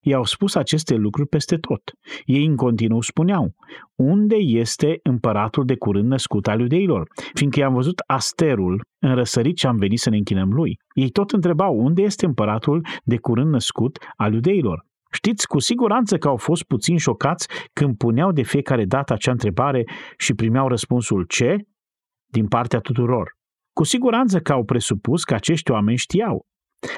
i-au 0.00 0.24
spus 0.24 0.54
aceste 0.54 0.94
lucruri 0.94 1.28
peste 1.28 1.56
tot. 1.56 1.82
Ei 2.24 2.44
în 2.44 2.56
continuu 2.56 3.00
spuneau, 3.00 3.54
unde 3.94 4.36
este 4.36 4.98
împăratul 5.02 5.64
de 5.64 5.76
curând 5.76 6.08
născut 6.08 6.46
al 6.46 6.60
iudeilor? 6.60 7.08
Fiindcă 7.34 7.60
i-am 7.60 7.74
văzut 7.74 8.02
asterul 8.06 8.84
în 8.98 9.14
răsărit 9.14 9.58
și 9.58 9.66
am 9.66 9.76
venit 9.76 9.98
să 9.98 10.10
ne 10.10 10.16
închinăm 10.16 10.52
lui. 10.52 10.78
Ei 10.94 11.10
tot 11.10 11.30
întrebau, 11.30 11.78
unde 11.78 12.02
este 12.02 12.26
împăratul 12.26 12.86
de 13.04 13.16
curând 13.16 13.50
născut 13.50 13.98
al 14.16 14.32
iudeilor? 14.32 14.90
Știți 15.12 15.46
cu 15.46 15.58
siguranță 15.58 16.16
că 16.16 16.28
au 16.28 16.36
fost 16.36 16.62
puțin 16.62 16.96
șocați 16.96 17.48
când 17.72 17.96
puneau 17.96 18.32
de 18.32 18.42
fiecare 18.42 18.84
dată 18.84 19.12
acea 19.12 19.30
întrebare 19.30 19.84
și 20.16 20.34
primeau 20.34 20.68
răspunsul 20.68 21.24
ce? 21.24 21.56
Din 22.26 22.48
partea 22.48 22.78
tuturor. 22.78 23.32
Cu 23.72 23.84
siguranță 23.84 24.38
că 24.38 24.52
au 24.52 24.64
presupus 24.64 25.24
că 25.24 25.34
acești 25.34 25.70
oameni 25.70 25.96
știau. 25.96 26.46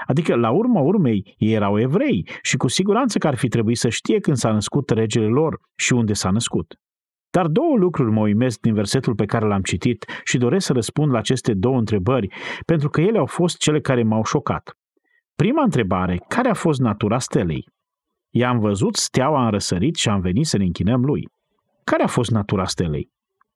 Adică, 0.07 0.35
la 0.35 0.51
urma 0.51 0.81
urmei, 0.81 1.35
ei 1.39 1.53
erau 1.53 1.81
evrei 1.81 2.29
și 2.43 2.57
cu 2.57 2.69
siguranță 2.69 3.19
că 3.19 3.27
ar 3.27 3.35
fi 3.35 3.49
trebuit 3.49 3.77
să 3.77 3.89
știe 3.89 4.19
când 4.19 4.37
s-a 4.37 4.53
născut 4.53 4.91
regele 4.91 5.27
lor 5.27 5.61
și 5.77 5.93
unde 5.93 6.13
s-a 6.13 6.31
născut. 6.31 6.75
Dar 7.31 7.47
două 7.47 7.77
lucruri 7.77 8.11
mă 8.11 8.21
uimesc 8.21 8.61
din 8.61 8.75
versetul 8.75 9.15
pe 9.15 9.25
care 9.25 9.47
l-am 9.47 9.63
citit 9.63 10.05
și 10.25 10.39
doresc 10.39 10.67
să 10.67 10.73
răspund 10.73 11.13
la 11.13 11.19
aceste 11.19 11.55
două 11.55 11.79
întrebări, 11.79 12.29
pentru 12.67 12.89
că 12.89 13.01
ele 13.01 13.19
au 13.19 13.27
fost 13.27 13.57
cele 13.57 13.81
care 13.81 14.03
m-au 14.03 14.25
șocat. 14.25 14.77
Prima 15.35 15.63
întrebare, 15.63 16.25
care 16.29 16.49
a 16.49 16.55
fost 16.55 16.81
natura 16.81 17.19
stelei? 17.19 17.73
I-am 18.37 18.59
văzut 18.59 18.97
steaua 18.97 19.45
în 19.45 19.51
răsărit 19.51 19.97
și 19.97 20.09
am 20.09 20.21
venit 20.21 20.47
să 20.47 20.57
ne 20.57 20.65
închinăm 20.65 21.05
lui. 21.05 21.29
Care 21.85 22.03
a 22.03 22.07
fost 22.07 22.31
natura 22.31 22.65
stelei? 22.65 23.11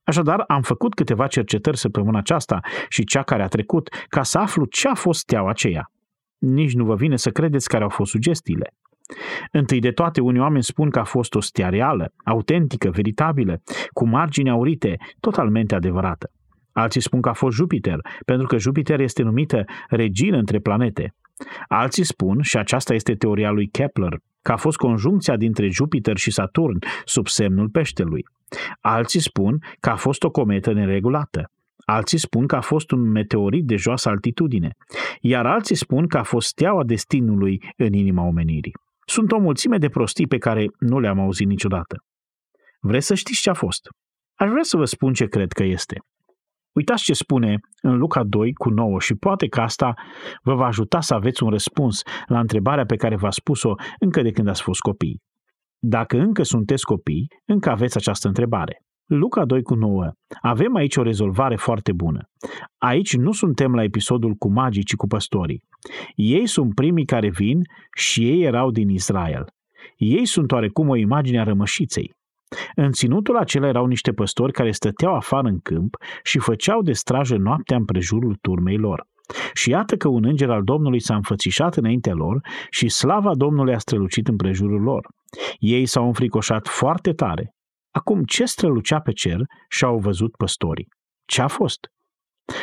Așadar, 0.05 0.45
am 0.47 0.63
făcut 0.63 0.95
câteva 0.95 1.27
cercetări 1.27 1.77
săptămâna 1.77 2.19
aceasta 2.19 2.61
și 2.89 3.05
cea 3.05 3.23
care 3.23 3.43
a 3.43 3.47
trecut 3.47 3.89
ca 4.09 4.23
să 4.23 4.39
aflu 4.39 4.65
ce 4.65 4.89
a 4.89 4.95
fost 4.95 5.21
steaua 5.21 5.51
aceea. 5.51 5.91
Nici 6.39 6.75
nu 6.75 6.85
vă 6.85 6.95
vine 6.95 7.17
să 7.17 7.31
credeți 7.31 7.69
care 7.69 7.83
au 7.83 7.89
fost 7.89 8.11
sugestiile. 8.11 8.75
Întâi 9.53 9.81
de 9.81 9.91
toate, 9.91 10.21
unii 10.21 10.41
oameni 10.41 10.63
spun 10.63 10.91
că 10.91 10.99
a 10.99 11.05
fost 11.05 11.35
o 11.35 11.41
stea 11.41 11.69
reală, 11.69 12.13
autentică, 12.25 12.91
veritabilă, 12.91 13.63
cu 13.93 14.07
margini 14.07 14.51
aurite, 14.51 14.97
totalmente 15.21 15.75
adevărată. 15.75 16.31
Alții 16.73 17.01
spun 17.01 17.21
că 17.21 17.29
a 17.29 17.33
fost 17.33 17.57
Jupiter, 17.57 17.99
pentru 18.27 18.47
că 18.47 18.59
Jupiter 18.59 19.01
este 19.01 19.23
numită 19.23 19.65
regină 19.89 20.37
între 20.37 20.59
planete. 20.59 21.15
Alții 21.69 22.05
spun, 22.05 22.43
și 22.43 22.57
aceasta 22.57 22.95
este 22.95 23.15
teoria 23.15 23.51
lui 23.51 23.69
Kepler, 23.69 24.19
că 24.43 24.53
a 24.53 24.57
fost 24.57 24.77
conjuncția 24.77 25.37
dintre 25.37 25.69
Jupiter 25.69 26.17
și 26.17 26.31
Saturn 26.31 26.79
sub 27.05 27.27
semnul 27.29 27.69
peștelui. 27.69 28.25
Alții 28.81 29.21
spun 29.21 29.59
că 29.81 29.91
a 29.91 29.97
fost 29.97 30.23
o 30.23 30.31
cometă 30.31 30.73
neregulată. 30.73 31.51
Alții 31.85 32.19
spun 32.19 32.47
că 32.47 32.57
a 32.57 32.61
fost 32.61 32.91
un 32.91 33.11
meteorit 33.11 33.65
de 33.65 33.77
joasă 33.77 34.09
altitudine, 34.09 34.71
iar 35.21 35.47
alții 35.47 35.77
spun 35.77 36.07
că 36.07 36.19
a 36.19 36.23
fost 36.23 36.49
steaua 36.49 36.85
destinului 36.85 37.63
în 37.77 37.93
inima 37.93 38.23
omenirii. 38.23 38.77
Sunt 39.07 39.33
o 39.33 39.39
mulțime 39.39 39.79
de 39.79 39.89
prostii 39.89 40.27
pe 40.27 40.39
care 40.39 40.67
nu 40.79 40.99
le-am 40.99 41.21
auzit 41.21 41.47
niciodată. 41.47 42.05
Vreți 42.81 43.07
să 43.07 43.15
știți 43.15 43.41
ce 43.41 43.51
a 43.51 43.55
fost? 43.55 43.89
Aș 44.35 44.49
vrea 44.49 44.63
să 44.63 44.77
vă 44.77 44.85
spun 44.85 45.13
ce 45.13 45.27
cred 45.27 45.53
că 45.53 45.63
este. 45.63 45.99
Uitați 46.79 47.03
ce 47.03 47.13
spune 47.13 47.61
în 47.83 47.97
Luca 47.97 48.25
2 48.25 48.53
cu 48.53 48.69
9 48.71 49.01
și 49.01 49.15
poate 49.15 49.47
că 49.47 49.61
asta 49.61 49.95
vă 50.43 50.55
va 50.55 50.67
ajuta 50.67 51.01
să 51.01 51.15
aveți 51.15 51.43
un 51.43 51.51
răspuns 51.51 52.03
la 52.27 52.39
întrebarea 52.39 52.85
pe 52.85 52.97
care 52.97 53.17
v-a 53.17 53.31
spus-o 53.31 53.75
încă 53.99 54.23
de 54.23 54.31
când 54.31 54.49
ați 54.49 54.63
fost 54.63 54.81
copii. 54.81 55.23
Dacă 55.79 56.19
încă 56.19 56.43
sunteți 56.43 56.85
copii, 56.85 57.27
încă 57.45 57.71
aveți 57.71 57.97
această 57.97 58.29
întrebare. 58.29 58.83
Luca 59.07 59.45
2 59.45 59.63
cu 59.63 59.75
9. 59.75 60.11
Avem 60.41 60.75
aici 60.75 60.97
o 60.97 61.03
rezolvare 61.03 61.57
foarte 61.57 61.93
bună. 61.93 62.21
Aici 62.77 63.17
nu 63.17 63.33
suntem 63.33 63.75
la 63.75 63.83
episodul 63.83 64.35
cu 64.35 64.51
magii, 64.51 64.85
ci 64.85 64.95
cu 64.95 65.07
păstorii. 65.07 65.63
Ei 66.15 66.47
sunt 66.47 66.75
primii 66.75 67.05
care 67.05 67.31
vin 67.31 67.61
și 67.97 68.29
ei 68.29 68.43
erau 68.43 68.71
din 68.71 68.89
Israel. 68.89 69.45
Ei 69.97 70.27
sunt 70.27 70.53
oarecum 70.53 70.89
o 70.89 70.97
imagine 70.97 71.41
a 71.41 71.45
rămășiței. 71.45 72.18
În 72.75 72.93
ținutul 72.93 73.37
acela 73.37 73.67
erau 73.67 73.87
niște 73.87 74.13
păstori 74.13 74.53
care 74.53 74.71
stăteau 74.71 75.15
afară 75.15 75.49
în 75.49 75.59
câmp 75.59 75.97
și 76.23 76.39
făceau 76.39 76.83
de 76.83 76.93
strajă 76.93 77.37
noaptea 77.37 77.77
împrejurul 77.77 78.37
turmei 78.41 78.77
lor. 78.77 79.07
Și 79.53 79.71
iată 79.71 79.97
că 79.97 80.09
un 80.09 80.25
înger 80.25 80.51
al 80.51 80.63
Domnului 80.63 81.01
s-a 81.01 81.15
înfățișat 81.15 81.77
înaintea 81.77 82.15
lor 82.15 82.41
și 82.71 82.89
slava 82.89 83.35
Domnului 83.35 83.75
a 83.75 83.79
strălucit 83.79 84.29
împrejurul 84.29 84.83
lor. 84.83 85.07
Ei 85.59 85.87
s-au 85.87 86.07
înfricoșat 86.07 86.69
foarte 86.69 87.13
tare. 87.13 87.55
Acum, 87.91 88.25
ce 88.25 88.45
strălucea 88.45 89.01
pe 89.01 89.13
cer 89.13 89.41
și-au 89.69 89.99
văzut 89.99 90.37
păstorii? 90.37 90.89
Ce 91.25 91.43
a 91.43 91.49
fost? 91.49 91.79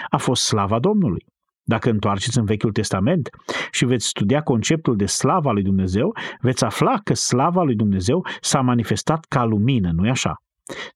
A 0.10 0.17
fost 0.17 0.43
slava 0.43 0.80
Domnului. 0.80 1.26
Dacă 1.67 1.89
întoarceți 1.89 2.38
în 2.38 2.45
Vechiul 2.45 2.71
Testament 2.71 3.30
și 3.71 3.86
veți 3.86 4.08
studia 4.08 4.41
conceptul 4.41 4.95
de 4.95 5.06
slava 5.06 5.51
lui 5.51 5.63
Dumnezeu, 5.63 6.15
veți 6.41 6.63
afla 6.63 6.99
că 7.04 7.13
slava 7.13 7.63
lui 7.63 7.75
Dumnezeu 7.75 8.25
s-a 8.41 8.62
manifestat 8.62 9.25
ca 9.30 9.43
lumină, 9.43 9.91
nu-i 9.91 10.10
așa? 10.10 10.36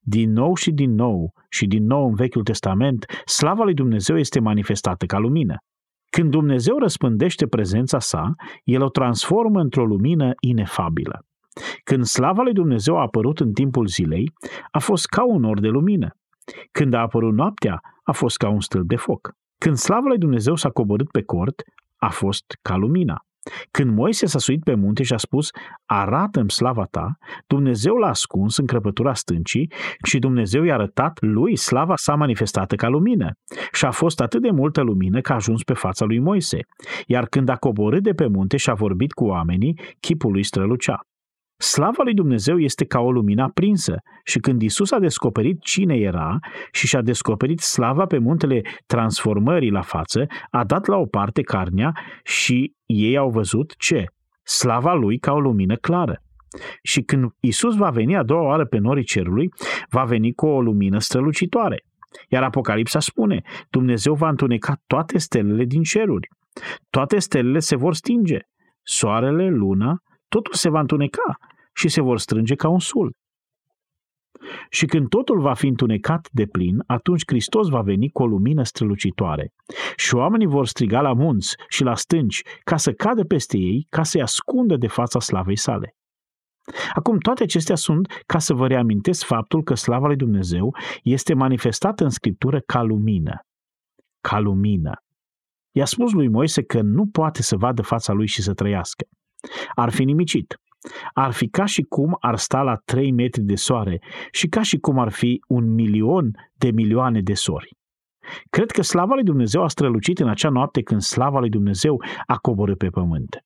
Din 0.00 0.32
nou 0.32 0.54
și 0.54 0.70
din 0.70 0.94
nou 0.94 1.32
și 1.48 1.66
din 1.66 1.86
nou 1.86 2.06
în 2.06 2.14
Vechiul 2.14 2.42
Testament, 2.42 3.04
slava 3.24 3.64
lui 3.64 3.74
Dumnezeu 3.74 4.18
este 4.18 4.40
manifestată 4.40 5.06
ca 5.06 5.18
lumină. 5.18 5.56
Când 6.10 6.30
Dumnezeu 6.30 6.78
răspândește 6.78 7.46
prezența 7.46 7.98
sa, 7.98 8.34
El 8.64 8.82
o 8.82 8.88
transformă 8.88 9.60
într-o 9.60 9.84
lumină 9.84 10.32
inefabilă. 10.40 11.24
Când 11.84 12.04
slava 12.04 12.42
lui 12.42 12.52
Dumnezeu 12.52 12.96
a 12.98 13.00
apărut 13.00 13.40
în 13.40 13.52
timpul 13.52 13.86
zilei, 13.86 14.32
a 14.70 14.78
fost 14.78 15.06
ca 15.06 15.24
un 15.26 15.44
or 15.44 15.60
de 15.60 15.68
lumină. 15.68 16.08
Când 16.72 16.94
a 16.94 17.00
apărut 17.00 17.34
noaptea, 17.34 17.80
a 18.02 18.12
fost 18.12 18.36
ca 18.36 18.48
un 18.48 18.60
stâlp 18.60 18.88
de 18.88 18.96
foc. 18.96 19.32
Când 19.64 19.76
slava 19.76 20.08
lui 20.08 20.18
Dumnezeu 20.18 20.54
s-a 20.56 20.70
coborât 20.70 21.10
pe 21.10 21.22
cort, 21.22 21.62
a 21.96 22.08
fost 22.08 22.58
ca 22.62 22.76
lumina. 22.76 23.24
Când 23.70 23.94
Moise 23.94 24.26
s-a 24.26 24.38
suit 24.38 24.62
pe 24.62 24.74
munte 24.74 25.02
și 25.02 25.12
a 25.12 25.16
spus, 25.16 25.50
arată-mi 25.86 26.50
slava 26.50 26.84
ta, 26.84 27.16
Dumnezeu 27.46 27.94
l-a 27.94 28.08
ascuns 28.08 28.56
în 28.56 28.66
crăpătura 28.66 29.14
stâncii 29.14 29.72
și 30.04 30.18
Dumnezeu 30.18 30.62
i-a 30.62 30.74
arătat 30.74 31.18
lui 31.20 31.56
slava 31.56 31.96
sa 31.96 32.14
manifestată 32.14 32.74
ca 32.74 32.88
lumină. 32.88 33.30
Și 33.72 33.84
a 33.84 33.90
fost 33.90 34.20
atât 34.20 34.42
de 34.42 34.50
multă 34.50 34.80
lumină 34.80 35.20
că 35.20 35.32
a 35.32 35.34
ajuns 35.34 35.62
pe 35.62 35.74
fața 35.74 36.04
lui 36.04 36.18
Moise. 36.18 36.58
Iar 37.06 37.26
când 37.26 37.48
a 37.48 37.56
coborât 37.56 38.02
de 38.02 38.12
pe 38.12 38.26
munte 38.26 38.56
și 38.56 38.70
a 38.70 38.74
vorbit 38.74 39.12
cu 39.12 39.24
oamenii, 39.24 39.80
chipul 40.00 40.32
lui 40.32 40.42
strălucea. 40.42 41.00
Slava 41.60 42.02
lui 42.02 42.14
Dumnezeu 42.14 42.58
este 42.58 42.84
ca 42.84 43.00
o 43.00 43.12
lumină 43.12 43.42
aprinsă 43.42 43.96
și 44.24 44.38
când 44.38 44.62
Isus 44.62 44.90
a 44.90 44.98
descoperit 44.98 45.60
cine 45.62 45.94
era 45.94 46.38
și 46.72 46.86
și-a 46.86 47.02
descoperit 47.02 47.60
slava 47.60 48.06
pe 48.06 48.18
muntele 48.18 48.62
transformării 48.86 49.70
la 49.70 49.80
față, 49.80 50.26
a 50.50 50.64
dat 50.64 50.86
la 50.86 50.96
o 50.96 51.06
parte 51.06 51.42
carnea 51.42 51.92
și 52.22 52.72
ei 52.86 53.16
au 53.16 53.30
văzut 53.30 53.74
ce? 53.76 54.04
Slava 54.42 54.94
lui 54.94 55.18
ca 55.18 55.32
o 55.32 55.40
lumină 55.40 55.74
clară. 55.74 56.22
Și 56.82 57.00
când 57.00 57.30
Isus 57.40 57.76
va 57.76 57.90
veni 57.90 58.16
a 58.16 58.22
doua 58.22 58.42
oară 58.42 58.64
pe 58.64 58.78
norii 58.78 59.04
cerului, 59.04 59.48
va 59.90 60.04
veni 60.04 60.32
cu 60.32 60.46
o 60.46 60.60
lumină 60.60 60.98
strălucitoare. 60.98 61.84
Iar 62.28 62.42
Apocalipsa 62.42 63.00
spune, 63.00 63.42
Dumnezeu 63.70 64.14
va 64.14 64.28
întuneca 64.28 64.74
toate 64.86 65.18
stelele 65.18 65.64
din 65.64 65.82
ceruri. 65.82 66.28
Toate 66.90 67.18
stelele 67.18 67.58
se 67.58 67.76
vor 67.76 67.94
stinge. 67.94 68.38
Soarele, 68.82 69.48
luna, 69.48 69.98
totul 70.28 70.54
se 70.54 70.68
va 70.68 70.80
întuneca 70.80 71.38
și 71.80 71.88
se 71.88 72.00
vor 72.00 72.18
strânge 72.18 72.54
ca 72.54 72.68
un 72.68 72.78
sul. 72.78 73.12
Și 74.70 74.86
când 74.86 75.08
totul 75.08 75.40
va 75.40 75.54
fi 75.54 75.66
întunecat 75.66 76.28
de 76.32 76.46
plin, 76.46 76.82
atunci 76.86 77.22
Hristos 77.26 77.68
va 77.68 77.82
veni 77.82 78.10
cu 78.10 78.22
o 78.22 78.26
lumină 78.26 78.62
strălucitoare. 78.62 79.52
Și 79.96 80.14
oamenii 80.14 80.46
vor 80.46 80.66
striga 80.66 81.00
la 81.00 81.12
munți 81.12 81.54
și 81.68 81.82
la 81.82 81.94
stânci 81.94 82.42
ca 82.64 82.76
să 82.76 82.92
cadă 82.92 83.24
peste 83.24 83.58
ei, 83.58 83.86
ca 83.88 84.02
să-i 84.02 84.22
ascundă 84.22 84.76
de 84.76 84.86
fața 84.86 85.20
slavei 85.20 85.56
sale. 85.56 85.94
Acum, 86.94 87.18
toate 87.18 87.42
acestea 87.42 87.76
sunt 87.76 88.22
ca 88.26 88.38
să 88.38 88.54
vă 88.54 88.66
reamintesc 88.66 89.24
faptul 89.24 89.62
că 89.62 89.74
slava 89.74 90.06
lui 90.06 90.16
Dumnezeu 90.16 90.76
este 91.02 91.34
manifestată 91.34 92.04
în 92.04 92.10
Scriptură 92.10 92.60
ca 92.60 92.82
lumină. 92.82 93.34
Ca 94.20 94.38
lumină. 94.38 94.94
I-a 95.72 95.84
spus 95.84 96.12
lui 96.12 96.28
Moise 96.28 96.62
că 96.62 96.80
nu 96.80 97.06
poate 97.06 97.42
să 97.42 97.56
vadă 97.56 97.82
fața 97.82 98.12
lui 98.12 98.26
și 98.26 98.42
să 98.42 98.54
trăiască. 98.54 99.04
Ar 99.74 99.90
fi 99.90 100.04
nimicit. 100.04 100.58
Ar 101.12 101.32
fi 101.32 101.48
ca 101.48 101.64
și 101.64 101.82
cum 101.82 102.16
ar 102.20 102.36
sta 102.36 102.62
la 102.62 102.76
3 102.84 103.12
metri 103.12 103.42
de 103.42 103.54
soare 103.54 104.02
și 104.30 104.46
ca 104.46 104.62
și 104.62 104.78
cum 104.78 104.98
ar 104.98 105.10
fi 105.12 105.40
un 105.48 105.74
milion 105.74 106.30
de 106.52 106.70
milioane 106.70 107.20
de 107.20 107.34
sori. 107.34 107.78
Cred 108.50 108.70
că 108.70 108.82
slava 108.82 109.14
lui 109.14 109.24
Dumnezeu 109.24 109.62
a 109.62 109.68
strălucit 109.68 110.18
în 110.18 110.28
acea 110.28 110.48
noapte 110.48 110.82
când 110.82 111.00
slava 111.00 111.38
lui 111.38 111.48
Dumnezeu 111.48 112.02
a 112.26 112.36
coborât 112.36 112.78
pe 112.78 112.88
pământ. 112.88 113.44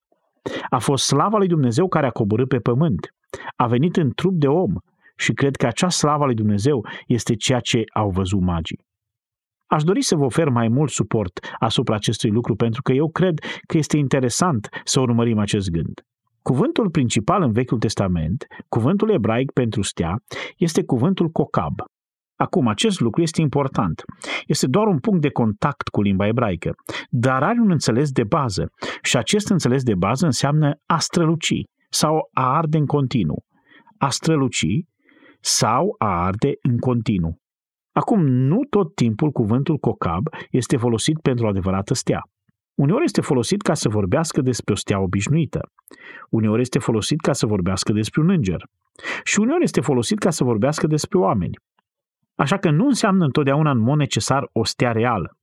A 0.69 0.79
fost 0.79 1.05
slava 1.05 1.39
lui 1.39 1.47
Dumnezeu 1.47 1.89
care 1.89 2.07
a 2.07 2.11
coborât 2.11 2.49
pe 2.49 2.59
pământ. 2.59 3.15
A 3.57 3.67
venit 3.67 3.97
în 3.97 4.11
trup 4.15 4.35
de 4.35 4.47
om 4.47 4.73
și 5.17 5.33
cred 5.33 5.57
că 5.57 5.67
acea 5.67 5.89
slava 5.89 6.25
lui 6.25 6.35
Dumnezeu 6.35 6.87
este 7.07 7.35
ceea 7.35 7.61
ce 7.61 7.83
au 7.95 8.11
văzut 8.11 8.41
magii. 8.41 8.81
Aș 9.67 9.83
dori 9.83 10.03
să 10.03 10.17
vă 10.17 10.25
ofer 10.25 10.49
mai 10.49 10.69
mult 10.69 10.91
suport 10.91 11.55
asupra 11.59 11.95
acestui 11.95 12.31
lucru 12.31 12.55
pentru 12.55 12.83
că 12.83 12.93
eu 12.93 13.11
cred 13.11 13.39
că 13.67 13.79
este 13.79 13.97
interesant 13.97 14.69
să 14.85 15.01
urmărim 15.01 15.39
acest 15.39 15.71
gând. 15.71 16.01
Cuvântul 16.49 16.91
principal 16.91 17.43
în 17.43 17.53
Vechiul 17.53 17.79
Testament, 17.79 18.47
cuvântul 18.69 19.11
ebraic 19.11 19.53
pentru 19.53 19.83
stea, 19.83 20.17
este 20.57 20.85
cuvântul 20.85 21.29
cocab. 21.29 21.75
Acum, 22.37 22.69
acest 22.69 23.01
lucru 23.01 23.23
este 23.23 23.41
important. 23.41 24.03
Este 24.47 24.67
doar 24.67 24.87
un 24.87 24.99
punct 24.99 25.21
de 25.21 25.31
contact 25.31 25.89
cu 25.89 26.03
limba 26.03 26.27
ebraică, 26.27 26.75
dar 27.09 27.43
are 27.43 27.61
un 27.61 27.71
înțeles 27.71 28.11
de 28.11 28.25
bază 28.25 28.71
și 29.03 29.17
acest 29.17 29.51
înțeles 29.51 29.83
de 29.83 29.95
bază 29.95 30.25
înseamnă 30.25 30.73
a 30.87 30.99
străluci 30.99 31.63
sau 31.91 32.29
a 32.33 32.57
arde 32.57 32.79
în 32.79 32.87
continuu. 32.87 33.45
A 33.99 34.09
străluci 34.09 34.67
sau 35.41 35.95
a 35.99 36.25
arde 36.25 36.53
în 36.63 36.79
continuu. 36.79 37.39
Acum, 37.93 38.27
nu 38.27 38.65
tot 38.71 38.95
timpul 38.95 39.31
cuvântul 39.31 39.77
cocab 39.77 40.27
este 40.51 40.77
folosit 40.77 41.19
pentru 41.21 41.45
o 41.45 41.49
adevărată 41.49 41.95
stea. 41.95 42.23
Uneori 42.75 43.05
este 43.05 43.21
folosit 43.21 43.63
ca 43.63 43.75
să 43.75 43.89
vorbească 43.89 44.41
despre 44.41 44.73
o 44.73 44.77
stea 44.77 45.01
obișnuită. 45.01 45.61
Uneori 46.31 46.61
este 46.61 46.79
folosit 46.79 47.21
ca 47.21 47.33
să 47.33 47.47
vorbească 47.47 47.93
despre 47.93 48.21
un 48.21 48.31
înger. 48.31 48.67
Și 49.25 49.41
uneori 49.41 49.63
este 49.63 49.81
folosit 49.81 50.19
ca 50.19 50.31
să 50.31 50.45
vorbească 50.45 50.87
despre 50.87 51.19
oameni. 51.19 51.59
Așa 52.35 52.57
că 52.57 52.71
nu 52.71 52.87
înseamnă 52.87 53.25
întotdeauna 53.25 53.71
în 53.71 53.79
mod 53.79 53.99
necesar 53.99 54.49
o 54.53 54.65
stea 54.65 54.93
reală. 54.93 55.37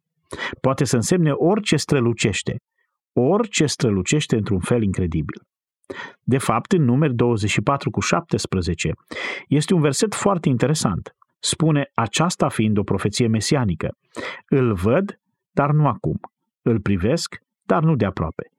Poate 0.62 0.84
să 0.84 0.96
însemne 0.96 1.32
orice 1.32 1.76
strălucește, 1.76 2.62
orice 3.14 3.66
strălucește 3.66 4.36
într-un 4.36 4.60
fel 4.60 4.84
incredibil. 4.84 5.42
De 6.24 6.38
fapt, 6.38 6.72
în 6.72 6.84
numeri 6.84 7.14
24 7.14 7.90
cu 7.90 8.00
17 8.00 8.92
este 9.48 9.74
un 9.74 9.82
verset 9.82 10.16
foarte 10.16 10.50
interesant. 10.50 11.16
Spune, 11.40 11.90
aceasta 11.94 12.50
fiind 12.50 12.78
o 12.78 12.84
profeție 12.84 13.28
mesianică. 13.28 13.90
Îl 14.50 14.74
văd, 14.74 15.20
dar 15.52 15.72
nu 15.72 15.88
acum. 15.88 16.20
Îl 16.62 16.80
privesc, 16.80 17.36
dar 17.64 17.84
nu 17.84 17.96
de 17.96 18.06
aproape. 18.06 18.52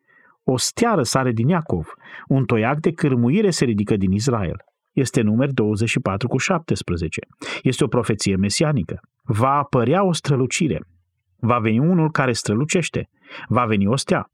O 0.45 0.57
steară 0.57 1.03
sare 1.03 1.33
din 1.33 1.49
Iacov, 1.49 1.93
un 2.27 2.45
toiac 2.45 2.79
de 2.79 2.93
cârmuire 2.93 3.51
se 3.51 3.65
ridică 3.65 3.97
din 3.97 4.13
Israel. 4.13 4.57
Este 4.93 5.21
numeri 5.21 5.53
24 5.53 6.29
cu 6.29 6.39
17. 6.39 7.21
Este 7.63 7.85
o 7.85 7.87
profeție 7.87 8.37
mesianică. 8.37 9.01
Va 9.23 9.51
apărea 9.51 10.05
o 10.05 10.13
strălucire. 10.13 10.81
Va 11.37 11.59
veni 11.59 11.79
unul 11.79 12.11
care 12.11 12.33
strălucește. 12.33 13.09
Va 13.49 13.65
veni 13.65 13.87
o 13.87 13.97
stea. 13.97 14.27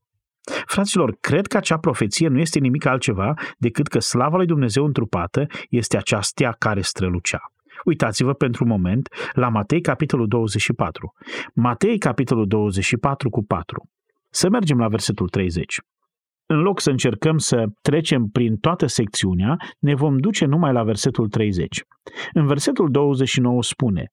Fraților, 0.67 1.17
cred 1.21 1.47
că 1.47 1.57
acea 1.57 1.79
profeție 1.79 2.29
nu 2.29 2.39
este 2.39 2.59
nimic 2.59 2.85
altceva 2.85 3.35
decât 3.59 3.87
că 3.87 3.99
slava 3.99 4.37
lui 4.37 4.47
Dumnezeu 4.47 4.85
întrupată 4.85 5.47
este 5.69 5.97
acea 5.97 6.21
stea 6.21 6.55
care 6.59 6.81
strălucea. 6.81 7.41
Uitați-vă 7.89 8.33
pentru 8.33 8.65
un 8.65 8.71
moment 8.71 9.09
la 9.33 9.49
Matei, 9.49 9.81
capitolul 9.81 10.29
24. 10.29 11.13
Matei, 11.55 11.99
capitolul 11.99 12.47
24 12.47 13.31
cu 13.31 13.45
4. 13.45 13.89
Să 14.31 14.49
mergem 14.49 14.79
la 14.79 14.89
versetul 14.89 15.29
30. 15.29 15.77
În 16.47 16.61
loc 16.61 16.81
să 16.81 16.91
încercăm 16.91 17.39
să 17.39 17.65
trecem 17.83 18.25
prin 18.33 18.57
toată 18.57 18.87
secțiunea, 18.87 19.57
ne 19.79 19.95
vom 19.95 20.17
duce 20.17 20.45
numai 20.45 20.73
la 20.73 20.83
versetul 20.83 21.29
30. 21.29 21.83
În 22.33 22.47
versetul 22.47 22.91
29 22.91 23.63
spune, 23.63 24.05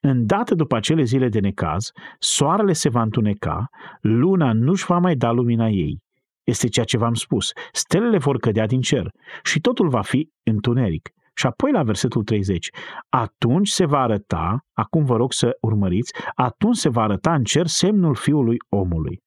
Îndată 0.00 0.54
după 0.54 0.76
acele 0.76 1.02
zile 1.02 1.28
de 1.28 1.40
necaz, 1.40 1.90
soarele 2.18 2.72
se 2.72 2.88
va 2.88 3.02
întuneca, 3.02 3.68
luna 4.00 4.52
nu-și 4.52 4.86
va 4.86 4.98
mai 4.98 5.14
da 5.14 5.30
lumina 5.30 5.68
ei. 5.68 5.98
Este 6.44 6.68
ceea 6.68 6.86
ce 6.86 6.98
v-am 6.98 7.14
spus, 7.14 7.52
stelele 7.72 8.18
vor 8.18 8.36
cădea 8.38 8.66
din 8.66 8.80
cer 8.80 9.10
și 9.42 9.60
totul 9.60 9.88
va 9.88 10.02
fi 10.02 10.28
întuneric. 10.42 11.10
Și 11.36 11.46
apoi 11.46 11.72
la 11.72 11.82
versetul 11.82 12.24
30, 12.24 12.68
atunci 13.08 13.68
se 13.68 13.84
va 13.84 13.98
arăta, 14.00 14.58
acum 14.72 15.04
vă 15.04 15.16
rog 15.16 15.32
să 15.32 15.56
urmăriți, 15.60 16.12
atunci 16.34 16.76
se 16.76 16.88
va 16.88 17.02
arăta 17.02 17.34
în 17.34 17.44
cer 17.44 17.66
semnul 17.66 18.14
fiului 18.14 18.56
omului. 18.68 19.20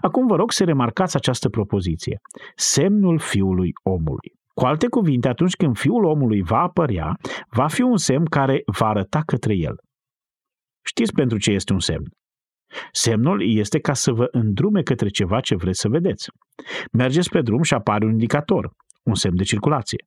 Acum 0.00 0.26
vă 0.26 0.36
rog 0.36 0.52
să 0.52 0.64
remarcați 0.64 1.16
această 1.16 1.48
propoziție. 1.48 2.20
Semnul 2.54 3.18
fiului 3.18 3.70
omului. 3.82 4.32
Cu 4.54 4.66
alte 4.66 4.88
cuvinte, 4.88 5.28
atunci 5.28 5.56
când 5.56 5.78
fiul 5.78 6.04
omului 6.04 6.42
va 6.42 6.58
apărea, 6.58 7.16
va 7.48 7.66
fi 7.66 7.82
un 7.82 7.96
semn 7.96 8.24
care 8.24 8.62
va 8.78 8.86
arăta 8.86 9.22
către 9.26 9.54
el. 9.54 9.76
Știți 10.86 11.12
pentru 11.12 11.38
ce 11.38 11.50
este 11.50 11.72
un 11.72 11.80
semn? 11.80 12.04
Semnul 12.92 13.56
este 13.56 13.78
ca 13.78 13.92
să 13.92 14.12
vă 14.12 14.28
îndrume 14.30 14.82
către 14.82 15.08
ceva 15.08 15.40
ce 15.40 15.56
vreți 15.56 15.80
să 15.80 15.88
vedeți. 15.88 16.30
Mergeți 16.92 17.30
pe 17.30 17.40
drum 17.40 17.62
și 17.62 17.74
apare 17.74 18.04
un 18.04 18.10
indicator, 18.10 18.70
un 19.02 19.14
semn 19.14 19.36
de 19.36 19.42
circulație. 19.42 20.04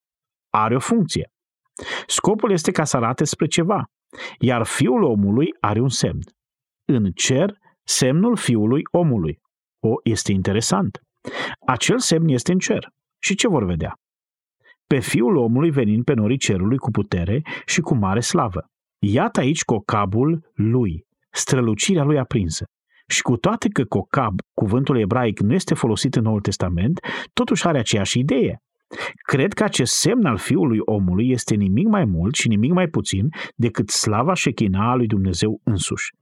Are 0.54 0.76
o 0.76 0.80
funcție. 0.80 1.32
Scopul 2.08 2.52
este 2.52 2.72
ca 2.72 2.84
să 2.84 2.98
arate 2.98 3.24
spre 3.24 3.46
ceva, 3.48 3.84
iar 4.40 4.66
fiul 4.66 5.04
omului 5.04 5.56
are 5.60 5.80
un 5.80 5.90
semn. 5.90 6.20
În 6.86 7.12
cer, 7.12 7.58
semnul 7.84 8.36
fiului 8.36 8.82
omului. 8.92 9.40
O, 9.80 9.94
este 10.04 10.32
interesant. 10.32 11.02
Acel 11.68 12.00
semn 12.00 12.28
este 12.28 12.52
în 12.52 12.58
cer. 12.58 12.90
Și 13.24 13.36
ce 13.36 13.48
vor 13.48 13.64
vedea? 13.66 13.94
Pe 14.88 15.00
fiul 15.00 15.36
omului 15.36 15.72
venind 15.72 16.04
pe 16.04 16.14
norii 16.14 16.38
cerului 16.38 16.78
cu 16.78 16.92
putere 16.92 17.42
și 17.66 17.82
cu 17.82 17.96
mare 17.96 18.20
slavă. 18.20 18.66
Iată 19.00 19.40
aici 19.40 19.64
cocabul 19.64 20.52
lui, 20.54 21.06
strălucirea 21.30 22.04
lui 22.04 22.20
aprinsă. 22.20 22.66
Și 23.08 23.22
cu 23.22 23.38
toate 23.38 23.68
că 23.68 23.84
cocab, 23.84 24.40
cuvântul 24.54 24.98
ebraic, 24.98 25.40
nu 25.40 25.54
este 25.54 25.74
folosit 25.74 26.16
în 26.16 26.24
Noul 26.24 26.42
Testament, 26.42 27.00
totuși 27.34 27.68
are 27.68 27.80
aceeași 27.80 28.20
idee. 28.20 28.60
Cred 29.16 29.54
că 29.54 29.64
acest 29.64 29.94
semn 29.94 30.26
al 30.26 30.38
Fiului 30.38 30.80
omului 30.80 31.30
este 31.30 31.56
nimic 31.56 31.88
mai 31.88 32.06
mult 32.06 32.36
și 32.36 32.48
nimic 32.48 32.72
mai 32.72 32.88
puțin 32.88 33.30
decât 33.56 33.90
slava 33.90 34.34
șechina 34.34 34.92
a 34.92 34.96
lui 34.96 35.08
Dumnezeu 35.08 35.62
însuși. 35.64 36.14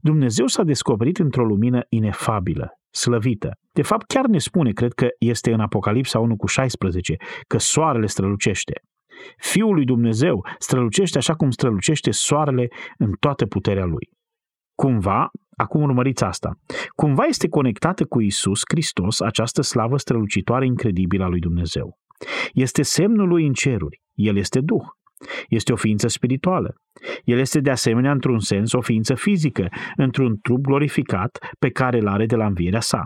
Dumnezeu 0.00 0.46
s-a 0.46 0.62
descoperit 0.62 1.18
într-o 1.18 1.44
lumină 1.44 1.80
inefabilă, 1.88 2.68
slăvită. 2.90 3.50
De 3.72 3.82
fapt, 3.82 4.06
chiar 4.06 4.26
ne 4.26 4.38
spune, 4.38 4.72
cred 4.72 4.92
că 4.92 5.08
este 5.18 5.52
în 5.52 5.60
Apocalipsa 5.60 6.18
1 6.18 6.36
cu 6.36 6.46
16, 6.46 7.16
că 7.46 7.58
soarele 7.58 8.06
strălucește. 8.06 8.72
Fiul 9.36 9.74
lui 9.74 9.84
Dumnezeu 9.84 10.46
strălucește 10.58 11.18
așa 11.18 11.34
cum 11.34 11.50
strălucește 11.50 12.10
soarele 12.10 12.68
în 12.98 13.12
toată 13.20 13.46
puterea 13.46 13.84
lui. 13.84 14.08
Cumva, 14.74 15.30
acum 15.56 15.82
urmăriți 15.82 16.24
asta, 16.24 16.52
cumva 16.94 17.24
este 17.24 17.48
conectată 17.48 18.04
cu 18.04 18.20
Isus 18.20 18.60
Hristos 18.68 19.20
această 19.20 19.62
slavă 19.62 19.96
strălucitoare 19.96 20.66
incredibilă 20.66 21.24
a 21.24 21.28
lui 21.28 21.40
Dumnezeu. 21.40 21.99
Este 22.52 22.82
semnul 22.82 23.28
lui 23.28 23.46
în 23.46 23.52
ceruri. 23.52 24.00
El 24.14 24.36
este 24.36 24.60
Duh. 24.60 24.84
Este 25.48 25.72
o 25.72 25.76
ființă 25.76 26.08
spirituală. 26.08 26.74
El 27.24 27.38
este 27.38 27.60
de 27.60 27.70
asemenea, 27.70 28.12
într-un 28.12 28.38
sens, 28.38 28.72
o 28.72 28.80
ființă 28.80 29.14
fizică, 29.14 29.68
într-un 29.96 30.36
trup 30.42 30.64
glorificat 30.64 31.38
pe 31.58 31.70
care 31.70 31.98
îl 31.98 32.08
are 32.08 32.26
de 32.26 32.36
la 32.36 32.46
învierea 32.46 32.80
sa. 32.80 33.02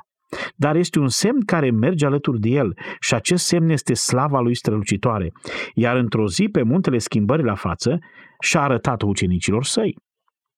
Dar 0.56 0.76
este 0.76 0.98
un 0.98 1.08
semn 1.08 1.40
care 1.40 1.70
merge 1.70 2.06
alături 2.06 2.40
de 2.40 2.48
el 2.48 2.72
și 3.00 3.14
acest 3.14 3.46
semn 3.46 3.68
este 3.68 3.94
slava 3.94 4.40
lui 4.40 4.54
strălucitoare. 4.54 5.32
Iar 5.74 5.96
într-o 5.96 6.28
zi, 6.28 6.48
pe 6.52 6.62
muntele 6.62 6.98
schimbării 6.98 7.44
la 7.44 7.54
față, 7.54 7.98
și-a 8.40 8.60
arătat 8.60 9.02
ucenicilor 9.02 9.64
săi. 9.64 9.96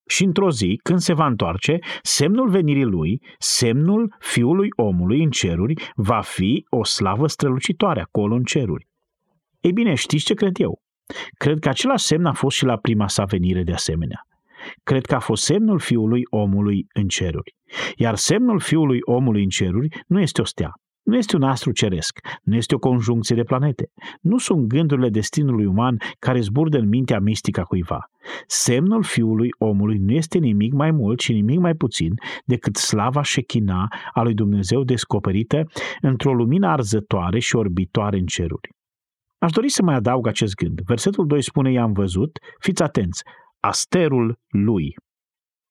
Și 0.07 0.25
într-o 0.25 0.51
zi, 0.51 0.81
când 0.83 0.99
se 0.99 1.13
va 1.13 1.27
întoarce, 1.27 1.79
semnul 2.03 2.49
venirii 2.49 2.85
lui, 2.85 3.23
semnul 3.39 4.15
fiului 4.19 4.69
omului 4.77 5.23
în 5.23 5.31
ceruri, 5.31 5.75
va 5.95 6.21
fi 6.21 6.67
o 6.69 6.85
slavă 6.85 7.27
strălucitoare 7.27 8.01
acolo 8.01 8.35
în 8.35 8.43
ceruri. 8.43 8.89
Ei 9.61 9.73
bine, 9.73 9.95
știți 9.95 10.25
ce 10.25 10.35
cred 10.35 10.61
eu? 10.61 10.81
Cred 11.39 11.59
că 11.59 11.69
același 11.69 12.05
semn 12.05 12.27
a 12.27 12.33
fost 12.33 12.57
și 12.57 12.65
la 12.65 12.77
prima 12.77 13.09
sa 13.09 13.25
venire 13.25 13.63
de 13.63 13.73
asemenea. 13.73 14.27
Cred 14.83 15.07
că 15.07 15.15
a 15.15 15.19
fost 15.19 15.45
semnul 15.45 15.79
fiului 15.79 16.23
omului 16.31 16.87
în 16.93 17.09
ceruri. 17.09 17.55
Iar 17.97 18.15
semnul 18.15 18.61
fiului 18.61 18.99
omului 19.03 19.43
în 19.43 19.49
ceruri 19.49 19.89
nu 20.07 20.21
este 20.21 20.41
o 20.41 20.45
stea, 20.45 20.73
nu 21.07 21.17
este 21.17 21.37
un 21.37 21.43
astru 21.43 21.73
ceresc, 21.73 22.19
nu 22.43 22.57
este 22.57 22.75
o 22.75 22.79
conjuncție 22.79 23.37
de 23.37 23.43
planete, 23.43 23.91
nu 24.21 24.39
sunt 24.39 24.67
gândurile 24.67 25.09
destinului 25.09 25.65
uman 25.65 25.97
care 26.19 26.41
zburdă 26.41 26.79
în 26.79 26.89
mintea 26.89 27.21
mistică 27.21 27.61
a 27.61 27.65
cuiva. 27.65 28.11
Semnul 28.47 29.03
fiului 29.03 29.49
omului 29.59 29.99
nu 29.99 30.13
este 30.13 30.39
nimic 30.39 30.73
mai 30.73 30.91
mult 30.91 31.21
și 31.21 31.33
nimic 31.33 31.59
mai 31.59 31.75
puțin 31.75 32.15
decât 32.45 32.77
slava 32.77 33.23
șechina 33.23 33.89
a 34.13 34.23
lui 34.23 34.35
Dumnezeu 34.35 34.83
descoperită 34.83 35.63
într-o 36.01 36.35
lumină 36.35 36.67
arzătoare 36.67 37.39
și 37.39 37.57
orbitoare 37.57 38.19
în 38.19 38.27
ceruri. 38.27 38.71
Aș 39.39 39.51
dori 39.51 39.69
să 39.69 39.83
mai 39.83 39.95
adaug 39.95 40.27
acest 40.27 40.55
gând. 40.55 40.81
Versetul 40.85 41.27
2 41.27 41.43
spune, 41.43 41.73
i-am 41.73 41.93
văzut, 41.93 42.39
fiți 42.59 42.83
atenți, 42.83 43.23
asterul 43.61 44.39
lui, 44.49 44.95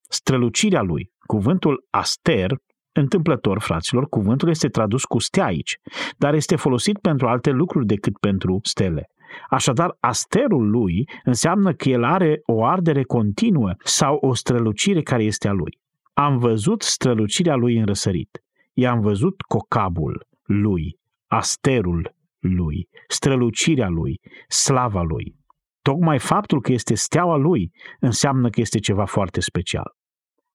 strălucirea 0.08 0.82
lui. 0.82 1.10
Cuvântul 1.26 1.86
aster, 1.90 2.56
întâmplător, 2.96 3.60
fraților, 3.60 4.08
cuvântul 4.08 4.48
este 4.48 4.68
tradus 4.68 5.04
cu 5.04 5.18
stea 5.18 5.44
aici, 5.44 5.78
dar 6.16 6.34
este 6.34 6.56
folosit 6.56 6.98
pentru 6.98 7.26
alte 7.26 7.50
lucruri 7.50 7.86
decât 7.86 8.18
pentru 8.18 8.60
stele. 8.62 9.10
Așadar, 9.48 9.96
asterul 10.00 10.70
lui 10.70 11.08
înseamnă 11.24 11.72
că 11.72 11.88
el 11.88 12.04
are 12.04 12.40
o 12.44 12.64
ardere 12.64 13.02
continuă 13.02 13.74
sau 13.84 14.16
o 14.20 14.34
strălucire 14.34 15.02
care 15.02 15.24
este 15.24 15.48
a 15.48 15.52
lui. 15.52 15.78
Am 16.12 16.38
văzut 16.38 16.82
strălucirea 16.82 17.54
lui 17.54 17.78
în 17.78 17.86
răsărit. 17.86 18.42
I-am 18.72 19.00
văzut 19.00 19.40
cocabul 19.42 20.26
lui, 20.42 20.98
asterul 21.26 22.14
lui, 22.38 22.88
strălucirea 23.08 23.88
lui, 23.88 24.20
slava 24.48 25.02
lui. 25.02 25.34
Tocmai 25.82 26.18
faptul 26.18 26.60
că 26.60 26.72
este 26.72 26.94
steaua 26.94 27.36
lui 27.36 27.72
înseamnă 28.00 28.50
că 28.50 28.60
este 28.60 28.78
ceva 28.78 29.04
foarte 29.04 29.40
special. 29.40 29.94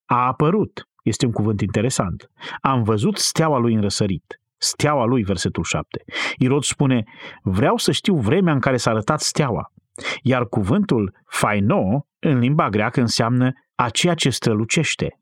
A 0.06 0.27
apărut, 0.27 0.89
este 1.01 1.25
un 1.25 1.31
cuvânt 1.31 1.61
interesant. 1.61 2.29
Am 2.61 2.83
văzut 2.83 3.17
steaua 3.17 3.57
lui 3.57 3.73
în 3.73 3.81
răsărit. 3.81 4.41
Steaua 4.57 5.05
lui, 5.05 5.23
versetul 5.23 5.63
7. 5.63 6.03
Irod 6.37 6.63
spune, 6.63 7.03
vreau 7.41 7.77
să 7.77 7.91
știu 7.91 8.15
vremea 8.15 8.53
în 8.53 8.59
care 8.59 8.77
s-a 8.77 8.89
arătat 8.89 9.19
steaua. 9.19 9.71
Iar 10.21 10.45
cuvântul 10.45 11.15
faino, 11.28 12.07
în 12.19 12.39
limba 12.39 12.69
greacă, 12.69 12.99
înseamnă 12.99 13.51
aceea 13.76 14.13
ce 14.13 14.30
strălucește. 14.30 15.19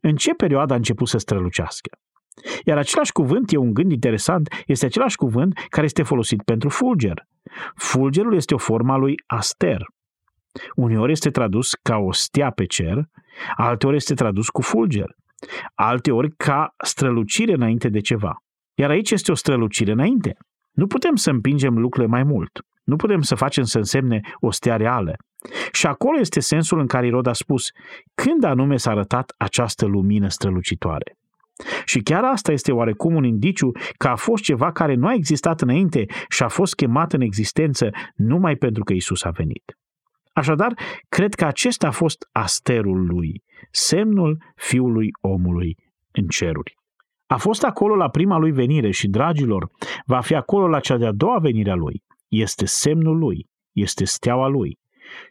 În 0.00 0.16
ce 0.16 0.32
perioadă 0.32 0.72
a 0.72 0.76
început 0.76 1.08
să 1.08 1.18
strălucească? 1.18 1.98
Iar 2.64 2.78
același 2.78 3.12
cuvânt, 3.12 3.52
e 3.52 3.56
un 3.56 3.74
gând 3.74 3.92
interesant, 3.92 4.48
este 4.66 4.86
același 4.86 5.16
cuvânt 5.16 5.58
care 5.68 5.86
este 5.86 6.02
folosit 6.02 6.42
pentru 6.42 6.68
fulger. 6.68 7.26
Fulgerul 7.76 8.34
este 8.34 8.54
o 8.54 8.58
formă 8.58 8.92
a 8.92 8.96
lui 8.96 9.14
aster. 9.26 9.86
Uneori 10.74 11.12
este 11.12 11.30
tradus 11.30 11.74
ca 11.82 11.96
o 11.96 12.12
stea 12.12 12.50
pe 12.50 12.64
cer, 12.64 13.04
alteori 13.56 13.96
este 13.96 14.14
tradus 14.14 14.48
cu 14.48 14.62
fulger, 14.62 15.14
alteori 15.74 16.30
ca 16.36 16.74
strălucire 16.84 17.52
înainte 17.52 17.88
de 17.88 18.00
ceva. 18.00 18.36
Iar 18.74 18.90
aici 18.90 19.10
este 19.10 19.30
o 19.30 19.34
strălucire 19.34 19.92
înainte. 19.92 20.36
Nu 20.72 20.86
putem 20.86 21.14
să 21.14 21.30
împingem 21.30 21.78
lucrurile 21.78 22.12
mai 22.12 22.22
mult. 22.22 22.60
Nu 22.84 22.96
putem 22.96 23.20
să 23.20 23.34
facem 23.34 23.64
să 23.64 23.78
însemne 23.78 24.20
o 24.40 24.50
stea 24.50 24.76
reală. 24.76 25.14
Și 25.72 25.86
acolo 25.86 26.18
este 26.18 26.40
sensul 26.40 26.78
în 26.78 26.86
care 26.86 27.06
Irod 27.06 27.26
a 27.26 27.32
spus, 27.32 27.70
când 28.14 28.44
anume 28.44 28.76
s-a 28.76 28.90
arătat 28.90 29.34
această 29.36 29.86
lumină 29.86 30.28
strălucitoare. 30.28 31.16
Și 31.84 32.00
chiar 32.00 32.24
asta 32.24 32.52
este 32.52 32.72
oarecum 32.72 33.14
un 33.14 33.24
indiciu 33.24 33.70
că 33.96 34.08
a 34.08 34.16
fost 34.16 34.42
ceva 34.42 34.72
care 34.72 34.94
nu 34.94 35.06
a 35.06 35.14
existat 35.14 35.60
înainte 35.60 36.06
și 36.28 36.42
a 36.42 36.48
fost 36.48 36.74
chemat 36.74 37.12
în 37.12 37.20
existență 37.20 37.90
numai 38.14 38.54
pentru 38.54 38.84
că 38.84 38.92
Isus 38.92 39.24
a 39.24 39.30
venit. 39.30 39.76
Așadar, 40.32 40.74
cred 41.08 41.34
că 41.34 41.44
acesta 41.44 41.86
a 41.86 41.90
fost 41.90 42.28
asterul 42.32 43.06
lui, 43.06 43.42
semnul 43.70 44.42
fiului 44.56 45.10
omului 45.20 45.76
în 46.12 46.26
ceruri. 46.26 46.74
A 47.26 47.36
fost 47.36 47.64
acolo 47.64 47.94
la 47.94 48.08
prima 48.08 48.36
lui 48.36 48.52
venire 48.52 48.90
și, 48.90 49.08
dragilor, 49.08 49.70
va 50.06 50.20
fi 50.20 50.34
acolo 50.34 50.68
la 50.68 50.80
cea 50.80 50.96
de-a 50.96 51.12
doua 51.12 51.38
venire 51.38 51.70
a 51.70 51.74
lui. 51.74 52.02
Este 52.28 52.64
semnul 52.64 53.18
lui, 53.18 53.46
este 53.72 54.04
steaua 54.04 54.46
lui 54.46 54.78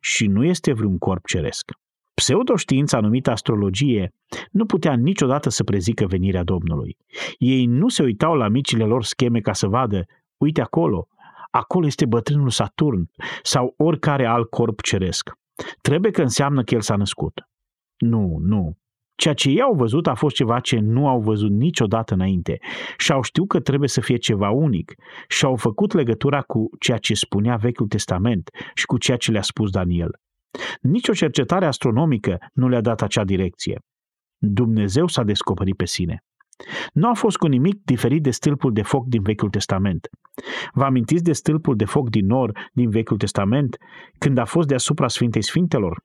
și 0.02 0.28
nu 0.28 0.44
este 0.44 0.74
vreun 0.74 0.98
corp 0.98 1.26
ceresc. 1.26 1.72
Pseudoștiința 2.14 3.00
numită 3.00 3.32
astrologie 3.32 4.14
nu 4.52 4.66
putea 4.66 4.96
niciodată 4.96 5.50
să 5.50 5.64
prezică 5.64 6.06
venirea 6.06 6.44
Domnului. 6.44 6.98
Ei 7.38 7.66
nu 7.66 7.88
se 7.88 8.04
uitau 8.04 8.36
la 8.36 8.48
micile 8.48 8.84
lor 8.84 9.04
scheme 9.04 9.40
ca 9.40 9.54
să 9.54 9.68
vadă, 9.68 10.04
uite 10.38 10.62
acolo, 10.62 11.08
acolo 11.52 11.86
este 11.86 12.06
bătrânul 12.06 12.50
Saturn 12.50 13.10
sau 13.44 13.74
oricare 13.78 14.26
alt 14.26 14.50
corp 14.50 14.82
ceresc. 14.82 15.32
Trebuie 15.82 16.12
că 16.12 16.22
înseamnă 16.22 16.64
că 16.64 16.74
el 16.74 16.82
s-a 16.82 16.96
născut. 16.96 17.50
Nu, 17.98 18.38
nu. 18.40 18.80
Ceea 19.16 19.34
ce 19.34 19.50
ei 19.50 19.62
au 19.62 19.74
văzut 19.74 20.08
a 20.08 20.14
fost 20.14 20.36
ceva 20.36 20.60
ce 20.60 20.80
nu 20.80 21.08
au 21.08 21.22
văzut 21.22 21.52
niciodată 21.52 22.14
înainte 22.14 22.60
și 22.98 23.12
au 23.12 23.22
știut 23.22 23.48
că 23.48 23.60
trebuie 23.60 23.90
să 23.90 24.02
fie 24.02 24.18
ceva 24.18 24.50
unic 24.50 24.94
și 25.28 25.46
au 25.46 25.56
făcut 25.56 25.94
legătura 25.94 26.42
cu 26.42 26.70
ceea 26.80 26.98
ce 26.98 27.14
spunea 27.14 27.56
Vechiul 27.56 27.88
Testament 27.88 28.50
și 28.74 28.86
cu 28.86 28.98
ceea 28.98 29.18
ce 29.18 29.32
le-a 29.32 29.42
spus 29.42 29.70
Daniel. 29.70 30.20
Nici 30.82 31.08
o 31.08 31.14
cercetare 31.14 31.66
astronomică 31.66 32.38
nu 32.54 32.68
le-a 32.68 32.82
dat 32.82 33.02
acea 33.02 33.24
direcție. 33.24 33.80
Dumnezeu 34.38 35.08
s-a 35.08 35.24
descoperit 35.24 35.76
pe 35.76 35.86
sine. 35.86 36.24
Nu 36.94 37.10
a 37.10 37.14
fost 37.14 37.38
cu 37.38 37.48
nimic 37.48 37.84
diferit 37.84 38.24
de 38.24 38.32
stâlpul 38.32 38.74
de 38.74 38.82
foc 38.82 39.06
din 39.08 39.22
Vechiul 39.22 39.50
Testament. 39.50 40.10
Vă 40.74 40.84
amintiți 40.84 41.24
de 41.24 41.34
stâlpul 41.34 41.76
de 41.76 41.86
foc 41.86 42.10
din 42.10 42.26
nor 42.26 42.70
din 42.74 42.90
Vechiul 42.90 43.18
Testament, 43.18 43.78
când 44.18 44.38
a 44.38 44.46
fost 44.46 44.68
deasupra 44.68 45.08
Sfintei 45.08 45.42
Sfintelor? 45.42 46.04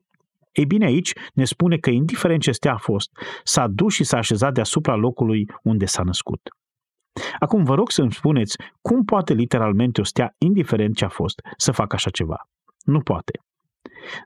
Ei 0.52 0.66
bine, 0.66 0.84
aici 0.84 1.12
ne 1.34 1.44
spune 1.44 1.76
că, 1.76 1.90
indiferent 1.90 2.42
ce 2.42 2.52
stea 2.52 2.72
a 2.72 2.76
fost, 2.76 3.10
s-a 3.42 3.66
dus 3.66 3.94
și 3.94 4.04
s-a 4.04 4.16
așezat 4.16 4.54
deasupra 4.54 4.94
locului 4.94 5.46
unde 5.62 5.84
s-a 5.84 6.02
născut. 6.02 6.40
Acum 7.38 7.64
vă 7.64 7.74
rog 7.74 7.90
să-mi 7.90 8.12
spuneți 8.12 8.56
cum 8.80 9.04
poate 9.04 9.32
literalmente 9.32 10.00
o 10.00 10.04
stea, 10.04 10.34
indiferent 10.38 10.96
ce 10.96 11.04
a 11.04 11.08
fost, 11.08 11.40
să 11.56 11.72
facă 11.72 11.94
așa 11.94 12.10
ceva. 12.10 12.48
Nu 12.84 13.00
poate. 13.00 13.40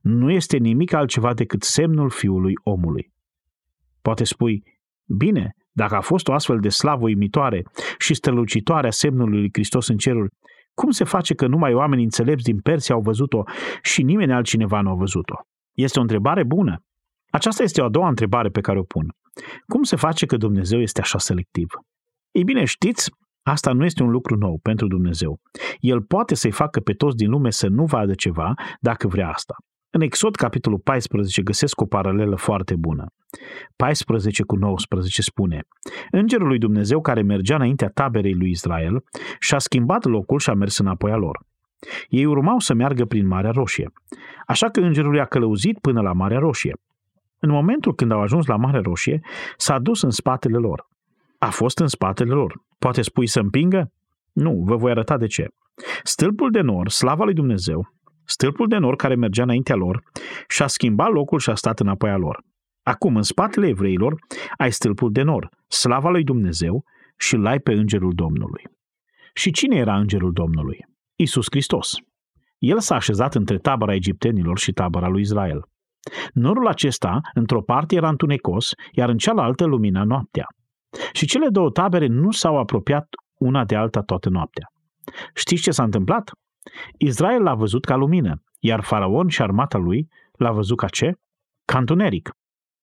Nu 0.03 0.31
este 0.31 0.57
nimic 0.57 0.93
altceva 0.93 1.35
decât 1.35 1.63
semnul 1.63 2.11
Fiului 2.11 2.55
omului. 2.63 3.13
Poate 4.03 4.25
spui, 4.25 4.63
bine, 5.17 5.51
dacă 5.73 5.95
a 5.95 6.01
fost 6.01 6.29
o 6.29 6.33
astfel 6.33 6.59
de 6.61 6.69
slavă 6.69 7.05
uimitoare 7.05 7.63
și 7.99 8.15
strălucitoare 8.15 8.87
a 8.87 8.91
semnului 8.91 9.39
lui 9.39 9.51
Hristos 9.53 9.89
în 9.89 9.97
ceruri, 9.97 10.31
cum 10.75 10.91
se 10.91 11.05
face 11.05 11.35
că 11.35 11.47
numai 11.47 11.75
oamenii 11.75 12.05
înțelepți 12.05 12.45
din 12.45 12.61
Persia 12.61 12.95
au 12.95 13.01
văzut-o 13.01 13.43
și 13.83 14.03
nimeni 14.03 14.33
altcineva 14.33 14.81
nu 14.81 14.91
a 14.91 14.95
văzut-o? 14.95 15.35
Este 15.77 15.99
o 15.99 16.03
întrebare 16.03 16.45
bună. 16.45 16.77
Aceasta 17.31 17.63
este 17.63 17.81
o 17.81 17.85
a 17.85 17.89
doua 17.89 18.09
întrebare 18.09 18.49
pe 18.49 18.61
care 18.61 18.79
o 18.79 18.83
pun. 18.83 19.07
Cum 19.67 19.83
se 19.83 19.97
face 19.97 20.27
că 20.27 20.37
Dumnezeu 20.37 20.81
este 20.81 21.01
așa 21.01 21.19
selectiv? 21.19 21.67
Ei 22.31 22.45
bine, 22.45 22.65
știți, 22.65 23.11
asta 23.43 23.73
nu 23.73 23.85
este 23.85 24.03
un 24.03 24.11
lucru 24.11 24.37
nou 24.37 24.59
pentru 24.63 24.87
Dumnezeu. 24.87 25.41
El 25.79 26.03
poate 26.03 26.35
să-i 26.35 26.51
facă 26.51 26.81
pe 26.81 26.93
toți 26.93 27.17
din 27.17 27.31
lume 27.31 27.51
să 27.51 27.69
nu 27.69 27.85
vadă 27.85 28.15
ceva 28.15 28.55
dacă 28.81 29.09
vrea 29.09 29.29
asta. 29.29 29.55
În 29.93 30.01
Exod, 30.01 30.35
capitolul 30.35 30.79
14, 30.79 31.43
găsesc 31.43 31.81
o 31.81 31.87
paralelă 31.87 32.37
foarte 32.37 32.77
bună. 32.77 33.07
14 33.77 34.43
cu 34.43 34.57
19 34.57 35.23
spune 35.23 35.63
Îngerul 36.11 36.47
lui 36.47 36.59
Dumnezeu 36.59 37.01
care 37.01 37.23
mergea 37.23 37.55
înaintea 37.55 37.89
taberei 37.89 38.35
lui 38.35 38.51
Israel 38.51 39.03
și-a 39.39 39.59
schimbat 39.59 40.05
locul 40.05 40.39
și 40.39 40.51
a 40.51 40.55
mers 40.55 40.79
înapoi 40.79 41.11
a 41.11 41.17
lor. 41.17 41.39
Ei 42.09 42.25
urmau 42.25 42.59
să 42.59 42.75
meargă 42.75 43.05
prin 43.05 43.27
Marea 43.27 43.51
Roșie. 43.51 43.93
Așa 44.47 44.69
că 44.69 44.81
îngerul 44.81 45.15
i-a 45.15 45.25
călăuzit 45.25 45.79
până 45.79 46.01
la 46.01 46.13
Marea 46.13 46.39
Roșie. 46.39 46.75
În 47.39 47.51
momentul 47.51 47.95
când 47.95 48.13
au 48.13 48.21
ajuns 48.21 48.47
la 48.47 48.57
Marea 48.57 48.81
Roșie, 48.81 49.21
s-a 49.57 49.79
dus 49.79 50.03
în 50.03 50.11
spatele 50.11 50.57
lor. 50.57 50.89
A 51.39 51.51
fost 51.51 51.79
în 51.79 51.87
spatele 51.87 52.33
lor. 52.35 52.55
Poate 52.79 53.03
spui 53.03 53.27
să 53.27 53.41
împingă? 53.41 53.93
Nu, 54.33 54.63
vă 54.65 54.77
voi 54.77 54.91
arăta 54.91 55.17
de 55.17 55.27
ce. 55.27 55.47
Stâlpul 56.03 56.51
de 56.51 56.61
nor, 56.61 56.89
slava 56.89 57.25
lui 57.25 57.35
Dumnezeu, 57.35 57.95
stâlpul 58.31 58.69
de 58.69 58.77
nor 58.77 58.97
care 58.97 59.15
mergea 59.15 59.43
înaintea 59.43 59.75
lor, 59.75 60.03
și-a 60.49 60.67
schimbat 60.67 61.11
locul 61.11 61.39
și 61.39 61.51
a 61.51 61.55
stat 61.55 61.81
înapoi 61.81 62.11
a 62.11 62.17
lor. 62.17 62.43
Acum, 62.83 63.17
în 63.17 63.23
spatele 63.23 63.69
evreilor, 63.69 64.15
ai 64.57 64.73
stâlpul 64.73 65.13
de 65.13 65.23
nor, 65.23 65.49
slava 65.69 66.11
lui 66.11 66.25
Dumnezeu, 66.25 66.85
și 67.17 67.37
l-ai 67.37 67.59
pe 67.59 67.73
îngerul 67.73 68.13
Domnului. 68.15 68.63
Și 69.35 69.51
cine 69.51 69.77
era 69.77 69.97
îngerul 69.97 70.33
Domnului? 70.33 70.79
Isus 71.17 71.47
Hristos. 71.51 71.95
El 72.59 72.81
s-a 72.81 72.95
așezat 72.95 73.35
între 73.35 73.59
tabăra 73.59 73.95
egiptenilor 73.95 74.59
și 74.59 74.73
tabăra 74.73 75.09
lui 75.09 75.21
Israel. 75.21 75.65
Norul 76.33 76.67
acesta, 76.67 77.21
într-o 77.35 77.63
parte, 77.63 77.95
era 77.95 78.09
întunecos, 78.09 78.73
iar 78.93 79.09
în 79.09 79.17
cealaltă 79.17 79.65
lumina 79.65 80.05
noaptea. 80.05 80.47
Și 81.13 81.27
cele 81.27 81.49
două 81.49 81.71
tabere 81.71 82.07
nu 82.07 82.31
s-au 82.31 82.59
apropiat 82.59 83.07
una 83.35 83.65
de 83.65 83.77
alta 83.77 84.01
toată 84.01 84.29
noaptea. 84.29 84.67
Știți 85.35 85.63
ce 85.63 85.71
s-a 85.71 85.83
întâmplat? 85.83 86.31
Israel 86.99 87.43
l-a 87.43 87.55
văzut 87.55 87.85
ca 87.85 87.97
lumină, 87.97 88.43
iar 88.59 88.81
faraon 88.81 89.29
și 89.29 89.43
armata 89.43 89.79
lui 89.79 90.09
l-a 90.33 90.53
văzut 90.53 90.77
ca 90.77 90.87
ce? 90.87 91.13
Ca 91.65 91.79
întuneric. 91.79 92.31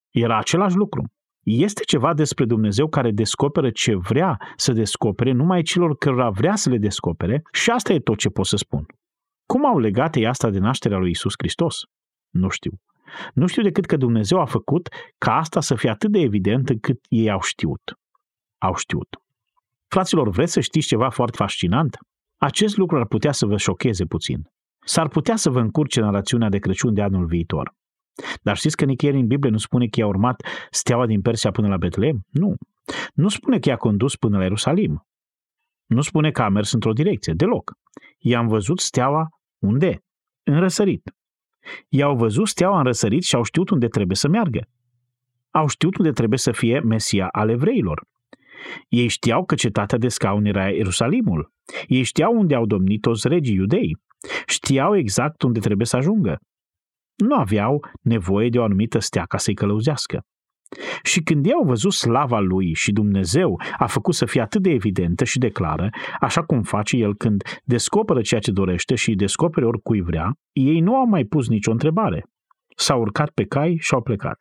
Era 0.10 0.38
același 0.38 0.76
lucru. 0.76 1.12
Este 1.44 1.84
ceva 1.84 2.14
despre 2.14 2.46
Dumnezeu 2.46 2.88
care 2.88 3.12
descoperă 3.12 3.70
ce 3.70 3.96
vrea 3.96 4.38
să 4.56 4.72
descopere 4.72 5.32
numai 5.32 5.62
celor 5.62 5.98
cărora 5.98 6.30
vrea 6.30 6.56
să 6.56 6.70
le 6.70 6.78
descopere 6.78 7.42
și 7.52 7.70
asta 7.70 7.94
e 7.94 8.00
tot 8.00 8.18
ce 8.18 8.30
pot 8.30 8.46
să 8.46 8.58
spun. 8.58 8.86
Cum 9.46 9.66
au 9.66 9.80
legat 9.80 10.16
ei 10.16 10.28
asta 10.28 10.50
de 10.50 10.60
nașterea 10.60 10.98
lui 10.98 11.10
Isus 11.10 11.34
Hristos? 11.38 11.82
Nu 12.30 12.50
știu. 12.50 12.72
Nu 13.34 13.48
știu 13.48 13.62
decât 13.62 13.86
că 13.86 13.98
Dumnezeu 13.98 14.40
a 14.40 14.46
făcut 14.46 14.90
ca 15.18 15.38
asta 15.38 15.62
să 15.62 15.76
fie 15.76 15.90
atât 15.90 16.12
de 16.12 16.20
evident 16.20 16.70
încât 16.70 17.00
ei 17.10 17.32
au 17.32 17.42
știut. 17.42 18.00
Au 18.58 18.76
știut. 18.76 19.08
Fraților, 19.88 20.30
vreți 20.30 20.52
să 20.52 20.60
știți 20.60 20.88
ceva 20.88 21.10
foarte 21.10 21.38
fascinant? 21.38 21.98
Acest 22.38 22.78
lucru 22.78 22.98
ar 22.98 23.06
putea 23.06 23.32
să 23.32 23.46
vă 23.46 23.58
șocheze 23.58 24.06
puțin. 24.06 24.50
S-ar 24.86 25.08
putea 25.08 25.36
să 25.36 25.50
vă 25.50 25.60
încurce 25.60 26.00
narațiunea 26.02 26.50
de 26.50 26.58
Crăciun 26.58 26.94
de 26.94 27.02
anul 27.02 27.26
viitor. 27.26 27.76
Dar 28.42 28.58
știți 28.58 28.76
că 28.76 28.86
nicăieri 28.86 29.20
în 29.20 29.28
Biblie 29.28 29.52
nu 29.52 29.58
spune 29.58 29.88
că 29.88 30.00
i-a 30.00 30.08
urmat 30.08 30.48
steaua 30.70 31.06
din 31.06 31.22
Persia 31.22 31.52
până 31.52 31.68
la 31.68 31.78
Betlehem? 31.78 32.22
Nu. 32.30 32.56
Nu 33.14 33.28
spune 33.30 33.60
că 33.60 33.70
i-a 33.70 33.76
condus 33.76 34.16
până 34.16 34.38
la 34.38 34.44
Ierusalim. 34.44 35.06
Nu 35.86 36.02
spune 36.02 36.32
că 36.32 36.42
a 36.42 36.50
mers 36.50 36.72
într-o 36.72 36.94
direcție, 36.94 37.34
deloc. 37.34 37.72
I-am 38.18 38.48
văzut 38.48 38.80
steaua 38.80 39.28
unde? 39.58 40.04
În 40.44 40.60
răsărit. 40.60 41.12
I-au 41.90 42.16
văzut 42.16 42.48
steaua 42.48 42.78
în 42.78 42.84
răsărit 42.84 43.24
și 43.24 43.36
au 43.36 43.44
știut 43.44 43.70
unde 43.70 43.88
trebuie 43.88 44.16
să 44.16 44.28
meargă. 44.28 44.68
Au 45.52 45.68
știut 45.68 45.98
unde 45.98 46.12
trebuie 46.12 46.40
să 46.40 46.52
fie 46.52 46.80
Mesia 46.80 47.28
al 47.28 47.50
evreilor. 47.50 48.06
Ei 48.88 49.08
știau 49.08 49.46
că 49.46 49.56
cetatea 49.56 49.98
de 49.98 50.08
scaun 50.08 50.46
era 50.46 50.70
Ierusalimul. 50.70 51.52
Ei 51.88 52.04
știau 52.04 52.38
unde 52.38 52.56
au 52.56 52.66
domnit 52.66 53.02
toți 53.02 53.28
regii 53.28 53.56
iudei. 53.56 53.98
Știau 54.46 54.98
exact 54.98 55.42
unde 55.42 55.60
trebuie 55.60 55.88
să 55.88 55.96
ajungă. 55.96 56.38
Nu 57.16 57.36
aveau 57.36 57.86
nevoie 58.02 58.50
de 58.50 58.60
o 58.60 58.64
anumită 58.64 59.00
stea 59.00 59.24
ca 59.24 59.38
să-i 59.38 59.54
călăuzească. 59.54 60.22
Și 61.04 61.22
când 61.22 61.46
ei 61.46 61.54
au 61.54 61.64
văzut 61.64 61.94
slava 61.94 62.40
lui 62.40 62.74
și 62.74 62.92
Dumnezeu 62.92 63.62
a 63.78 63.88
făcut 63.88 64.14
să 64.14 64.26
fie 64.26 64.42
atât 64.42 64.62
de 64.62 64.70
evidentă 64.70 65.24
și 65.24 65.38
de 65.38 65.50
clară, 65.50 65.90
așa 66.20 66.44
cum 66.44 66.62
face 66.62 66.98
el 66.98 67.16
când 67.16 67.44
descoperă 67.64 68.22
ceea 68.22 68.40
ce 68.40 68.52
dorește 68.52 68.96
și 68.96 69.10
îi 69.10 69.16
descopere 69.16 69.66
oricui 69.66 70.02
vrea, 70.02 70.32
ei 70.52 70.80
nu 70.80 70.96
au 70.96 71.06
mai 71.06 71.24
pus 71.24 71.48
nicio 71.48 71.72
întrebare. 71.72 72.24
S-au 72.76 73.02
urcat 73.02 73.30
pe 73.30 73.44
cai 73.44 73.78
și 73.80 73.94
au 73.94 74.02
plecat. 74.02 74.40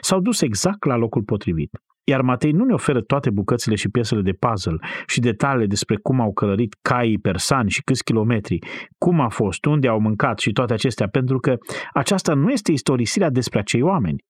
S-au 0.00 0.20
dus 0.20 0.40
exact 0.40 0.84
la 0.84 0.96
locul 0.96 1.22
potrivit. 1.22 1.70
Iar 2.08 2.22
Matei 2.22 2.52
nu 2.52 2.64
ne 2.64 2.72
oferă 2.72 3.00
toate 3.00 3.30
bucățile 3.30 3.74
și 3.74 3.88
piesele 3.88 4.20
de 4.20 4.32
puzzle 4.32 4.78
și 5.06 5.20
detaliile 5.20 5.66
despre 5.66 5.96
cum 5.96 6.20
au 6.20 6.32
călărit 6.32 6.76
caii 6.82 7.18
persani 7.18 7.70
și 7.70 7.82
câți 7.82 8.04
kilometri, 8.04 8.58
cum 8.98 9.20
a 9.20 9.28
fost, 9.28 9.64
unde 9.64 9.88
au 9.88 10.00
mâncat 10.00 10.38
și 10.38 10.52
toate 10.52 10.72
acestea, 10.72 11.08
pentru 11.08 11.38
că 11.38 11.56
aceasta 11.92 12.34
nu 12.34 12.50
este 12.50 12.72
istorisirea 12.72 13.30
despre 13.30 13.58
acei 13.58 13.82
oameni. 13.82 14.24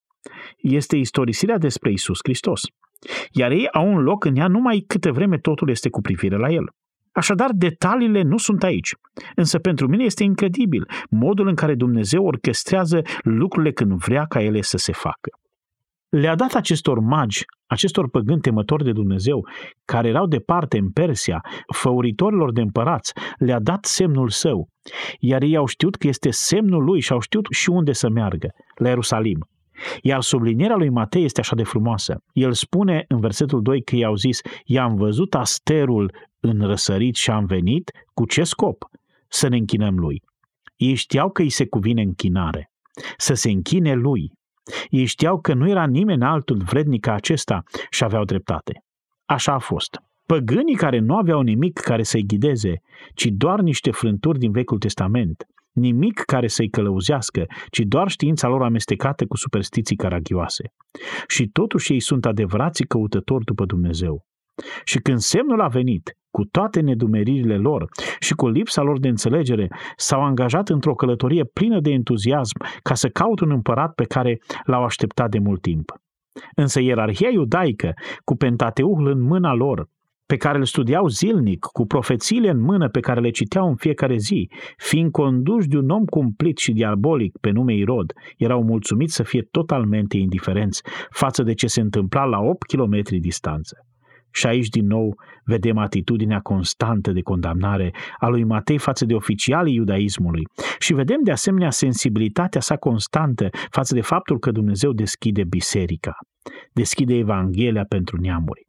Este 0.57 0.97
istorisirea 0.97 1.59
despre 1.59 1.91
Isus 1.93 2.19
Hristos. 2.23 2.61
Iar 3.33 3.51
ei 3.51 3.69
au 3.73 3.93
un 3.93 4.03
loc 4.03 4.25
în 4.25 4.37
ea 4.37 4.49
numai 4.49 4.85
câte 4.87 5.11
vreme 5.11 5.39
totul 5.39 5.69
este 5.71 5.89
cu 5.89 6.01
privire 6.01 6.37
la 6.37 6.49
el. 6.49 6.65
Așadar, 7.13 7.51
detaliile 7.53 8.23
nu 8.23 8.37
sunt 8.37 8.63
aici. 8.63 8.95
Însă 9.35 9.59
pentru 9.59 9.89
mine 9.89 10.05
este 10.05 10.25
incredibil 10.25 10.89
modul 11.11 11.47
în 11.49 11.55
care 11.55 11.75
Dumnezeu 11.75 12.25
orchestrează 12.25 13.03
lucrurile 13.23 13.73
când 13.73 13.93
vrea 13.93 14.25
ca 14.25 14.43
ele 14.43 14.61
să 14.61 14.77
se 14.77 14.93
facă. 14.93 15.31
Le-a 16.09 16.35
dat 16.35 16.55
acestor 16.55 16.99
magi, 16.99 17.45
acestor 17.67 18.09
păgâni 18.11 18.41
temători 18.41 18.85
de 18.85 18.93
Dumnezeu, 18.93 19.49
care 19.85 20.09
erau 20.09 20.27
departe 20.27 20.79
în 20.79 20.91
Persia, 20.91 21.41
făuritorilor 21.75 22.53
de 22.53 22.61
împărați, 22.61 23.13
le-a 23.39 23.61
dat 23.61 23.85
semnul 23.85 24.29
său, 24.29 24.69
iar 25.19 25.43
ei 25.43 25.57
au 25.57 25.67
știut 25.67 25.97
că 25.97 26.07
este 26.07 26.31
semnul 26.31 26.85
lui 26.85 27.01
și 27.01 27.13
au 27.13 27.21
știut 27.21 27.47
și 27.51 27.71
unde 27.71 27.93
să 27.93 28.09
meargă, 28.09 28.49
la 28.75 28.89
Ierusalim. 28.89 29.49
Iar 30.03 30.21
sublinierea 30.21 30.77
lui 30.77 30.89
Matei 30.89 31.25
este 31.25 31.41
așa 31.41 31.55
de 31.55 31.63
frumoasă. 31.63 32.23
El 32.33 32.53
spune 32.53 33.05
în 33.09 33.21
versetul 33.21 33.63
2 33.63 33.83
că 33.83 33.97
i-au 33.97 34.15
zis, 34.15 34.41
i-am 34.65 34.95
văzut 34.95 35.35
asterul 35.35 36.15
în 36.41 36.61
răsărit 36.61 37.15
și 37.15 37.31
am 37.31 37.45
venit, 37.45 37.91
cu 38.15 38.27
ce 38.27 38.43
scop? 38.45 38.85
Să 39.29 39.49
ne 39.49 39.57
închinăm 39.57 39.99
lui. 39.99 40.23
Ei 40.77 40.95
știau 40.95 41.31
că 41.31 41.43
îi 41.43 41.51
se 41.51 41.67
cuvine 41.67 42.03
închinare, 42.03 42.71
să 43.17 43.35
se 43.35 43.51
închine 43.51 43.95
lui. 43.95 44.33
Ei 44.91 45.05
știau 45.05 45.41
că 45.41 45.55
nu 45.55 45.69
era 45.69 45.87
nimeni 45.87 46.25
altul 46.25 46.63
vrednic 46.65 47.01
ca 47.01 47.13
acesta 47.13 47.63
și 47.91 48.05
aveau 48.05 48.25
dreptate. 48.25 48.83
Așa 49.25 49.53
a 49.53 49.59
fost. 49.59 49.99
Păgânii 50.27 50.75
care 50.75 50.99
nu 50.99 51.17
aveau 51.17 51.41
nimic 51.41 51.79
care 51.79 52.03
să-i 52.03 52.27
ghideze, 52.27 52.81
ci 53.15 53.27
doar 53.27 53.61
niște 53.61 53.91
frânturi 53.91 54.39
din 54.39 54.53
Vechiul 54.53 54.79
Testament, 54.79 55.45
nimic 55.73 56.21
care 56.21 56.49
să-i 56.49 56.69
călăuzească, 56.69 57.47
ci 57.71 57.79
doar 57.79 58.09
știința 58.09 58.49
lor 58.49 58.63
amestecată 58.63 59.27
cu 59.27 59.37
superstiții 59.37 59.97
caragioase. 59.97 60.73
Și 61.27 61.47
totuși 61.47 61.93
ei 61.93 62.01
sunt 62.01 62.27
adevărații 62.27 62.87
căutători 62.87 63.45
după 63.45 63.65
Dumnezeu. 63.65 64.27
Și 64.85 64.99
când 64.99 65.19
semnul 65.19 65.61
a 65.61 65.69
venit, 65.69 66.17
cu 66.39 66.45
toate 66.45 66.81
nedumeririle 66.81 67.57
lor 67.57 67.89
și 68.21 68.35
cu 68.35 68.49
lipsa 68.49 68.83
lor 68.83 68.99
de 68.99 69.09
înțelegere, 69.09 69.69
s-au 69.97 70.23
angajat 70.23 70.69
într-o 70.69 70.95
călătorie 70.95 71.45
plină 71.45 71.81
de 71.81 71.91
entuziasm 71.91 72.57
ca 72.83 72.95
să 72.95 73.09
caut 73.09 73.41
un 73.41 73.51
împărat 73.51 73.95
pe 73.95 74.05
care 74.05 74.39
l-au 74.65 74.85
așteptat 74.85 75.31
de 75.31 75.39
mult 75.39 75.63
timp. 75.63 75.93
Însă 76.55 76.81
ierarhia 76.81 77.29
iudaică, 77.29 77.93
cu 78.25 78.37
Pentateul 78.37 79.07
în 79.07 79.21
mâna 79.21 79.55
lor, 79.55 79.87
pe 80.27 80.37
care 80.37 80.59
îl 80.59 80.65
studiau 80.65 81.09
zilnic, 81.09 81.65
cu 81.73 81.87
profețiile 81.87 82.51
în 82.51 82.61
mână 82.61 82.89
pe 82.89 83.01
care 83.01 83.21
le 83.21 83.31
citeau 83.31 83.69
în 83.69 83.77
fiecare 83.77 84.17
zi, 84.17 84.51
fiind 84.77 85.11
conduși 85.11 85.69
de 85.69 85.77
un 85.77 85.91
om 85.91 86.05
cumplit 86.05 86.59
și 86.59 86.73
diabolic 86.73 87.39
pe 87.41 87.51
nume 87.51 87.75
Irod, 87.75 88.13
erau 88.37 88.63
mulțumiți 88.63 89.15
să 89.15 89.23
fie 89.23 89.43
totalmente 89.51 90.17
indiferenți 90.17 90.83
față 91.11 91.43
de 91.43 91.55
ce 91.55 91.67
se 91.67 91.81
întâmpla 91.81 92.25
la 92.25 92.39
8 92.39 92.67
km 92.67 93.01
distanță. 93.21 93.77
Și 94.39 94.47
aici 94.47 94.69
din 94.69 94.87
nou 94.87 95.15
vedem 95.45 95.79
atitudinea 95.79 96.41
constantă 96.41 97.13
de 97.13 97.21
condamnare 97.21 97.95
a 98.19 98.29
lui 98.29 98.45
Matei 98.45 98.79
față 98.79 99.05
de 99.05 99.15
oficialii 99.15 99.75
iudaismului 99.75 100.43
și 100.79 100.95
vedem 100.95 101.21
de 101.23 101.31
asemenea 101.31 101.71
sensibilitatea 101.71 102.61
sa 102.61 102.77
constantă 102.77 103.49
față 103.71 103.95
de 103.95 104.01
faptul 104.01 104.39
că 104.39 104.51
Dumnezeu 104.51 104.93
deschide 104.93 105.45
biserica, 105.45 106.17
deschide 106.73 107.15
Evanghelia 107.15 107.85
pentru 107.85 108.17
neamuri. 108.21 108.67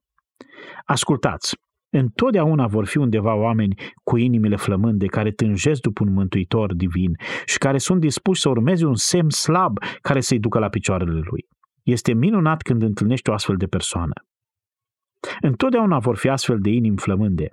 Ascultați, 0.85 1.55
Întotdeauna 1.91 2.67
vor 2.67 2.85
fi 2.85 2.97
undeva 2.97 3.35
oameni 3.35 3.75
cu 4.03 4.17
inimile 4.17 4.55
flămânde 4.55 5.05
care 5.05 5.31
tânjesc 5.31 5.81
după 5.81 6.03
un 6.03 6.13
mântuitor 6.13 6.73
divin 6.75 7.11
și 7.45 7.57
care 7.57 7.77
sunt 7.77 7.99
dispuși 7.99 8.41
să 8.41 8.49
urmeze 8.49 8.85
un 8.85 8.95
semn 8.95 9.29
slab 9.29 9.77
care 10.01 10.21
să-i 10.21 10.39
ducă 10.39 10.59
la 10.59 10.69
picioarele 10.69 11.19
lui. 11.29 11.45
Este 11.83 12.13
minunat 12.13 12.61
când 12.61 12.81
întâlnești 12.81 13.29
o 13.29 13.33
astfel 13.33 13.55
de 13.55 13.65
persoană. 13.65 14.13
Întotdeauna 15.41 15.99
vor 15.99 16.17
fi 16.17 16.29
astfel 16.29 16.59
de 16.59 16.69
inimi 16.69 16.97
flămânde. 16.97 17.47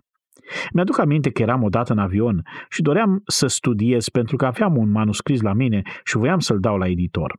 Mi-aduc 0.73 0.99
aminte 0.99 1.31
că 1.31 1.43
eram 1.43 1.63
odată 1.63 1.93
în 1.93 1.99
avion 1.99 2.43
și 2.69 2.83
doream 2.83 3.23
să 3.27 3.47
studiez 3.47 4.09
pentru 4.09 4.37
că 4.37 4.47
aveam 4.47 4.77
un 4.77 4.91
manuscris 4.91 5.41
la 5.41 5.53
mine 5.53 5.83
și 6.05 6.17
voiam 6.17 6.39
să-l 6.39 6.61
dau 6.61 6.77
la 6.77 6.87
editor. 6.87 7.39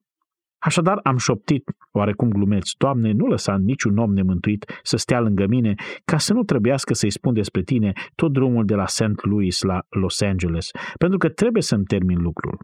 Așadar 0.60 1.00
am 1.04 1.18
șoptit, 1.18 1.64
oarecum 1.92 2.30
glumeți, 2.30 2.76
Doamne, 2.78 3.12
nu 3.12 3.26
lăsa 3.26 3.58
niciun 3.58 3.98
om 3.98 4.14
nemântuit 4.14 4.80
să 4.84 4.98
stea 4.98 5.20
lângă 5.20 5.46
mine, 5.48 5.76
ca 6.06 6.18
să 6.18 6.34
nu 6.34 6.44
trebuiască 6.44 6.94
să-i 6.94 7.12
spun 7.12 7.34
despre 7.34 7.62
tine 7.62 7.94
tot 8.16 8.32
drumul 8.32 8.66
de 8.66 8.76
la 8.76 8.88
St. 8.88 9.24
Louis 9.26 9.62
la 9.62 9.80
Los 9.90 10.22
Angeles, 10.22 10.72
pentru 10.98 11.18
că 11.18 11.30
trebuie 11.30 11.62
să-mi 11.62 11.84
termin 11.84 12.22
lucrul. 12.22 12.58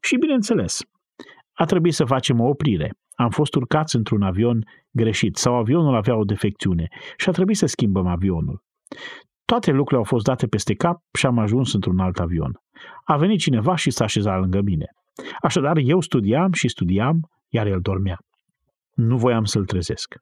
Și 0.00 0.16
bineînțeles, 0.16 0.80
a 1.52 1.64
trebuit 1.64 1.94
să 1.94 2.04
facem 2.04 2.40
o 2.40 2.48
oprire. 2.48 2.92
Am 3.16 3.30
fost 3.30 3.54
urcați 3.54 3.96
într-un 3.96 4.22
avion 4.22 4.64
greșit 4.90 5.36
sau 5.36 5.54
avionul 5.54 5.94
avea 5.94 6.16
o 6.16 6.24
defecțiune 6.24 6.88
și 7.16 7.28
a 7.28 7.32
trebuit 7.32 7.56
să 7.56 7.66
schimbăm 7.66 8.06
avionul. 8.06 8.62
Toate 9.44 9.70
lucrurile 9.70 9.98
au 9.98 10.04
fost 10.04 10.24
date 10.24 10.46
peste 10.46 10.74
cap 10.74 11.00
și 11.12 11.26
am 11.26 11.38
ajuns 11.38 11.72
într-un 11.72 11.98
alt 11.98 12.18
avion. 12.18 12.52
A 13.04 13.16
venit 13.16 13.38
cineva 13.38 13.76
și 13.76 13.90
s-a 13.90 14.04
așezat 14.04 14.40
lângă 14.40 14.60
mine. 14.60 14.86
Așadar, 15.40 15.76
eu 15.76 16.00
studiam 16.00 16.52
și 16.52 16.68
studiam, 16.68 17.30
iar 17.48 17.66
el 17.66 17.80
dormea. 17.80 18.18
Nu 18.94 19.16
voiam 19.16 19.44
să-l 19.44 19.64
trezesc. 19.64 20.14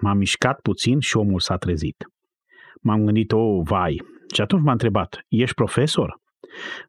M-am 0.00 0.16
mișcat 0.16 0.60
puțin 0.60 1.00
și 1.00 1.16
omul 1.16 1.40
s-a 1.40 1.56
trezit. 1.56 1.96
M-am 2.82 3.04
gândit, 3.04 3.32
o, 3.32 3.38
oh, 3.38 3.60
vai. 3.64 4.02
Și 4.34 4.40
atunci 4.40 4.62
m-a 4.62 4.72
întrebat, 4.72 5.24
ești 5.28 5.54
profesor? 5.54 6.16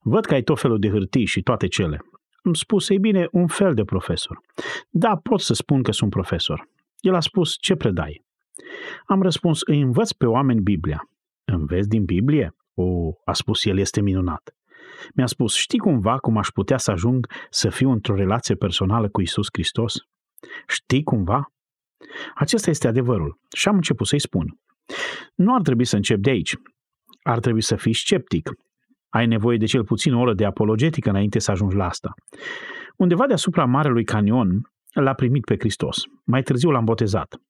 Văd 0.01 0.25
că 0.25 0.33
ai 0.33 0.41
tot 0.41 0.59
felul 0.59 0.79
de 0.79 0.89
hârtii 0.89 1.25
și 1.25 1.41
toate 1.41 1.67
cele. 1.67 1.99
Îmi 2.41 2.55
spus, 2.55 2.89
ei 2.89 2.99
bine, 2.99 3.27
un 3.31 3.47
fel 3.47 3.73
de 3.73 3.83
profesor. 3.83 4.41
Da, 4.89 5.15
pot 5.15 5.41
să 5.41 5.53
spun 5.53 5.83
că 5.83 5.91
sunt 5.91 6.09
profesor. 6.09 6.69
El 6.99 7.15
a 7.15 7.19
spus, 7.19 7.55
ce 7.59 7.75
predai? 7.75 8.25
Am 9.05 9.21
răspuns, 9.21 9.61
îi 9.61 9.81
învăț 9.81 10.11
pe 10.11 10.25
oameni 10.25 10.61
Biblia. 10.61 11.09
Înveți 11.43 11.89
din 11.89 12.05
Biblie? 12.05 12.55
O, 12.73 13.11
a 13.25 13.33
spus 13.33 13.65
el, 13.65 13.77
este 13.77 14.01
minunat. 14.01 14.55
Mi-a 15.15 15.25
spus, 15.25 15.55
știi 15.55 15.79
cumva 15.79 16.17
cum 16.17 16.37
aș 16.37 16.47
putea 16.47 16.77
să 16.77 16.91
ajung 16.91 17.27
să 17.49 17.69
fiu 17.69 17.91
într-o 17.91 18.15
relație 18.15 18.55
personală 18.55 19.09
cu 19.09 19.21
Isus 19.21 19.47
Hristos? 19.51 19.95
Știi 20.67 21.03
cumva? 21.03 21.51
Acesta 22.35 22.69
este 22.69 22.87
adevărul. 22.87 23.39
Și 23.55 23.67
am 23.67 23.75
început 23.75 24.07
să-i 24.07 24.19
spun. 24.19 24.59
Nu 25.35 25.53
ar 25.55 25.61
trebui 25.61 25.85
să 25.85 25.95
încep 25.95 26.17
de 26.17 26.29
aici. 26.29 26.55
Ar 27.23 27.39
trebui 27.39 27.61
să 27.61 27.75
fii 27.75 27.93
sceptic. 27.93 28.49
Ai 29.12 29.28
nevoie 29.28 29.57
de 29.57 29.66
cel 29.66 29.84
puțin 29.84 30.14
o 30.14 30.20
oră 30.20 30.34
de 30.34 30.45
apologetică 30.45 31.09
înainte 31.09 31.39
să 31.39 31.51
ajungi 31.51 31.76
la 31.76 31.86
asta. 31.86 32.14
Undeva 32.95 33.28
deasupra 33.28 33.66
Marelui 33.66 34.03
Canion 34.03 34.62
l-a 34.93 35.14
primit 35.14 35.45
pe 35.45 35.55
Hristos. 35.59 36.03
Mai 36.24 36.41
târziu 36.41 36.70
l-am 36.70 36.86
botezat. 36.86 37.41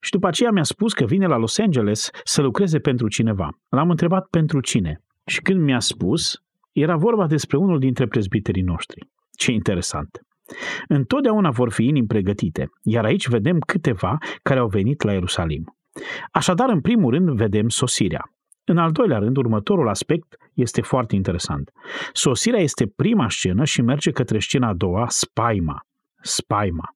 Și 0.00 0.10
după 0.10 0.26
aceea 0.26 0.50
mi-a 0.50 0.62
spus 0.62 0.92
că 0.92 1.04
vine 1.04 1.26
la 1.26 1.36
Los 1.36 1.58
Angeles 1.58 2.10
să 2.24 2.42
lucreze 2.42 2.78
pentru 2.78 3.08
cineva. 3.08 3.48
L-am 3.68 3.90
întrebat 3.90 4.26
pentru 4.30 4.60
cine. 4.60 5.02
Și 5.26 5.40
când 5.40 5.60
mi-a 5.60 5.80
spus, 5.80 6.42
era 6.72 6.96
vorba 6.96 7.26
despre 7.26 7.56
unul 7.56 7.78
dintre 7.78 8.06
prezbiterii 8.06 8.62
noștri. 8.62 9.08
Ce 9.36 9.52
interesant! 9.52 10.20
Întotdeauna 10.88 11.50
vor 11.50 11.72
fi 11.72 11.84
inimi 11.84 12.06
pregătite, 12.06 12.70
iar 12.82 13.04
aici 13.04 13.28
vedem 13.28 13.58
câteva 13.58 14.18
care 14.42 14.60
au 14.60 14.68
venit 14.68 15.02
la 15.02 15.12
Ierusalim. 15.12 15.76
Așadar, 16.30 16.68
în 16.68 16.80
primul 16.80 17.10
rând, 17.10 17.30
vedem 17.30 17.68
sosirea. 17.68 18.30
În 18.72 18.78
al 18.78 18.90
doilea 18.90 19.18
rând, 19.18 19.36
următorul 19.36 19.88
aspect 19.88 20.36
este 20.54 20.82
foarte 20.82 21.14
interesant. 21.14 21.70
Sosirea 22.12 22.60
este 22.60 22.86
prima 22.96 23.28
scenă 23.28 23.64
și 23.64 23.82
merge 23.82 24.10
către 24.10 24.38
scena 24.38 24.68
a 24.68 24.74
doua, 24.74 25.06
spaima. 25.08 25.80
Spaima. 26.22 26.88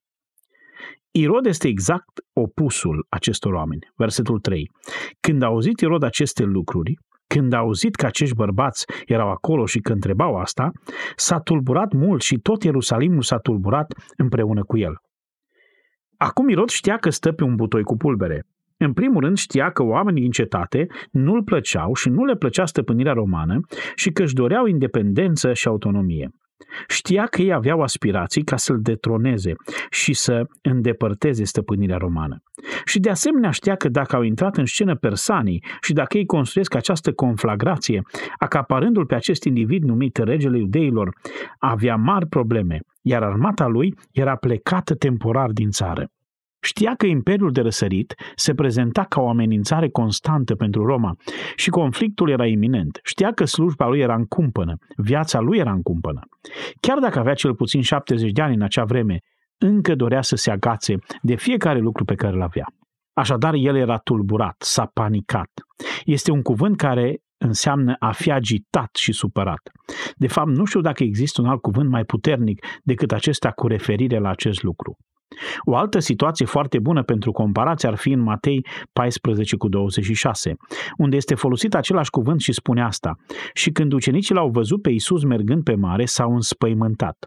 Irod 1.11 1.45
este 1.45 1.67
exact 1.67 2.19
opusul 2.33 3.05
acestor 3.09 3.53
oameni. 3.53 3.87
Versetul 3.95 4.39
3. 4.39 4.71
Când 5.19 5.41
a 5.41 5.45
auzit 5.45 5.79
Irod 5.79 6.03
aceste 6.03 6.43
lucruri, 6.43 6.97
când 7.27 7.53
a 7.53 7.57
auzit 7.57 7.95
că 7.95 8.05
acești 8.05 8.35
bărbați 8.35 8.85
erau 9.05 9.29
acolo 9.29 9.65
și 9.65 9.79
că 9.79 9.91
întrebau 9.91 10.35
asta, 10.35 10.71
s-a 11.15 11.39
tulburat 11.39 11.93
mult 11.93 12.21
și 12.21 12.37
tot 12.37 12.63
Ierusalimul 12.63 13.21
s-a 13.21 13.37
tulburat 13.37 13.93
împreună 14.15 14.63
cu 14.63 14.77
el. 14.77 14.95
Acum 16.17 16.49
Irod 16.49 16.69
știa 16.69 16.97
că 16.97 17.09
stă 17.09 17.31
pe 17.31 17.43
un 17.43 17.55
butoi 17.55 17.83
cu 17.83 17.97
pulbere. 17.97 18.45
În 18.77 18.93
primul 18.93 19.21
rând 19.21 19.37
știa 19.37 19.69
că 19.69 19.83
oamenii 19.83 20.21
din 20.21 20.31
cetate 20.31 20.87
nu-l 21.11 21.43
plăceau 21.43 21.93
și 21.93 22.09
nu 22.09 22.25
le 22.25 22.35
plăcea 22.35 22.65
stăpânirea 22.65 23.13
romană 23.13 23.59
și 23.95 24.11
că 24.11 24.23
își 24.23 24.33
doreau 24.33 24.65
independență 24.65 25.53
și 25.53 25.67
autonomie. 25.67 26.29
Știa 26.87 27.25
că 27.25 27.41
ei 27.41 27.53
aveau 27.53 27.81
aspirații 27.81 28.43
ca 28.43 28.55
să-l 28.55 28.79
detroneze 28.81 29.53
și 29.89 30.13
să 30.13 30.45
îndepărteze 30.61 31.43
stăpânirea 31.43 31.97
romană. 31.97 32.43
Și 32.85 32.99
de 32.99 33.09
asemenea 33.09 33.51
știa 33.51 33.75
că 33.75 33.89
dacă 33.89 34.15
au 34.15 34.21
intrat 34.21 34.57
în 34.57 34.65
scenă 34.65 34.95
persanii 34.95 35.63
și 35.81 35.93
dacă 35.93 36.17
ei 36.17 36.25
construiesc 36.25 36.75
această 36.75 37.13
conflagrație, 37.13 38.01
acaparându-l 38.37 39.05
pe 39.05 39.15
acest 39.15 39.43
individ 39.43 39.83
numit 39.83 40.17
regele 40.17 40.57
iudeilor, 40.57 41.09
avea 41.59 41.95
mari 41.95 42.27
probleme, 42.27 42.79
iar 43.01 43.23
armata 43.23 43.67
lui 43.67 43.93
era 44.11 44.35
plecată 44.35 44.95
temporar 44.95 45.49
din 45.51 45.69
țară. 45.69 46.07
Știa 46.67 46.95
că 46.95 47.05
Imperiul 47.05 47.51
de 47.51 47.61
Răsărit 47.61 48.15
se 48.35 48.53
prezenta 48.53 49.03
ca 49.03 49.21
o 49.21 49.29
amenințare 49.29 49.89
constantă 49.89 50.55
pentru 50.55 50.85
Roma 50.85 51.15
și 51.55 51.69
conflictul 51.69 52.29
era 52.29 52.45
iminent. 52.45 52.99
Știa 53.03 53.31
că 53.31 53.45
slujba 53.45 53.87
lui 53.87 53.99
era 53.99 54.15
în 54.15 54.25
cumpănă, 54.25 54.77
viața 54.97 55.39
lui 55.39 55.57
era 55.57 55.71
în 55.71 55.81
cumpănă. 55.81 56.19
Chiar 56.79 56.99
dacă 56.99 57.19
avea 57.19 57.33
cel 57.33 57.55
puțin 57.55 57.81
70 57.81 58.31
de 58.31 58.41
ani 58.41 58.55
în 58.55 58.61
acea 58.61 58.83
vreme, 58.83 59.19
încă 59.57 59.95
dorea 59.95 60.21
să 60.21 60.35
se 60.35 60.51
agațe 60.51 60.95
de 61.21 61.35
fiecare 61.35 61.79
lucru 61.79 62.05
pe 62.05 62.15
care 62.15 62.35
îl 62.35 62.41
avea. 62.41 62.65
Așadar, 63.13 63.53
el 63.53 63.75
era 63.75 63.97
tulburat, 63.97 64.55
s-a 64.59 64.85
panicat. 64.93 65.51
Este 66.05 66.31
un 66.31 66.41
cuvânt 66.41 66.77
care 66.77 67.17
înseamnă 67.37 67.95
a 67.99 68.11
fi 68.11 68.31
agitat 68.31 68.95
și 68.95 69.11
supărat. 69.11 69.61
De 70.15 70.27
fapt, 70.27 70.49
nu 70.49 70.65
știu 70.65 70.81
dacă 70.81 71.03
există 71.03 71.41
un 71.41 71.47
alt 71.47 71.61
cuvânt 71.61 71.89
mai 71.89 72.03
puternic 72.03 72.65
decât 72.83 73.11
acesta 73.11 73.51
cu 73.51 73.67
referire 73.67 74.19
la 74.19 74.29
acest 74.29 74.63
lucru. 74.63 74.97
O 75.63 75.75
altă 75.75 75.99
situație 75.99 76.45
foarte 76.45 76.79
bună 76.79 77.03
pentru 77.03 77.31
comparație 77.31 77.89
ar 77.89 77.95
fi 77.95 78.11
în 78.11 78.19
Matei 78.19 78.65
14 78.93 79.55
cu 79.55 79.67
26, 79.67 80.55
unde 80.97 81.15
este 81.15 81.35
folosit 81.35 81.75
același 81.75 82.09
cuvânt 82.09 82.39
și 82.39 82.51
spune 82.51 82.83
asta. 82.83 83.15
Și 83.53 83.71
când 83.71 83.93
ucenicii 83.93 84.35
l-au 84.35 84.49
văzut 84.49 84.81
pe 84.81 84.89
Isus 84.89 85.23
mergând 85.23 85.63
pe 85.63 85.75
mare, 85.75 86.05
s-au 86.05 86.33
înspăimântat. 86.33 87.17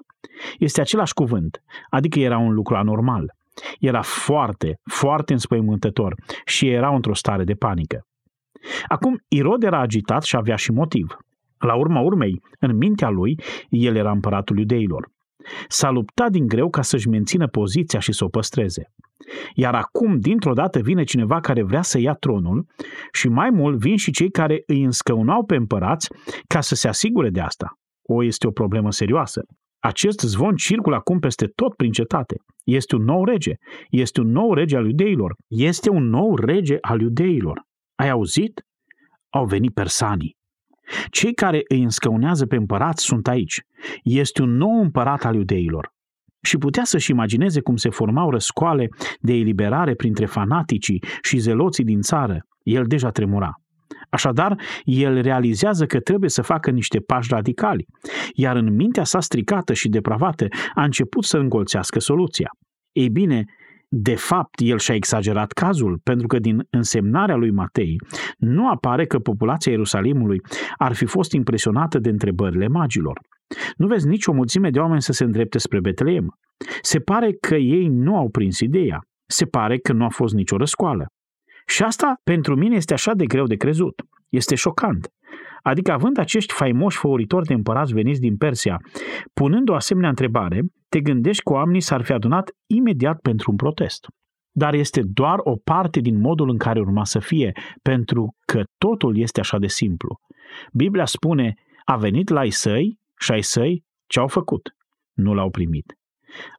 Este 0.59 0.81
același 0.81 1.13
cuvânt, 1.13 1.63
adică 1.91 2.19
era 2.19 2.39
un 2.39 2.53
lucru 2.53 2.75
anormal. 2.75 3.35
Era 3.79 4.03
foarte, 4.03 4.81
foarte 4.85 5.33
înspăimântător 5.33 6.15
și 6.45 6.69
era 6.69 6.95
într-o 6.95 7.15
stare 7.15 7.45
de 7.45 7.55
panică. 7.55 8.07
Acum, 8.89 9.19
Irod 9.29 9.63
era 9.63 9.81
agitat 9.81 10.23
și 10.23 10.37
avea 10.37 10.57
și 10.57 10.73
motiv. 10.73 11.17
La 11.59 11.75
urma 11.75 12.01
urmei, 12.01 12.43
în 12.59 12.77
mintea 12.77 13.09
lui, 13.09 13.41
el 13.69 13.97
era 13.97 14.11
împăratul 14.11 14.59
iudeilor. 14.59 15.09
S-a 15.69 15.91
luptat 15.91 16.31
din 16.31 16.47
greu 16.47 16.71
ca 16.71 16.83
să-și 16.83 17.09
mențină 17.09 17.49
poziția 17.49 17.99
și 17.99 18.13
să 18.13 18.25
o 18.25 18.29
păstreze. 18.29 18.83
Iar 19.55 19.75
acum, 19.75 20.19
dintr-o 20.19 20.53
dată, 20.53 20.81
vine 20.81 21.05
cineva 21.05 21.41
care 21.41 21.63
vrea 21.63 21.83
să 21.83 21.99
ia 21.99 22.15
tronul 22.15 22.67
și 23.13 23.29
mai 23.29 23.51
mult 23.51 23.79
vin 23.79 23.97
și 23.97 24.11
cei 24.11 24.31
care 24.31 24.63
îi 24.67 24.83
înscăunau 24.83 25.45
pe 25.45 25.57
împărați 25.57 26.09
ca 26.47 26.61
să 26.61 26.75
se 26.75 26.89
asigure 26.89 27.31
de 27.31 27.41
asta. 27.41 27.73
O, 28.03 28.25
este 28.25 28.47
o 28.47 28.51
problemă 28.51 28.93
serioasă. 28.93 29.43
Acest 29.79 30.21
zvon 30.21 30.55
circulă 30.55 30.97
acum 30.97 31.19
peste 31.19 31.47
tot 31.47 31.75
prin 31.75 31.93
cetate. 31.93 32.37
Este 32.65 32.95
un 32.95 33.03
nou 33.03 33.25
rege. 33.25 33.55
Este 33.89 34.21
un 34.21 34.31
nou 34.31 34.55
rege 34.55 34.77
al 34.77 34.87
iudeilor. 34.87 35.35
Este 35.49 35.91
un 35.91 36.09
nou 36.09 36.37
rege 36.37 36.79
al 36.81 37.01
iudeilor. 37.01 37.63
Ai 37.95 38.09
auzit? 38.09 38.61
Au 39.29 39.45
venit 39.45 39.75
persanii. 39.75 40.37
Cei 41.11 41.35
care 41.35 41.63
îi 41.69 41.83
înscăunează 41.83 42.47
pe 42.47 42.57
împărați 42.57 43.05
sunt 43.05 43.29
aici. 43.29 43.61
Este 44.03 44.43
un 44.43 44.57
nou 44.57 44.81
împărat 44.81 45.25
al 45.25 45.35
iudeilor. 45.35 45.93
Și 46.43 46.57
putea 46.59 46.85
să-și 46.85 47.11
imagineze 47.11 47.61
cum 47.61 47.77
se 47.77 47.91
formau 47.91 48.31
răscoale 48.31 48.89
de 49.21 49.33
eliberare 49.33 49.95
printre 49.95 50.27
fanaticii 50.27 51.03
și 51.23 51.39
zeloții 51.39 51.85
din 51.85 52.01
țară. 52.01 52.47
El 52.63 52.85
deja 52.87 53.11
tremura. 53.11 53.61
Așadar, 54.11 54.61
el 54.85 55.21
realizează 55.21 55.87
că 55.87 56.01
trebuie 56.01 56.31
să 56.31 56.43
facă 56.43 56.71
niște 56.71 56.99
pași 56.99 57.29
radicali, 57.33 57.87
iar 58.35 58.57
în 58.57 58.75
mintea 58.75 59.05
sa 59.05 59.21
stricată 59.21 59.73
și 59.73 59.89
depravată 59.89 60.47
a 60.75 60.83
început 60.83 61.25
să 61.25 61.39
îngolțească 61.39 61.99
soluția. 61.99 62.51
Ei 62.93 63.09
bine, 63.09 63.45
de 63.93 64.15
fapt, 64.15 64.61
el 64.61 64.79
și-a 64.79 64.95
exagerat 64.95 65.53
cazul, 65.53 66.01
pentru 66.03 66.27
că 66.27 66.39
din 66.39 66.67
însemnarea 66.71 67.35
lui 67.35 67.51
Matei 67.51 67.97
nu 68.39 68.69
apare 68.69 69.07
că 69.07 69.19
populația 69.19 69.73
Ierusalimului 69.73 70.41
ar 70.77 70.93
fi 70.93 71.05
fost 71.05 71.33
impresionată 71.33 71.99
de 71.99 72.09
întrebările 72.09 72.69
magilor. 72.69 73.21
Nu 73.77 73.87
vezi 73.87 74.07
nicio 74.07 74.33
mulțime 74.33 74.71
de 74.71 74.79
oameni 74.79 75.03
să 75.03 75.13
se 75.13 75.25
îndrepte 75.25 75.59
spre 75.59 75.81
Betleem. 75.81 76.39
Se 76.83 76.99
pare 76.99 77.33
că 77.33 77.55
ei 77.55 77.89
nu 77.89 78.17
au 78.17 78.29
prins 78.29 78.61
ideea. 78.61 79.01
Se 79.27 79.45
pare 79.45 79.79
că 79.79 79.93
nu 79.93 80.05
a 80.05 80.09
fost 80.09 80.35
nicio 80.35 80.57
răscoală. 80.57 81.07
Și 81.67 81.83
asta 81.83 82.21
pentru 82.25 82.57
mine 82.57 82.77
este 82.77 82.93
așa 82.93 83.15
de 83.15 83.27
greu 83.27 83.47
de 83.47 83.57
crezut. 83.57 84.03
Este 84.29 84.55
șocant. 84.55 85.09
Adică 85.63 85.93
având 85.93 86.19
acești 86.19 86.53
faimoși 86.53 86.99
făuritori 86.99 87.47
de 87.47 87.55
împărați 87.55 87.93
veniți 87.93 88.21
din 88.21 88.37
Persia, 88.37 88.81
punând 89.33 89.69
o 89.69 89.75
asemenea 89.75 90.09
întrebare, 90.09 90.63
te 90.91 91.01
gândești 91.01 91.43
că 91.43 91.53
oamenii 91.53 91.81
s-ar 91.81 92.03
fi 92.03 92.13
adunat 92.13 92.51
imediat 92.67 93.21
pentru 93.21 93.51
un 93.51 93.57
protest. 93.57 94.07
Dar 94.51 94.75
este 94.75 95.03
doar 95.05 95.39
o 95.43 95.57
parte 95.57 96.01
din 96.01 96.21
modul 96.21 96.49
în 96.49 96.59
care 96.59 96.81
urma 96.81 97.05
să 97.05 97.19
fie, 97.19 97.53
pentru 97.83 98.35
că 98.45 98.63
totul 98.79 99.19
este 99.19 99.41
așa 99.41 99.59
de 99.59 99.67
simplu. 99.67 100.21
Biblia 100.73 101.05
spune, 101.05 101.55
a 101.85 101.97
venit 101.97 102.29
la 102.29 102.41
ai 102.41 102.51
săi 102.51 102.99
și 103.19 103.33
ai 103.33 103.43
săi 103.43 103.85
ce 104.07 104.19
au 104.19 104.29
făcut? 104.29 104.75
Nu 105.13 105.35
l-au 105.35 105.51
primit. 105.51 105.95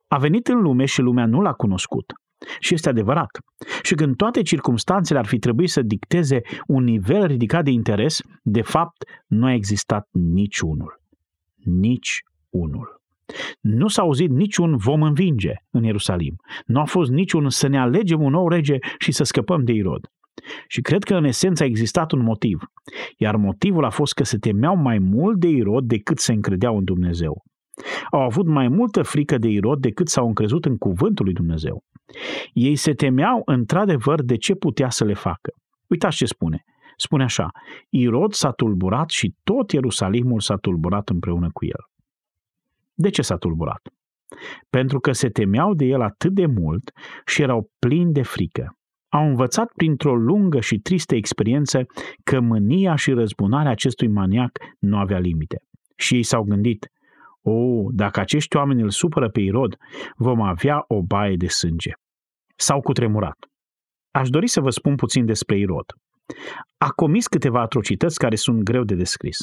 A 0.07 0.17
venit 0.17 0.47
în 0.47 0.61
lume 0.61 0.86
și 0.86 1.01
lumea 1.01 1.25
nu 1.25 1.41
l-a 1.41 1.53
cunoscut. 1.53 2.13
Și 2.59 2.73
este 2.73 2.89
adevărat. 2.89 3.39
Și 3.82 3.95
când 3.95 4.15
toate 4.15 4.41
circumstanțele 4.41 5.19
ar 5.19 5.25
fi 5.25 5.39
trebuit 5.39 5.69
să 5.69 5.82
dicteze 5.82 6.41
un 6.67 6.84
nivel 6.84 7.25
ridicat 7.25 7.63
de 7.63 7.71
interes, 7.71 8.21
de 8.43 8.61
fapt 8.61 9.03
nu 9.27 9.45
a 9.45 9.53
existat 9.53 10.07
niciunul. 10.11 11.01
Nici 11.63 12.21
unul. 12.49 13.01
Nu 13.59 13.88
s-a 13.88 14.01
auzit 14.01 14.29
niciun 14.29 14.77
vom 14.77 15.01
învinge 15.01 15.53
în 15.69 15.84
Ierusalim. 15.84 16.36
Nu 16.65 16.79
a 16.79 16.86
fost 16.86 17.11
niciun 17.11 17.49
să 17.49 17.67
ne 17.67 17.79
alegem 17.79 18.21
un 18.21 18.32
nou 18.32 18.47
rege 18.47 18.77
și 18.97 19.11
să 19.11 19.23
scăpăm 19.23 19.63
de 19.63 19.71
Irod. 19.71 20.07
Și 20.67 20.82
cred 20.82 21.03
că 21.03 21.15
în 21.15 21.23
esență 21.23 21.63
a 21.63 21.65
existat 21.65 22.11
un 22.11 22.23
motiv. 22.23 22.63
Iar 23.17 23.36
motivul 23.36 23.86
a 23.86 23.89
fost 23.89 24.13
că 24.13 24.23
se 24.23 24.38
temeau 24.38 24.75
mai 24.75 24.99
mult 24.99 25.39
de 25.39 25.47
Irod 25.47 25.84
decât 25.84 26.19
se 26.19 26.34
încredeau 26.34 26.77
în 26.77 26.84
Dumnezeu. 26.84 27.43
Au 28.11 28.21
avut 28.21 28.47
mai 28.47 28.67
multă 28.67 29.01
frică 29.01 29.38
de 29.38 29.47
Irod 29.47 29.79
decât 29.79 30.07
s-au 30.07 30.27
încrezut 30.27 30.65
în 30.65 30.77
cuvântul 30.77 31.25
lui 31.25 31.34
Dumnezeu. 31.34 31.84
Ei 32.53 32.75
se 32.75 32.93
temeau 32.93 33.41
într-adevăr 33.45 34.21
de 34.21 34.38
ce 34.38 34.55
putea 34.55 34.89
să 34.89 35.05
le 35.05 35.13
facă. 35.13 35.51
Uitați 35.88 36.15
ce 36.15 36.25
spune. 36.25 36.63
Spune 36.97 37.23
așa, 37.23 37.49
Irod 37.89 38.34
s-a 38.34 38.51
tulburat 38.51 39.09
și 39.09 39.36
tot 39.43 39.71
Ierusalimul 39.71 40.39
s-a 40.39 40.55
tulburat 40.55 41.09
împreună 41.09 41.49
cu 41.53 41.65
el. 41.65 41.90
De 43.02 43.10
ce 43.10 43.22
s-a 43.22 43.36
tulburat? 43.36 43.82
Pentru 44.70 44.99
că 44.99 45.12
se 45.12 45.30
temeau 45.30 45.74
de 45.74 45.86
el 45.86 46.02
atât 46.02 46.34
de 46.34 46.45
mult 46.45 46.91
și 47.26 47.41
erau 47.41 47.70
plini 47.80 48.14
de 48.14 48.22
frică. 48.22 48.76
Au 49.10 49.28
învățat 49.28 49.72
printr-o 49.76 50.16
lungă 50.16 50.60
și 50.60 50.80
tristă 50.80 51.16
experiență 51.16 51.86
că 52.24 52.39
mânia 52.39 52.95
și 52.95 53.12
răzbunarea 53.12 53.72
acestui 53.72 54.08
maniac 54.08 54.52
nu 54.80 54.97
avea 54.97 55.20
limite. 55.20 55.58
Și 55.95 56.16
ei 56.16 56.24
s-au 56.24 56.43
gândit, 56.43 56.88
o, 57.41 57.86
dacă 57.91 58.20
acești 58.20 58.56
oameni 58.56 58.82
îl 58.82 58.89
supără 58.89 59.30
pe 59.30 59.39
Irod, 59.39 59.76
vom 60.16 60.41
avea 60.41 60.84
o 60.88 61.02
baie 61.02 61.36
de 61.36 61.47
sânge. 61.47 61.91
S-au 62.56 62.82
cutremurat. 62.82 63.38
Aș 64.12 64.30
dori 64.30 64.47
să 64.47 64.62
vă 64.62 64.70
spun 64.70 64.95
puțin 64.95 65.26
despre 65.26 65.58
Irod. 65.58 65.86
A 66.78 66.89
comis 66.89 67.28
câteva 67.28 67.62
atrocități 67.62 68.20
care 68.20 68.36
sunt 68.36 68.62
greu 68.62 68.84
de 68.84 68.95
descris. 68.95 69.38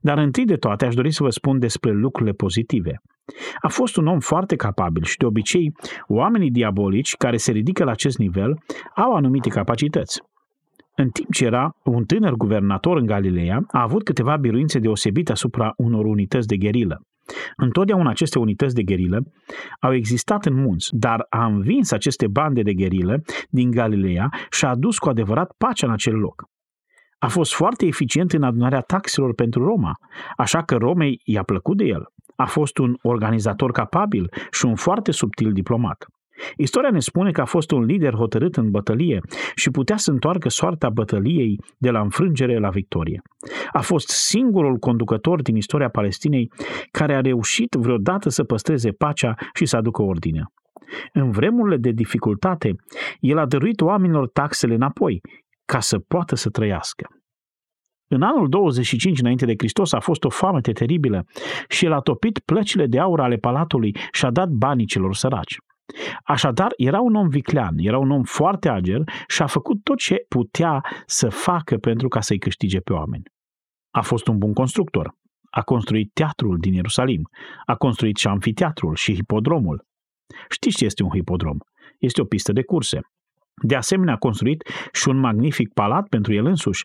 Dar 0.00 0.18
întâi 0.18 0.44
de 0.44 0.56
toate 0.56 0.84
aș 0.84 0.94
dori 0.94 1.10
să 1.10 1.22
vă 1.22 1.30
spun 1.30 1.58
despre 1.58 1.92
lucrurile 1.92 2.34
pozitive. 2.34 3.00
A 3.60 3.68
fost 3.68 3.96
un 3.96 4.06
om 4.06 4.20
foarte 4.20 4.56
capabil 4.56 5.02
și 5.02 5.16
de 5.16 5.26
obicei 5.26 5.72
oamenii 6.06 6.50
diabolici 6.50 7.16
care 7.16 7.36
se 7.36 7.52
ridică 7.52 7.84
la 7.84 7.90
acest 7.90 8.18
nivel 8.18 8.58
au 8.94 9.14
anumite 9.14 9.48
capacități. 9.48 10.20
În 10.94 11.08
timp 11.08 11.32
ce 11.32 11.44
era 11.44 11.76
un 11.84 12.04
tânăr 12.04 12.32
guvernator 12.32 12.96
în 12.96 13.06
Galileea, 13.06 13.64
a 13.70 13.82
avut 13.82 14.04
câteva 14.04 14.36
biruințe 14.36 14.78
deosebite 14.78 15.32
asupra 15.32 15.72
unor 15.76 16.04
unități 16.04 16.46
de 16.46 16.56
gherilă. 16.56 17.02
Întotdeauna 17.56 18.10
aceste 18.10 18.38
unități 18.38 18.74
de 18.74 18.82
gherilă 18.82 19.22
au 19.80 19.94
existat 19.94 20.46
în 20.46 20.54
munți, 20.54 20.88
dar 20.92 21.26
a 21.28 21.46
învins 21.46 21.90
aceste 21.90 22.26
bande 22.26 22.62
de 22.62 22.74
gherilă 22.74 23.22
din 23.50 23.70
Galileea 23.70 24.28
și 24.50 24.64
a 24.64 24.68
adus 24.68 24.98
cu 24.98 25.08
adevărat 25.08 25.54
pacea 25.58 25.86
în 25.86 25.92
acel 25.92 26.14
loc. 26.14 26.48
A 27.18 27.28
fost 27.28 27.54
foarte 27.54 27.86
eficient 27.86 28.32
în 28.32 28.42
adunarea 28.42 28.80
taxelor 28.80 29.34
pentru 29.34 29.64
Roma, 29.64 29.98
așa 30.36 30.62
că 30.62 30.76
Romei 30.76 31.20
i-a 31.24 31.42
plăcut 31.42 31.76
de 31.76 31.84
el. 31.84 32.12
A 32.36 32.46
fost 32.46 32.78
un 32.78 32.96
organizator 33.02 33.70
capabil 33.70 34.30
și 34.50 34.64
un 34.64 34.74
foarte 34.74 35.10
subtil 35.10 35.52
diplomat. 35.52 36.06
Istoria 36.56 36.90
ne 36.90 37.00
spune 37.00 37.30
că 37.30 37.40
a 37.40 37.44
fost 37.44 37.70
un 37.70 37.84
lider 37.84 38.14
hotărât 38.14 38.56
în 38.56 38.70
bătălie 38.70 39.20
și 39.54 39.70
putea 39.70 39.96
să 39.96 40.10
întoarcă 40.10 40.48
soarta 40.48 40.90
bătăliei 40.90 41.60
de 41.78 41.90
la 41.90 42.00
înfrângere 42.00 42.58
la 42.58 42.68
victorie. 42.68 43.22
A 43.72 43.80
fost 43.80 44.08
singurul 44.08 44.76
conducător 44.76 45.42
din 45.42 45.56
istoria 45.56 45.88
Palestinei 45.88 46.50
care 46.90 47.14
a 47.14 47.20
reușit 47.20 47.74
vreodată 47.78 48.28
să 48.28 48.44
păstreze 48.44 48.90
pacea 48.90 49.34
și 49.54 49.66
să 49.66 49.76
aducă 49.76 50.02
ordine. 50.02 50.42
În 51.12 51.30
vremurile 51.30 51.76
de 51.76 51.90
dificultate, 51.90 52.74
el 53.20 53.38
a 53.38 53.46
dăruit 53.46 53.80
oamenilor 53.80 54.28
taxele 54.28 54.74
înapoi, 54.74 55.20
ca 55.72 55.80
să 55.80 55.98
poată 55.98 56.34
să 56.34 56.48
trăiască. 56.48 57.06
În 58.10 58.22
anul 58.22 58.48
25 58.48 59.20
înainte 59.20 59.44
de 59.44 59.54
Hristos 59.58 59.92
a 59.92 60.00
fost 60.00 60.24
o 60.24 60.28
foamete 60.28 60.72
teribilă 60.72 61.24
și 61.68 61.84
el 61.84 61.92
a 61.92 62.00
topit 62.00 62.38
plăcile 62.38 62.86
de 62.86 62.98
aur 62.98 63.20
ale 63.20 63.36
palatului 63.36 63.96
și 64.12 64.24
a 64.24 64.30
dat 64.30 64.48
banii 64.48 64.86
celor 64.86 65.14
săraci. 65.14 65.56
Așadar, 66.24 66.72
era 66.76 67.00
un 67.00 67.14
om 67.14 67.28
viclean, 67.28 67.74
era 67.76 67.98
un 67.98 68.10
om 68.10 68.22
foarte 68.22 68.68
ager 68.68 69.02
și 69.26 69.42
a 69.42 69.46
făcut 69.46 69.82
tot 69.82 69.98
ce 69.98 70.16
putea 70.28 70.84
să 71.06 71.28
facă 71.28 71.76
pentru 71.76 72.08
ca 72.08 72.20
să-i 72.20 72.38
câștige 72.38 72.80
pe 72.80 72.92
oameni. 72.92 73.22
A 73.90 74.02
fost 74.02 74.26
un 74.26 74.38
bun 74.38 74.52
constructor. 74.52 75.14
A 75.50 75.62
construit 75.62 76.10
teatrul 76.12 76.58
din 76.58 76.72
Ierusalim. 76.72 77.28
A 77.66 77.74
construit 77.74 78.16
și 78.16 78.26
amfiteatrul 78.26 78.94
și 78.94 79.14
hipodromul. 79.14 79.86
Știți 80.48 80.76
ce 80.76 80.84
este 80.84 81.02
un 81.02 81.10
hipodrom? 81.10 81.58
Este 81.98 82.20
o 82.20 82.24
pistă 82.24 82.52
de 82.52 82.62
curse. 82.62 83.00
De 83.60 83.74
asemenea, 83.74 84.14
a 84.14 84.16
construit 84.16 84.68
și 84.92 85.08
un 85.08 85.18
magnific 85.18 85.72
palat 85.72 86.08
pentru 86.08 86.34
el 86.34 86.46
însuși 86.46 86.82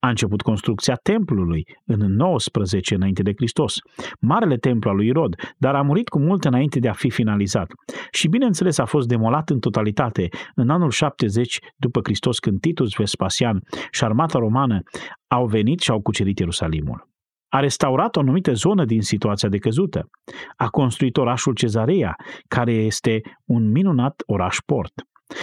a 0.00 0.08
început 0.08 0.42
construcția 0.42 0.94
templului 0.94 1.66
în 1.86 2.14
19 2.14 2.94
înainte 2.94 3.22
de 3.22 3.32
Hristos, 3.36 3.78
marele 4.20 4.56
templu 4.56 4.90
al 4.90 4.96
lui 4.96 5.06
Irod, 5.06 5.34
dar 5.56 5.74
a 5.74 5.82
murit 5.82 6.08
cu 6.08 6.18
mult 6.18 6.44
înainte 6.44 6.78
de 6.78 6.88
a 6.88 6.92
fi 6.92 7.10
finalizat. 7.10 7.72
Și 8.10 8.28
bineînțeles 8.28 8.78
a 8.78 8.84
fost 8.84 9.08
demolat 9.08 9.50
în 9.50 9.58
totalitate 9.58 10.28
în 10.54 10.70
anul 10.70 10.90
70 10.90 11.58
după 11.76 12.00
Hristos 12.02 12.38
când 12.38 12.60
Titus 12.60 12.94
Vespasian 12.96 13.62
și 13.90 14.04
armata 14.04 14.38
romană 14.38 14.82
au 15.28 15.46
venit 15.46 15.80
și 15.80 15.90
au 15.90 16.00
cucerit 16.00 16.38
Ierusalimul. 16.38 17.08
A 17.48 17.60
restaurat 17.60 18.16
o 18.16 18.20
anumită 18.20 18.52
zonă 18.52 18.84
din 18.84 19.02
situația 19.02 19.48
decăzută. 19.48 20.08
A 20.56 20.68
construit 20.68 21.16
orașul 21.16 21.54
Cezarea, 21.54 22.14
care 22.48 22.72
este 22.72 23.20
un 23.44 23.70
minunat 23.70 24.22
oraș 24.26 24.56
port. 24.66 24.92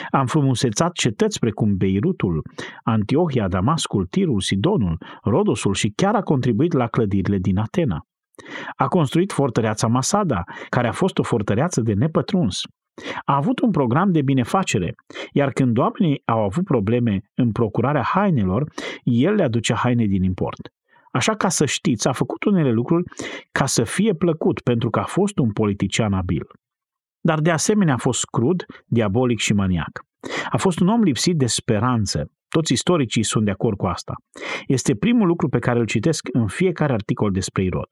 A 0.10 0.20
înfrumusețat 0.20 0.92
cetăți 0.92 1.40
precum 1.40 1.76
Beirutul, 1.76 2.42
Antiohia, 2.84 3.48
Damascul, 3.48 4.06
Tirul, 4.06 4.42
Sidonul, 4.42 4.98
Rodosul 5.24 5.74
și 5.74 5.94
chiar 5.96 6.16
a 6.16 6.22
contribuit 6.22 6.74
la 6.74 6.88
clădirile 6.88 7.38
din 7.38 7.58
Atena. 7.58 8.02
A 8.76 8.88
construit 8.88 9.32
fortăreața 9.32 9.88
Masada, 9.88 10.44
care 10.70 10.88
a 10.88 10.92
fost 10.92 11.18
o 11.18 11.24
fortăreață 11.24 11.82
de 11.82 11.94
nepătruns. 11.94 12.62
A 13.26 13.36
avut 13.36 13.60
un 13.60 13.72
program 13.72 14.12
de 14.12 14.22
binefacere, 14.22 14.96
iar 15.32 15.52
când 15.52 15.78
oamenii 15.78 16.22
au 16.26 16.44
avut 16.44 16.64
probleme 16.64 17.20
în 17.36 17.52
procurarea 17.52 18.04
hainelor, 18.04 18.72
el 19.04 19.34
le 19.34 19.44
aducea 19.44 19.76
haine 19.76 20.06
din 20.06 20.24
import. 20.24 20.70
Așa 21.12 21.36
ca 21.36 21.50
să 21.50 21.66
știți, 21.66 22.08
a 22.08 22.12
făcut 22.12 22.44
unele 22.44 22.72
lucruri 22.72 23.04
ca 23.52 23.66
să 23.66 23.84
fie 23.84 24.14
plăcut, 24.14 24.60
pentru 24.60 24.90
că 24.90 25.00
a 25.00 25.04
fost 25.04 25.38
un 25.38 25.52
politician 25.52 26.14
abil. 26.14 26.48
Dar 27.28 27.40
de 27.40 27.52
asemenea 27.52 27.94
a 27.94 27.98
fost 27.98 28.26
crud, 28.26 28.66
diabolic 28.86 29.40
și 29.40 29.54
maniac. 29.54 30.06
A 30.50 30.58
fost 30.58 30.80
un 30.80 30.88
om 30.88 31.02
lipsit 31.02 31.38
de 31.38 31.46
speranță. 31.46 32.32
Toți 32.48 32.74
istoricii 32.74 33.24
sunt 33.24 33.46
de 33.46 33.52
acord 33.52 33.78
cu 33.78 33.86
asta. 33.86 34.14
Este 34.68 34.96
primul 34.96 35.28
lucru 35.28 35.50
pe 35.50 35.60
care 35.60 35.80
îl 35.80 35.86
citesc 35.86 36.28
în 36.32 36.48
fiecare 36.48 36.94
articol 36.94 37.32
despre 37.32 37.64
Irod. 37.64 37.90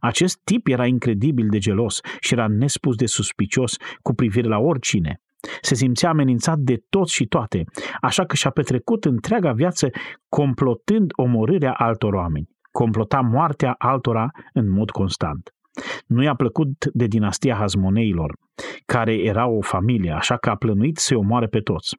Acest 0.00 0.40
tip 0.44 0.66
era 0.66 0.86
incredibil 0.86 1.48
de 1.48 1.58
gelos 1.58 2.00
și 2.20 2.32
era 2.32 2.46
nespus 2.48 2.96
de 2.96 3.06
suspicios 3.06 3.76
cu 4.02 4.14
privire 4.14 4.48
la 4.48 4.58
oricine. 4.58 5.20
Se 5.60 5.74
simțea 5.74 6.10
amenințat 6.10 6.58
de 6.58 6.76
toți 6.88 7.14
și 7.14 7.26
toate, 7.26 7.64
așa 8.00 8.24
că 8.24 8.36
și-a 8.36 8.50
petrecut 8.50 9.04
întreaga 9.04 9.52
viață 9.52 9.90
complotând 10.28 11.10
omorârea 11.16 11.72
altor 11.72 12.12
oameni. 12.12 12.48
Complota 12.70 13.20
moartea 13.20 13.74
altora 13.78 14.30
în 14.52 14.70
mod 14.70 14.90
constant. 14.90 15.52
Nu 16.06 16.22
i-a 16.22 16.34
plăcut 16.34 16.86
de 16.92 17.06
dinastia 17.06 17.54
Hazmoneilor, 17.54 18.36
care 18.86 19.14
era 19.14 19.48
o 19.48 19.60
familie, 19.60 20.10
așa 20.10 20.36
că 20.36 20.50
a 20.50 20.54
plănuit 20.54 20.96
să-i 20.96 21.16
omoare 21.16 21.46
pe 21.46 21.60
toți. 21.60 21.96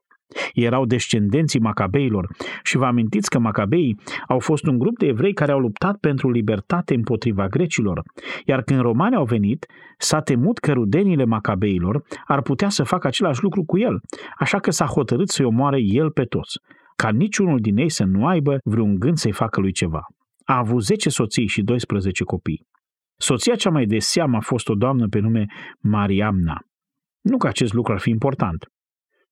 Erau 0.53 0.85
descendenții 0.85 1.59
macabeilor 1.59 2.27
și 2.63 2.77
vă 2.77 2.85
amintiți 2.85 3.29
că 3.29 3.39
macabeii 3.39 3.99
au 4.27 4.39
fost 4.39 4.65
un 4.65 4.77
grup 4.77 4.97
de 4.97 5.05
evrei 5.05 5.33
care 5.33 5.51
au 5.51 5.59
luptat 5.59 5.97
pentru 5.97 6.31
libertate 6.31 6.93
împotriva 6.93 7.47
grecilor, 7.47 8.03
iar 8.45 8.61
când 8.61 8.79
romanii 8.79 9.17
au 9.17 9.25
venit, 9.25 9.65
s-a 9.97 10.19
temut 10.19 10.57
că 10.57 10.71
rudenile 10.71 11.25
macabeilor 11.25 12.03
ar 12.25 12.41
putea 12.41 12.69
să 12.69 12.83
facă 12.83 13.07
același 13.07 13.43
lucru 13.43 13.63
cu 13.63 13.79
el, 13.79 14.01
așa 14.37 14.59
că 14.59 14.71
s-a 14.71 14.85
hotărât 14.85 15.29
să-i 15.29 15.45
omoare 15.45 15.79
el 15.81 16.11
pe 16.11 16.23
toți, 16.23 16.59
ca 16.95 17.09
niciunul 17.09 17.59
din 17.59 17.77
ei 17.77 17.89
să 17.89 18.03
nu 18.03 18.25
aibă 18.25 18.57
vreun 18.63 18.99
gând 18.99 19.17
să-i 19.17 19.31
facă 19.31 19.59
lui 19.59 19.71
ceva. 19.71 20.07
A 20.45 20.57
avut 20.57 20.83
10 20.83 21.09
soții 21.09 21.47
și 21.47 21.61
12 21.61 22.23
copii. 22.23 22.65
Soția 23.17 23.55
cea 23.55 23.69
mai 23.69 23.85
de 23.85 23.99
seamă 23.99 24.37
a 24.37 24.39
fost 24.39 24.69
o 24.69 24.75
doamnă 24.75 25.07
pe 25.07 25.19
nume 25.19 25.45
Mariamna. 25.79 26.59
Nu 27.21 27.37
că 27.37 27.47
acest 27.47 27.73
lucru 27.73 27.93
ar 27.93 27.99
fi 27.99 28.09
important, 28.09 28.65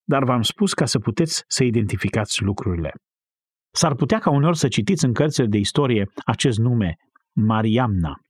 dar 0.04 0.24
v-am 0.24 0.42
spus 0.42 0.74
ca 0.74 0.84
să 0.84 0.98
puteți 0.98 1.44
să 1.46 1.64
identificați 1.64 2.42
lucrurile. 2.42 2.92
S-ar 3.74 3.94
putea 3.94 4.18
ca 4.18 4.30
uneori 4.30 4.56
să 4.56 4.68
citiți 4.68 5.04
în 5.04 5.12
cărțile 5.12 5.46
de 5.46 5.58
istorie 5.58 6.08
acest 6.24 6.58
nume, 6.58 6.96
Mariamna. 7.32 8.20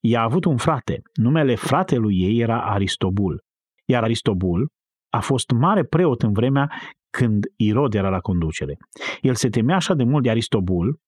Ea 0.00 0.20
a 0.20 0.24
avut 0.24 0.44
un 0.44 0.56
frate, 0.56 1.02
numele 1.14 1.54
fratelui 1.54 2.20
ei 2.20 2.38
era 2.38 2.62
Aristobul, 2.62 3.42
iar 3.84 4.02
Aristobul 4.02 4.68
a 5.08 5.20
fost 5.20 5.50
mare 5.50 5.84
preot 5.84 6.22
în 6.22 6.32
vremea 6.32 6.72
când 7.10 7.44
Irod 7.56 7.94
era 7.94 8.08
la 8.08 8.20
conducere. 8.20 8.76
El 9.20 9.34
se 9.34 9.48
temea 9.48 9.76
așa 9.76 9.94
de 9.94 10.04
mult 10.04 10.22
de 10.22 10.30
Aristobul, 10.30 10.98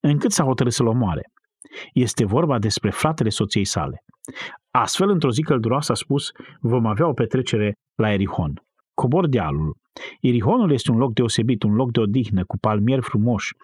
încât 0.00 0.32
s-a 0.32 0.44
hotărât 0.44 0.72
să-l 0.72 0.86
omoare. 0.86 1.22
Este 1.92 2.24
vorba 2.24 2.58
despre 2.58 2.90
fratele 2.90 3.28
soției 3.28 3.64
sale. 3.64 4.04
Astfel, 4.70 5.08
într-o 5.08 5.30
zi 5.30 5.42
călduroasă 5.42 5.92
a 5.92 5.94
spus, 5.94 6.30
vom 6.60 6.86
avea 6.86 7.06
o 7.08 7.12
petrecere 7.12 7.72
la 7.94 8.12
Erihon. 8.12 8.62
Cobor 8.94 9.28
dealul. 9.28 9.76
Irihonul 10.20 10.72
este 10.72 10.90
un 10.90 10.98
loc 10.98 11.12
deosebit, 11.12 11.62
un 11.62 11.74
loc 11.74 11.92
de 11.92 12.00
odihnă, 12.00 12.44
cu 12.44 12.58
palmieri 12.58 13.02
frumoși, 13.02 13.54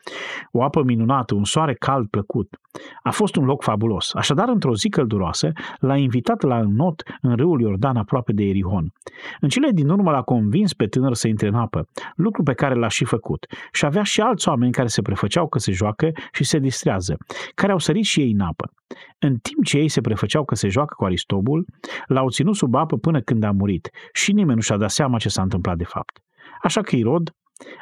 o 0.52 0.62
apă 0.62 0.82
minunată, 0.82 1.34
un 1.34 1.44
soare 1.44 1.74
cald 1.74 2.08
plăcut. 2.08 2.58
A 3.02 3.10
fost 3.10 3.36
un 3.36 3.44
loc 3.44 3.62
fabulos. 3.62 4.14
Așadar, 4.14 4.48
într-o 4.48 4.74
zi 4.74 4.88
călduroasă, 4.88 5.52
l-a 5.78 5.96
invitat 5.96 6.42
la 6.42 6.60
not 6.60 7.02
în 7.20 7.36
râul 7.36 7.60
Iordan, 7.60 7.96
aproape 7.96 8.32
de 8.32 8.42
Erihon. 8.44 8.92
În 9.40 9.48
cele 9.48 9.70
din 9.70 9.88
urmă 9.88 10.10
l-a 10.10 10.22
convins 10.22 10.72
pe 10.72 10.86
tânăr 10.86 11.14
să 11.14 11.28
intre 11.28 11.48
în 11.48 11.54
apă, 11.54 11.88
lucru 12.16 12.42
pe 12.42 12.52
care 12.52 12.74
l-a 12.74 12.88
și 12.88 13.04
făcut. 13.04 13.46
Și 13.72 13.84
avea 13.84 14.02
și 14.02 14.20
alți 14.20 14.48
oameni 14.48 14.72
care 14.72 14.86
se 14.86 15.02
prefăceau 15.02 15.48
că 15.48 15.58
se 15.58 15.72
joacă 15.72 16.10
și 16.32 16.44
se 16.44 16.58
distrează, 16.58 17.16
care 17.54 17.72
au 17.72 17.78
sărit 17.78 18.04
și 18.04 18.20
ei 18.20 18.30
în 18.30 18.40
apă. 18.40 18.72
În 19.18 19.36
timp 19.36 19.64
ce 19.64 19.78
ei 19.78 19.88
se 19.88 20.00
prefăceau 20.00 20.44
că 20.44 20.54
se 20.54 20.68
joacă 20.68 20.94
cu 20.96 21.04
Aristobul, 21.04 21.66
l-au 22.06 22.30
ținut 22.30 22.56
sub 22.56 22.74
apă 22.74 22.96
până 22.96 23.20
când 23.20 23.44
a 23.44 23.50
murit 23.50 23.90
și 24.12 24.32
nimeni 24.32 24.54
nu 24.54 24.60
și-a 24.60 24.76
dat 24.76 24.90
seama 24.90 25.18
ce 25.18 25.28
s-a 25.28 25.42
întâmplat 25.42 25.76
de 25.76 25.84
fapt. 25.84 26.23
Așa 26.64 26.80
că 26.80 26.96
Irod 26.96 27.30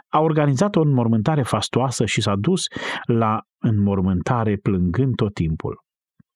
a 0.08 0.20
organizat 0.20 0.76
o 0.76 0.80
înmormântare 0.80 1.42
fastoasă 1.42 2.04
și 2.04 2.20
s-a 2.20 2.36
dus 2.36 2.66
la 3.06 3.40
înmormântare 3.58 4.56
plângând 4.56 5.14
tot 5.14 5.34
timpul. 5.34 5.80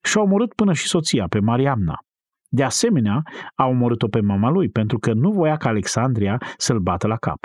Și 0.03 0.19
a 0.19 0.21
omorât 0.21 0.55
până 0.55 0.73
și 0.73 0.87
soția, 0.87 1.27
pe 1.27 1.41
Mariamna. 1.41 1.95
De 2.49 2.63
asemenea, 2.63 3.23
a 3.55 3.67
omorât-o 3.67 4.09
pe 4.09 4.21
mama 4.21 4.51
lui, 4.51 4.69
pentru 4.69 4.99
că 4.99 5.13
nu 5.13 5.31
voia 5.31 5.57
ca 5.57 5.69
Alexandria 5.69 6.41
să-l 6.57 6.79
bată 6.79 7.07
la 7.07 7.17
cap. 7.17 7.39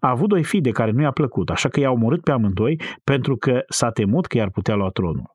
A 0.00 0.08
avut 0.08 0.28
doi 0.28 0.44
fii 0.44 0.60
de 0.60 0.70
care 0.70 0.90
nu 0.90 1.02
i-a 1.02 1.10
plăcut, 1.10 1.50
așa 1.50 1.68
că 1.68 1.80
i-a 1.80 1.90
omorât 1.90 2.22
pe 2.22 2.30
amândoi 2.30 2.80
pentru 3.04 3.36
că 3.36 3.62
s-a 3.68 3.90
temut 3.90 4.26
că 4.26 4.36
i-ar 4.36 4.50
putea 4.50 4.74
lua 4.74 4.88
tronul. 4.88 5.30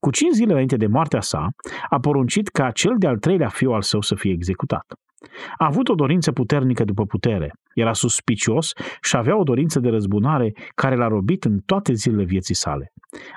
Cu 0.00 0.10
cinci 0.10 0.34
zile 0.34 0.52
înainte 0.52 0.76
de 0.76 0.86
moartea 0.86 1.20
sa, 1.20 1.48
a 1.88 1.98
poruncit 1.98 2.48
ca 2.48 2.70
cel 2.70 2.94
de-al 2.98 3.18
treilea 3.18 3.48
fiu 3.48 3.70
al 3.72 3.82
său 3.82 4.00
să 4.00 4.14
fie 4.14 4.32
executat. 4.32 4.84
A 5.56 5.66
avut 5.66 5.88
o 5.88 5.94
dorință 5.94 6.32
puternică 6.32 6.84
după 6.84 7.04
putere, 7.04 7.52
era 7.74 7.92
suspicios 7.92 8.72
și 9.02 9.16
avea 9.16 9.36
o 9.36 9.42
dorință 9.42 9.80
de 9.80 9.88
răzbunare 9.88 10.52
care 10.74 10.96
l-a 10.96 11.06
robit 11.06 11.44
în 11.44 11.58
toate 11.58 11.92
zilele 11.92 12.24
vieții 12.24 12.54
sale. 12.54 12.92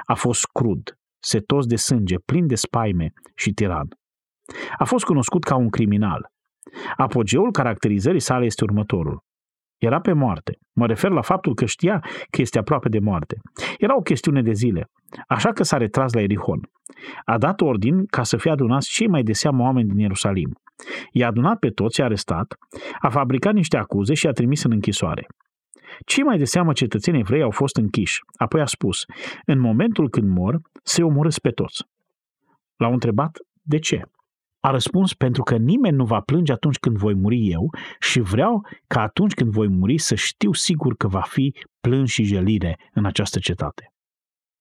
A 0.05 0.13
fost 0.13 0.45
crud, 0.45 0.97
setos 1.19 1.65
de 1.65 1.75
sânge, 1.75 2.15
plin 2.25 2.47
de 2.47 2.55
spaime 2.55 3.11
și 3.35 3.51
tiran. 3.51 3.87
A 4.77 4.83
fost 4.83 5.05
cunoscut 5.05 5.43
ca 5.43 5.55
un 5.55 5.69
criminal. 5.69 6.31
Apogeul 6.95 7.51
caracterizării 7.51 8.19
sale 8.19 8.45
este 8.45 8.63
următorul. 8.63 9.23
Era 9.77 9.99
pe 9.99 10.13
moarte. 10.13 10.57
Mă 10.73 10.85
refer 10.85 11.11
la 11.11 11.21
faptul 11.21 11.53
că 11.53 11.65
știa 11.65 11.99
că 12.29 12.41
este 12.41 12.59
aproape 12.59 12.89
de 12.89 12.99
moarte. 12.99 13.37
Era 13.77 13.95
o 13.95 14.01
chestiune 14.01 14.41
de 14.41 14.51
zile, 14.51 14.89
așa 15.27 15.51
că 15.51 15.63
s-a 15.63 15.77
retras 15.77 16.13
la 16.13 16.21
Erihon. 16.21 16.59
A 17.25 17.37
dat 17.37 17.61
ordin 17.61 18.05
ca 18.05 18.23
să 18.23 18.37
fie 18.37 18.51
adunați 18.51 18.89
cei 18.89 19.07
mai 19.07 19.23
de 19.23 19.33
seamă 19.33 19.63
oameni 19.63 19.87
din 19.87 19.97
Ierusalim. 19.97 20.53
I-a 21.11 21.27
adunat 21.27 21.59
pe 21.59 21.69
toți, 21.69 21.99
i-a 21.99 22.05
arestat, 22.05 22.55
a 22.99 23.09
fabricat 23.09 23.53
niște 23.53 23.77
acuze 23.77 24.13
și 24.13 24.27
a 24.27 24.31
trimis 24.31 24.63
în 24.63 24.71
închisoare. 24.71 25.27
Cei 26.05 26.23
mai 26.23 26.37
de 26.37 26.45
seamă 26.45 26.73
cetățeni 26.73 27.19
evrei 27.19 27.41
au 27.41 27.51
fost 27.51 27.75
închiși. 27.75 28.19
Apoi 28.37 28.61
a 28.61 28.65
spus, 28.65 29.05
în 29.45 29.59
momentul 29.59 30.09
când 30.09 30.29
mor, 30.29 30.59
se 30.83 31.03
omorâs 31.03 31.39
pe 31.39 31.49
toți. 31.49 31.83
L-au 32.75 32.93
întrebat, 32.93 33.37
de 33.61 33.79
ce? 33.79 34.01
A 34.59 34.69
răspuns, 34.69 35.13
pentru 35.13 35.43
că 35.43 35.57
nimeni 35.57 35.95
nu 35.95 36.05
va 36.05 36.19
plânge 36.19 36.51
atunci 36.51 36.77
când 36.77 36.97
voi 36.97 37.13
muri 37.13 37.49
eu 37.51 37.69
și 37.99 38.19
vreau 38.19 38.61
ca 38.87 39.01
atunci 39.01 39.33
când 39.33 39.51
voi 39.51 39.67
muri 39.67 39.97
să 39.97 40.15
știu 40.15 40.53
sigur 40.53 40.95
că 40.95 41.07
va 41.07 41.21
fi 41.21 41.55
plâns 41.81 42.09
și 42.09 42.23
gelire 42.23 42.75
în 42.93 43.05
această 43.05 43.39
cetate. 43.39 43.87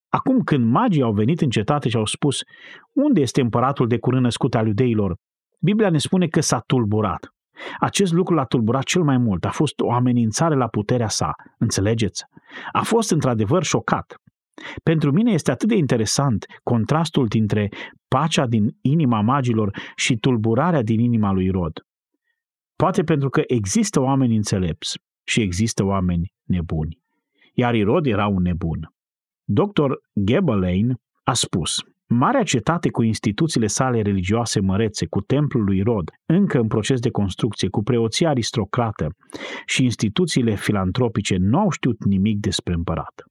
Acum 0.08 0.40
când 0.40 0.70
magii 0.70 1.02
au 1.02 1.12
venit 1.12 1.40
în 1.40 1.50
cetate 1.50 1.88
și 1.88 1.96
au 1.96 2.04
spus, 2.04 2.40
unde 2.92 3.20
este 3.20 3.40
împăratul 3.40 3.86
de 3.86 3.98
curând 3.98 4.22
născut 4.22 4.54
al 4.54 4.66
iudeilor? 4.66 5.16
Biblia 5.62 5.90
ne 5.90 5.98
spune 5.98 6.26
că 6.26 6.40
s-a 6.40 6.60
tulburat. 6.66 7.34
Acest 7.78 8.12
lucru 8.12 8.34
l-a 8.34 8.44
tulburat 8.44 8.82
cel 8.82 9.02
mai 9.02 9.18
mult. 9.18 9.44
A 9.44 9.50
fost 9.50 9.80
o 9.80 9.92
amenințare 9.92 10.54
la 10.54 10.68
puterea 10.68 11.08
sa. 11.08 11.34
Înțelegeți? 11.58 12.24
A 12.72 12.82
fost 12.82 13.10
într-adevăr 13.10 13.62
șocat. 13.62 14.14
Pentru 14.82 15.12
mine 15.12 15.32
este 15.32 15.50
atât 15.50 15.68
de 15.68 15.74
interesant 15.74 16.46
contrastul 16.62 17.26
dintre 17.26 17.68
pacea 18.08 18.46
din 18.46 18.76
inima 18.80 19.20
magilor 19.20 19.76
și 19.96 20.16
tulburarea 20.16 20.82
din 20.82 21.00
inima 21.00 21.32
lui 21.32 21.50
Rod. 21.50 21.86
Poate 22.76 23.02
pentru 23.02 23.28
că 23.28 23.42
există 23.46 24.00
oameni 24.00 24.36
înțelepți 24.36 24.98
și 25.24 25.40
există 25.40 25.84
oameni 25.84 26.32
nebuni. 26.42 26.98
Iar 27.54 27.74
Irod 27.74 28.06
era 28.06 28.26
un 28.26 28.42
nebun. 28.42 28.94
Dr. 29.44 29.92
Gebelein 30.24 31.00
a 31.22 31.32
spus, 31.32 31.82
Marea 32.14 32.42
cetate 32.42 32.90
cu 32.90 33.02
instituțiile 33.02 33.66
sale 33.66 34.02
religioase 34.02 34.60
mărețe, 34.60 35.06
cu 35.06 35.20
templul 35.20 35.64
lui 35.64 35.80
Rod, 35.80 36.10
încă 36.26 36.58
în 36.58 36.66
proces 36.66 37.00
de 37.00 37.10
construcție, 37.10 37.68
cu 37.68 37.82
preoția 37.82 38.28
aristocrată 38.28 39.16
și 39.66 39.84
instituțiile 39.84 40.54
filantropice, 40.54 41.36
nu 41.36 41.58
au 41.58 41.70
știut 41.70 42.04
nimic 42.04 42.38
despre 42.38 42.74
împărat. 42.74 43.24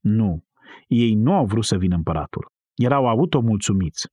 Nu, 0.00 0.44
ei 0.86 1.14
nu 1.14 1.34
au 1.34 1.44
vrut 1.44 1.64
să 1.64 1.76
vină 1.76 1.94
împăratul. 1.94 2.52
Erau 2.74 3.06
automulțumiți. 3.08 4.08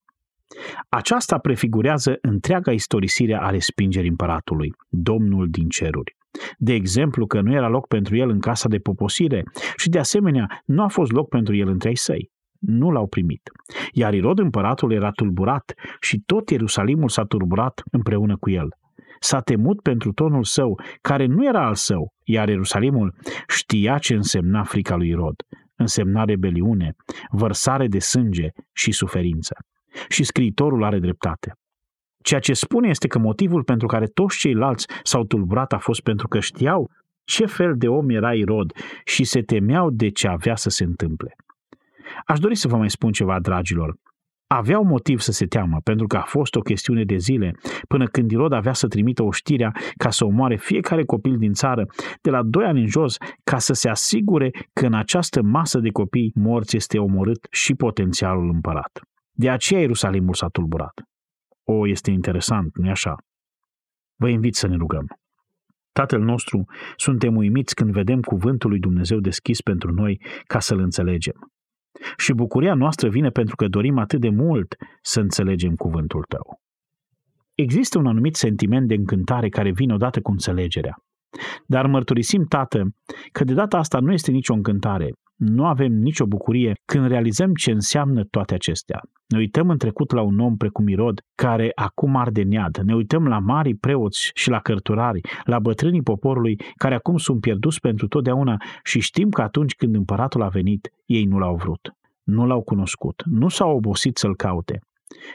Aceasta 0.90 1.38
prefigurează 1.38 2.18
întreaga 2.22 2.72
istorisire 2.72 3.38
a 3.42 3.50
respingerii 3.50 4.10
împăratului, 4.10 4.74
Domnul 4.88 5.50
din 5.50 5.68
ceruri. 5.68 6.18
De 6.58 6.74
exemplu 6.74 7.26
că 7.26 7.42
nu 7.42 7.54
era 7.54 7.68
loc 7.68 7.88
pentru 7.88 8.16
el 8.16 8.30
în 8.30 8.40
casa 8.40 8.68
de 8.68 8.78
poposire 8.78 9.44
și 9.76 9.90
de 9.90 10.00
asemenea 10.00 10.62
nu 10.66 10.84
a 10.84 10.88
fost 10.88 11.12
loc 11.12 11.30
pentru 11.30 11.56
el 11.56 11.68
între 11.68 11.88
ai 11.88 11.96
săi. 11.96 12.32
Nu 12.60 12.92
l-au 12.92 13.08
primit. 13.08 13.52
Iar 13.92 14.14
Irod 14.14 14.40
împăratul 14.40 14.92
era 14.92 15.12
tulburat 15.12 15.74
și 16.00 16.22
tot 16.26 16.50
Ierusalimul 16.50 17.10
s-a 17.10 17.24
turburat 17.24 17.84
împreună 17.92 18.38
cu 18.38 18.50
el. 18.50 18.68
S-a 19.20 19.40
temut 19.40 19.82
pentru 19.82 20.12
tonul 20.12 20.44
său, 20.44 20.80
care 21.02 21.26
nu 21.26 21.46
era 21.46 21.66
al 21.66 21.76
său, 21.76 22.14
iar 22.24 22.50
Ierusalimul 22.50 23.16
știa 23.48 23.98
ce 23.98 24.14
însemna 24.14 24.64
frica 24.64 24.96
lui 24.96 25.08
Irod. 25.08 25.36
Însemna 25.76 26.24
rebeliune, 26.24 26.96
vărsare 27.30 27.88
de 27.88 28.00
sânge 28.00 28.48
și 28.74 28.92
suferință. 28.92 29.56
Și 30.10 30.24
scriitorul 30.24 30.84
are 30.84 31.00
dreptate. 31.00 31.54
Ceea 32.24 32.40
ce 32.40 32.54
spune 32.54 32.90
este 32.90 33.08
că 33.08 33.20
motivul 33.20 33.64
pentru 33.64 33.88
care 33.88 34.06
toți 34.06 34.38
ceilalți 34.38 34.88
s-au 35.04 35.24
tulburat 35.24 35.74
a 35.74 35.78
fost 35.78 36.02
pentru 36.02 36.28
că 36.28 36.40
știau 36.40 36.90
ce 37.24 37.46
fel 37.46 37.74
de 37.78 37.88
om 37.88 38.10
era 38.10 38.34
Irod 38.34 38.72
și 39.06 39.24
se 39.24 39.42
temeau 39.42 39.90
de 39.90 40.10
ce 40.10 40.28
avea 40.28 40.56
să 40.56 40.70
se 40.70 40.84
întâmple. 40.84 41.36
Aș 42.26 42.40
dori 42.40 42.56
să 42.56 42.68
vă 42.68 42.78
mai 42.78 42.90
spun 42.90 43.12
ceva, 43.12 43.40
dragilor. 43.40 43.96
Aveau 44.48 44.84
motiv 44.84 45.20
să 45.20 45.32
se 45.32 45.46
teamă, 45.46 45.80
pentru 45.84 46.08
că 46.08 46.18
a 46.18 46.22
fost 46.22 46.56
o 46.56 46.60
chestiune 46.60 47.04
de 47.04 47.18
zile, 47.18 47.56
până 47.88 48.06
când 48.06 48.32
Irod 48.32 48.52
avea 48.52 48.74
să 48.74 48.88
trimită 48.88 49.24
o 49.24 49.32
știrea 49.32 49.72
ca 49.98 50.10
să 50.10 50.26
omoare 50.26 50.56
fiecare 50.56 51.04
copil 51.04 51.38
din 51.38 51.54
țară, 51.54 51.86
de 52.22 52.30
la 52.30 52.44
doi 52.44 52.66
ani 52.66 52.80
în 52.80 52.88
jos, 52.88 53.18
ca 53.44 53.58
să 53.58 53.74
se 53.74 53.90
asigure 53.90 54.50
că 54.74 54.86
în 54.86 54.94
această 54.94 55.42
masă 55.42 55.80
de 55.80 55.90
copii 55.90 56.32
morți 56.36 56.76
este 56.76 57.00
omorât 57.00 57.48
și 57.52 57.74
potențialul 57.76 58.50
împărat. 58.50 59.00
De 59.32 59.50
aceea 59.50 59.80
Ierusalimul 59.80 60.34
s-a 60.34 60.48
tulburat. 60.48 61.02
O, 61.64 61.88
este 61.88 62.12
interesant, 62.12 62.78
nu-i 62.78 62.90
așa? 62.90 63.16
Vă 64.16 64.30
invit 64.30 64.56
să 64.56 64.68
ne 64.68 64.76
rugăm. 64.76 65.06
Tatăl 65.92 66.22
nostru, 66.22 66.66
suntem 66.96 67.36
uimiți 67.36 67.76
când 67.76 67.92
vedem 67.92 68.22
cuvântul 68.22 68.70
lui 68.70 68.80
Dumnezeu 68.80 69.20
deschis 69.20 69.62
pentru 69.62 69.92
noi 69.92 70.22
ca 70.48 70.60
să-l 70.60 70.80
înțelegem. 70.80 71.52
Și 72.18 72.34
bucuria 72.34 72.74
noastră 72.74 73.10
vine 73.10 73.30
pentru 73.30 73.56
că 73.56 73.68
dorim 73.68 73.98
atât 73.98 74.20
de 74.20 74.30
mult 74.30 74.76
să 75.02 75.20
înțelegem 75.20 75.76
cuvântul 75.76 76.24
tău. 76.28 76.62
Există 77.56 77.98
un 77.98 78.08
anumit 78.08 78.36
sentiment 78.36 78.88
de 78.88 78.94
încântare 78.94 79.50
care 79.50 79.72
vine 79.72 79.94
odată 79.94 80.22
cu 80.22 80.32
înțelegerea. 80.32 80.96
Dar 81.66 81.88
mărturisim, 81.88 82.46
Tată, 82.46 82.84
că 83.32 83.44
de 83.44 83.54
data 83.54 83.78
asta 83.78 84.00
nu 84.00 84.12
este 84.12 84.32
nicio 84.32 84.54
încântare, 84.54 85.12
nu 85.40 85.66
avem 85.66 85.92
nicio 85.92 86.26
bucurie 86.26 86.74
când 86.86 87.08
realizăm 87.08 87.54
ce 87.54 87.72
înseamnă 87.72 88.24
toate 88.24 88.54
acestea. 88.54 89.02
Ne 89.28 89.38
uităm 89.38 89.70
în 89.70 89.78
trecut 89.78 90.12
la 90.12 90.22
un 90.22 90.40
om 90.40 90.58
precum 90.58 90.88
Irod, 90.88 91.22
care 91.36 91.72
acum 91.76 92.16
arde 92.16 92.44
nead. 92.44 92.78
Ne 92.78 92.96
uităm 92.96 93.28
la 93.28 93.40
marii 93.40 93.76
preoți 93.76 94.32
și 94.34 94.50
la 94.50 94.60
cărturari, 94.60 95.22
la 95.44 95.60
bătrânii 95.60 96.02
poporului, 96.02 96.60
care 96.76 96.96
acum 96.96 97.18
sunt 97.18 97.42
pierduți 97.42 97.80
pentru 97.80 98.08
totdeauna 98.08 98.58
și 98.84 99.00
știm 99.00 99.30
că 99.30 99.42
atunci 99.42 99.76
când 99.76 99.96
împăratul 99.96 100.42
a 100.42 100.48
venit, 100.48 100.90
ei 101.06 101.26
nu 101.26 101.38
l-au 101.38 101.56
vrut. 101.56 101.94
Nu 102.24 102.46
l-au 102.46 102.62
cunoscut, 102.62 103.24
nu 103.26 103.48
s-au 103.48 103.76
obosit 103.76 104.18
să-l 104.18 104.36
caute. 104.36 104.80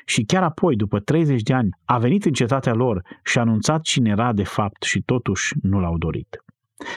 Și 0.05 0.23
chiar 0.25 0.43
apoi, 0.43 0.77
după 0.77 1.01
30 1.01 1.43
de 1.43 1.55
ani, 1.55 1.69
a 1.85 1.99
venit 1.99 2.25
în 2.25 2.33
cetatea 2.33 2.75
lor 2.75 3.03
și 3.25 3.39
a 3.39 3.41
anunțat 3.41 3.81
cine 3.81 4.11
era 4.11 4.33
de 4.33 4.45
fapt 4.45 4.83
și 4.83 5.01
totuși 5.01 5.55
nu 5.63 5.81
l-au 5.81 5.99
dorit. 5.99 6.44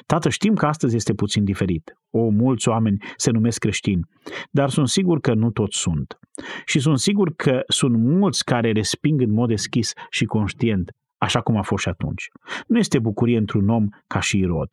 Tată, 0.06 0.30
știm 0.30 0.54
că 0.54 0.66
astăzi 0.66 0.96
este 0.96 1.14
puțin 1.14 1.44
diferit. 1.44 1.98
O, 2.10 2.30
mulți 2.30 2.68
oameni 2.68 2.98
se 3.16 3.32
numesc 3.32 3.60
creștini, 3.60 4.06
dar 4.52 4.70
sunt 4.70 4.88
sigur 4.88 5.20
că 5.20 5.34
nu 5.34 5.52
toți 5.52 5.78
sunt. 5.78 6.20
Și 6.66 6.80
sunt 6.80 7.00
sigur 7.00 7.34
că 7.36 7.62
sunt 7.68 7.98
mulți 7.98 8.44
care 8.44 8.72
resping 8.72 9.22
în 9.22 9.32
mod 9.32 9.48
deschis 9.48 9.94
și 10.10 10.26
conștient, 10.26 10.92
așa 11.18 11.42
cum 11.42 11.58
a 11.58 11.62
fost 11.62 11.84
și 11.84 11.90
atunci. 11.90 12.30
Nu 12.68 12.78
este 12.78 13.00
bucurie 13.00 13.38
într-un 13.38 13.70
om 13.70 13.88
ca 14.08 14.20
și 14.20 14.38
Irod. 14.38 14.70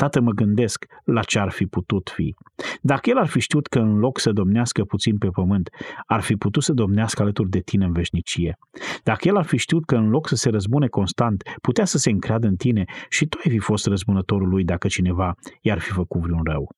Tată, 0.00 0.20
mă 0.20 0.30
gândesc 0.30 0.84
la 1.04 1.22
ce 1.22 1.38
ar 1.38 1.50
fi 1.50 1.66
putut 1.66 2.10
fi. 2.14 2.34
Dacă 2.80 3.10
el 3.10 3.18
ar 3.18 3.26
fi 3.26 3.40
știut 3.40 3.66
că 3.66 3.78
în 3.78 3.98
loc 3.98 4.18
să 4.18 4.32
domnească 4.32 4.84
puțin 4.84 5.18
pe 5.18 5.28
pământ, 5.28 5.70
ar 6.06 6.20
fi 6.20 6.36
putut 6.36 6.62
să 6.62 6.72
domnească 6.72 7.22
alături 7.22 7.50
de 7.50 7.60
tine 7.60 7.84
în 7.84 7.92
veșnicie. 7.92 8.58
Dacă 9.02 9.28
el 9.28 9.36
ar 9.36 9.44
fi 9.44 9.56
știut 9.56 9.84
că 9.84 9.96
în 9.96 10.08
loc 10.08 10.28
să 10.28 10.34
se 10.34 10.50
răzbune 10.50 10.86
constant, 10.86 11.42
putea 11.62 11.84
să 11.84 11.98
se 11.98 12.10
încreadă 12.10 12.46
în 12.46 12.56
tine 12.56 12.84
și 13.08 13.26
tu 13.26 13.38
ai 13.44 13.50
fi 13.50 13.58
fost 13.58 13.86
răzbunătorul 13.86 14.48
lui 14.48 14.64
dacă 14.64 14.88
cineva 14.88 15.34
i-ar 15.60 15.78
fi 15.78 15.90
făcut 15.90 16.20
vreun 16.20 16.42
rău. 16.44 16.74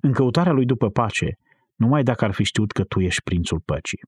În 0.00 0.12
căutarea 0.12 0.52
lui 0.52 0.64
după 0.64 0.90
pace, 0.90 1.38
numai 1.74 2.02
dacă 2.02 2.24
ar 2.24 2.32
fi 2.32 2.44
știut 2.44 2.72
că 2.72 2.84
tu 2.84 3.00
ești 3.00 3.22
prințul 3.22 3.60
păcii. 3.64 4.00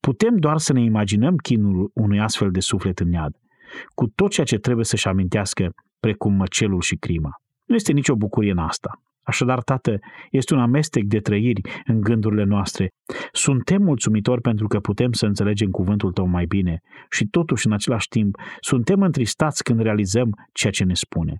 Putem 0.00 0.36
doar 0.36 0.58
să 0.58 0.72
ne 0.72 0.80
imaginăm 0.80 1.36
chinul 1.36 1.90
unui 1.94 2.20
astfel 2.20 2.50
de 2.50 2.60
suflet 2.60 2.98
în 2.98 3.12
iad, 3.12 3.36
cu 3.94 4.06
tot 4.14 4.30
ceea 4.30 4.46
ce 4.46 4.58
trebuie 4.58 4.84
să-și 4.84 5.08
amintească 5.08 5.72
precum 6.00 6.34
măcelul 6.34 6.80
și 6.80 6.96
crima. 6.96 7.30
Nu 7.64 7.74
este 7.74 7.92
nicio 7.92 8.14
bucurie 8.14 8.50
în 8.50 8.58
asta. 8.58 9.00
Așadar, 9.22 9.62
Tată, 9.62 9.98
este 10.30 10.54
un 10.54 10.60
amestec 10.60 11.04
de 11.04 11.18
trăiri 11.18 11.60
în 11.84 12.00
gândurile 12.00 12.44
noastre. 12.44 12.88
Suntem 13.32 13.82
mulțumitori 13.82 14.40
pentru 14.40 14.66
că 14.66 14.80
putem 14.80 15.12
să 15.12 15.26
înțelegem 15.26 15.70
cuvântul 15.70 16.12
Tău 16.12 16.26
mai 16.26 16.44
bine 16.44 16.80
și 17.10 17.26
totuși, 17.26 17.66
în 17.66 17.72
același 17.72 18.08
timp, 18.08 18.36
suntem 18.60 19.02
întristați 19.02 19.62
când 19.62 19.80
realizăm 19.80 20.30
ceea 20.52 20.72
ce 20.72 20.84
ne 20.84 20.94
spune. 20.94 21.34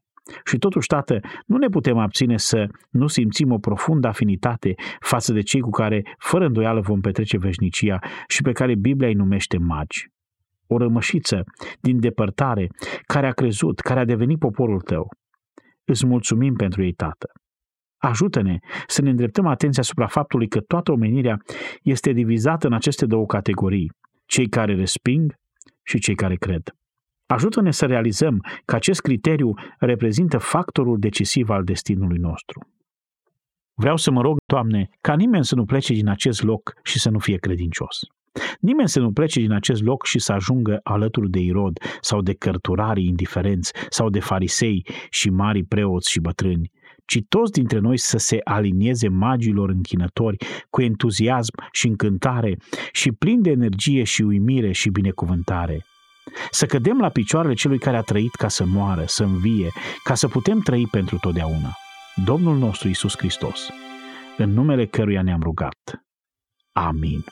Și 0.45 0.59
totuși, 0.59 0.87
Tată, 0.87 1.21
nu 1.47 1.57
ne 1.57 1.69
putem 1.69 1.99
abține 1.99 2.37
să 2.37 2.67
nu 2.91 3.07
simțim 3.07 3.53
o 3.53 3.59
profundă 3.59 4.09
afinitate 4.09 4.75
față 5.01 5.33
de 5.33 5.41
cei 5.41 5.61
cu 5.61 5.71
care, 5.71 6.03
fără 6.19 6.47
îndoială, 6.47 6.81
vom 6.81 7.01
petrece 7.01 7.39
veșnicia 7.39 7.99
și 8.29 8.43
pe 8.43 8.53
care 8.53 8.75
Biblia 8.75 9.09
îi 9.09 9.15
numește 9.15 9.59
magi 9.59 10.11
o 10.73 10.77
rămășiță 10.77 11.43
din 11.81 12.01
depărtare, 12.01 12.67
care 13.07 13.27
a 13.27 13.33
crezut, 13.33 13.81
care 13.81 14.01
a 14.01 14.05
devenit 14.05 14.39
poporul 14.39 14.81
tău. 14.81 15.09
Îți 15.85 16.07
mulțumim 16.07 16.55
pentru 16.55 16.83
ei, 16.83 16.93
Tată. 16.93 17.29
Ajută-ne 18.03 18.59
să 18.87 19.03
ne 19.03 19.11
îndreptăm 19.11 19.47
atenția 19.47 19.83
asupra 19.83 20.07
faptului 20.07 20.49
că 20.49 20.61
toată 20.61 20.93
omenirea 20.93 21.37
este 21.83 22.13
divizată 22.13 22.67
în 22.67 22.73
aceste 22.73 23.07
două 23.07 23.27
categorii, 23.27 23.93
cei 24.27 24.49
care 24.49 24.75
resping 24.75 25.35
și 25.83 25.99
cei 25.99 26.15
care 26.15 26.37
cred. 26.37 26.63
Ajută-ne 27.27 27.71
să 27.71 27.87
realizăm 27.87 28.39
că 28.65 28.75
acest 28.75 29.01
criteriu 29.01 29.55
reprezintă 29.79 30.39
factorul 30.39 30.99
decisiv 30.99 31.49
al 31.51 31.65
destinului 31.65 32.19
nostru. 32.19 32.69
Vreau 33.75 33.97
să 33.97 34.11
mă 34.11 34.21
rog, 34.21 34.37
Doamne, 34.47 34.89
ca 35.01 35.15
nimeni 35.15 35.45
să 35.45 35.55
nu 35.55 35.65
plece 35.65 35.93
din 35.93 36.09
acest 36.09 36.43
loc 36.43 36.73
și 36.83 36.99
să 36.99 37.11
nu 37.11 37.19
fie 37.19 37.37
credincios. 37.37 37.99
Nimeni 38.61 38.89
să 38.89 39.01
nu 39.01 39.13
plece 39.13 39.41
din 39.41 39.53
acest 39.53 39.83
loc 39.83 40.07
și 40.07 40.19
să 40.19 40.33
ajungă 40.33 40.81
alături 40.83 41.31
de 41.31 41.39
Irod 41.39 41.79
sau 42.01 42.21
de 42.23 42.35
cărturarii 42.35 43.07
indiferenți 43.07 43.73
sau 43.89 44.11
de 44.11 44.21
farisei 44.21 44.87
și 45.11 45.31
mari 45.31 45.65
preoți 45.65 46.11
și 46.11 46.21
bătrâni, 46.21 46.71
ci 47.05 47.19
toți 47.29 47.53
dintre 47.53 47.79
noi 47.79 47.99
să 47.99 48.19
se 48.19 48.39
alinieze 48.45 49.09
magilor 49.09 49.69
închinători 49.69 50.37
cu 50.71 50.83
entuziasm 50.83 51.53
și 51.73 51.87
încântare 51.87 52.57
și 52.93 53.13
plin 53.13 53.43
de 53.43 53.51
energie 53.51 54.05
și 54.05 54.23
uimire 54.23 54.73
și 54.73 54.91
binecuvântare. 54.91 55.85
Să 56.51 56.67
cădem 56.67 56.99
la 56.99 57.09
picioarele 57.09 57.55
celui 57.55 57.79
care 57.79 57.97
a 57.97 58.01
trăit 58.01 58.35
ca 58.35 58.49
să 58.49 58.65
moară, 58.67 59.05
să 59.07 59.25
învie, 59.25 59.69
ca 60.05 60.15
să 60.15 60.29
putem 60.29 60.61
trăi 60.61 60.87
pentru 60.91 61.19
totdeauna. 61.19 61.77
Domnul 62.25 62.57
nostru 62.57 62.89
Isus 62.89 63.17
Hristos, 63.17 63.69
în 64.37 64.51
numele 64.53 64.87
căruia 64.87 65.23
ne-am 65.23 65.41
rugat. 65.43 66.05
Amin. 66.73 67.25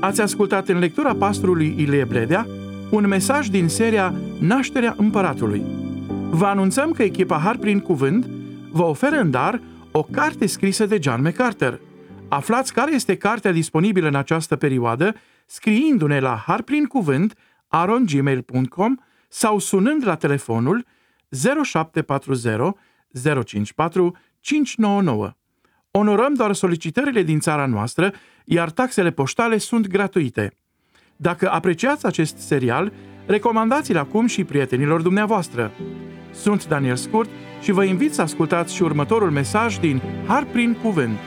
Ați 0.00 0.20
ascultat 0.20 0.68
în 0.68 0.78
lectura 0.78 1.14
pastorului 1.14 1.74
Ilie 1.78 2.04
Bledea 2.04 2.46
un 2.90 3.06
mesaj 3.06 3.46
din 3.46 3.68
seria 3.68 4.14
Nașterea 4.40 4.94
Împăratului. 4.96 5.62
Vă 6.30 6.46
anunțăm 6.46 6.90
că 6.90 7.02
echipa 7.02 7.38
Har 7.38 7.56
prin 7.56 7.80
Cuvânt 7.80 8.26
vă 8.70 8.82
oferă 8.82 9.16
în 9.16 9.30
dar 9.30 9.60
o 9.92 10.02
carte 10.02 10.46
scrisă 10.46 10.86
de 10.86 10.98
John 11.02 11.22
MacArthur. 11.22 11.80
Aflați 12.28 12.72
care 12.72 12.94
este 12.94 13.16
cartea 13.16 13.52
disponibilă 13.52 14.08
în 14.08 14.14
această 14.14 14.56
perioadă 14.56 15.14
scriindu-ne 15.46 16.20
la 16.20 16.42
harprincuvânt 16.46 17.34
arongmail.com 17.68 18.94
sau 19.28 19.58
sunând 19.58 20.06
la 20.06 20.14
telefonul 20.14 20.84
0740 21.64 22.74
054 23.44 24.16
599. 24.40 25.37
Onorăm 25.98 26.34
doar 26.34 26.52
solicitările 26.54 27.22
din 27.22 27.38
țara 27.38 27.66
noastră, 27.66 28.12
iar 28.44 28.70
taxele 28.70 29.10
poștale 29.10 29.58
sunt 29.58 29.86
gratuite. 29.86 30.52
Dacă 31.16 31.50
apreciați 31.50 32.06
acest 32.06 32.38
serial, 32.38 32.92
recomandați-l 33.26 33.96
acum 33.96 34.26
și 34.26 34.44
prietenilor 34.44 35.02
dumneavoastră. 35.02 35.72
Sunt 36.32 36.66
Daniel 36.66 36.96
Scurt 36.96 37.30
și 37.62 37.72
vă 37.72 37.84
invit 37.84 38.14
să 38.14 38.22
ascultați 38.22 38.74
și 38.74 38.82
următorul 38.82 39.30
mesaj 39.30 39.78
din 39.78 40.02
Har 40.26 40.44
prin 40.44 40.74
Cuvânt. 40.82 41.18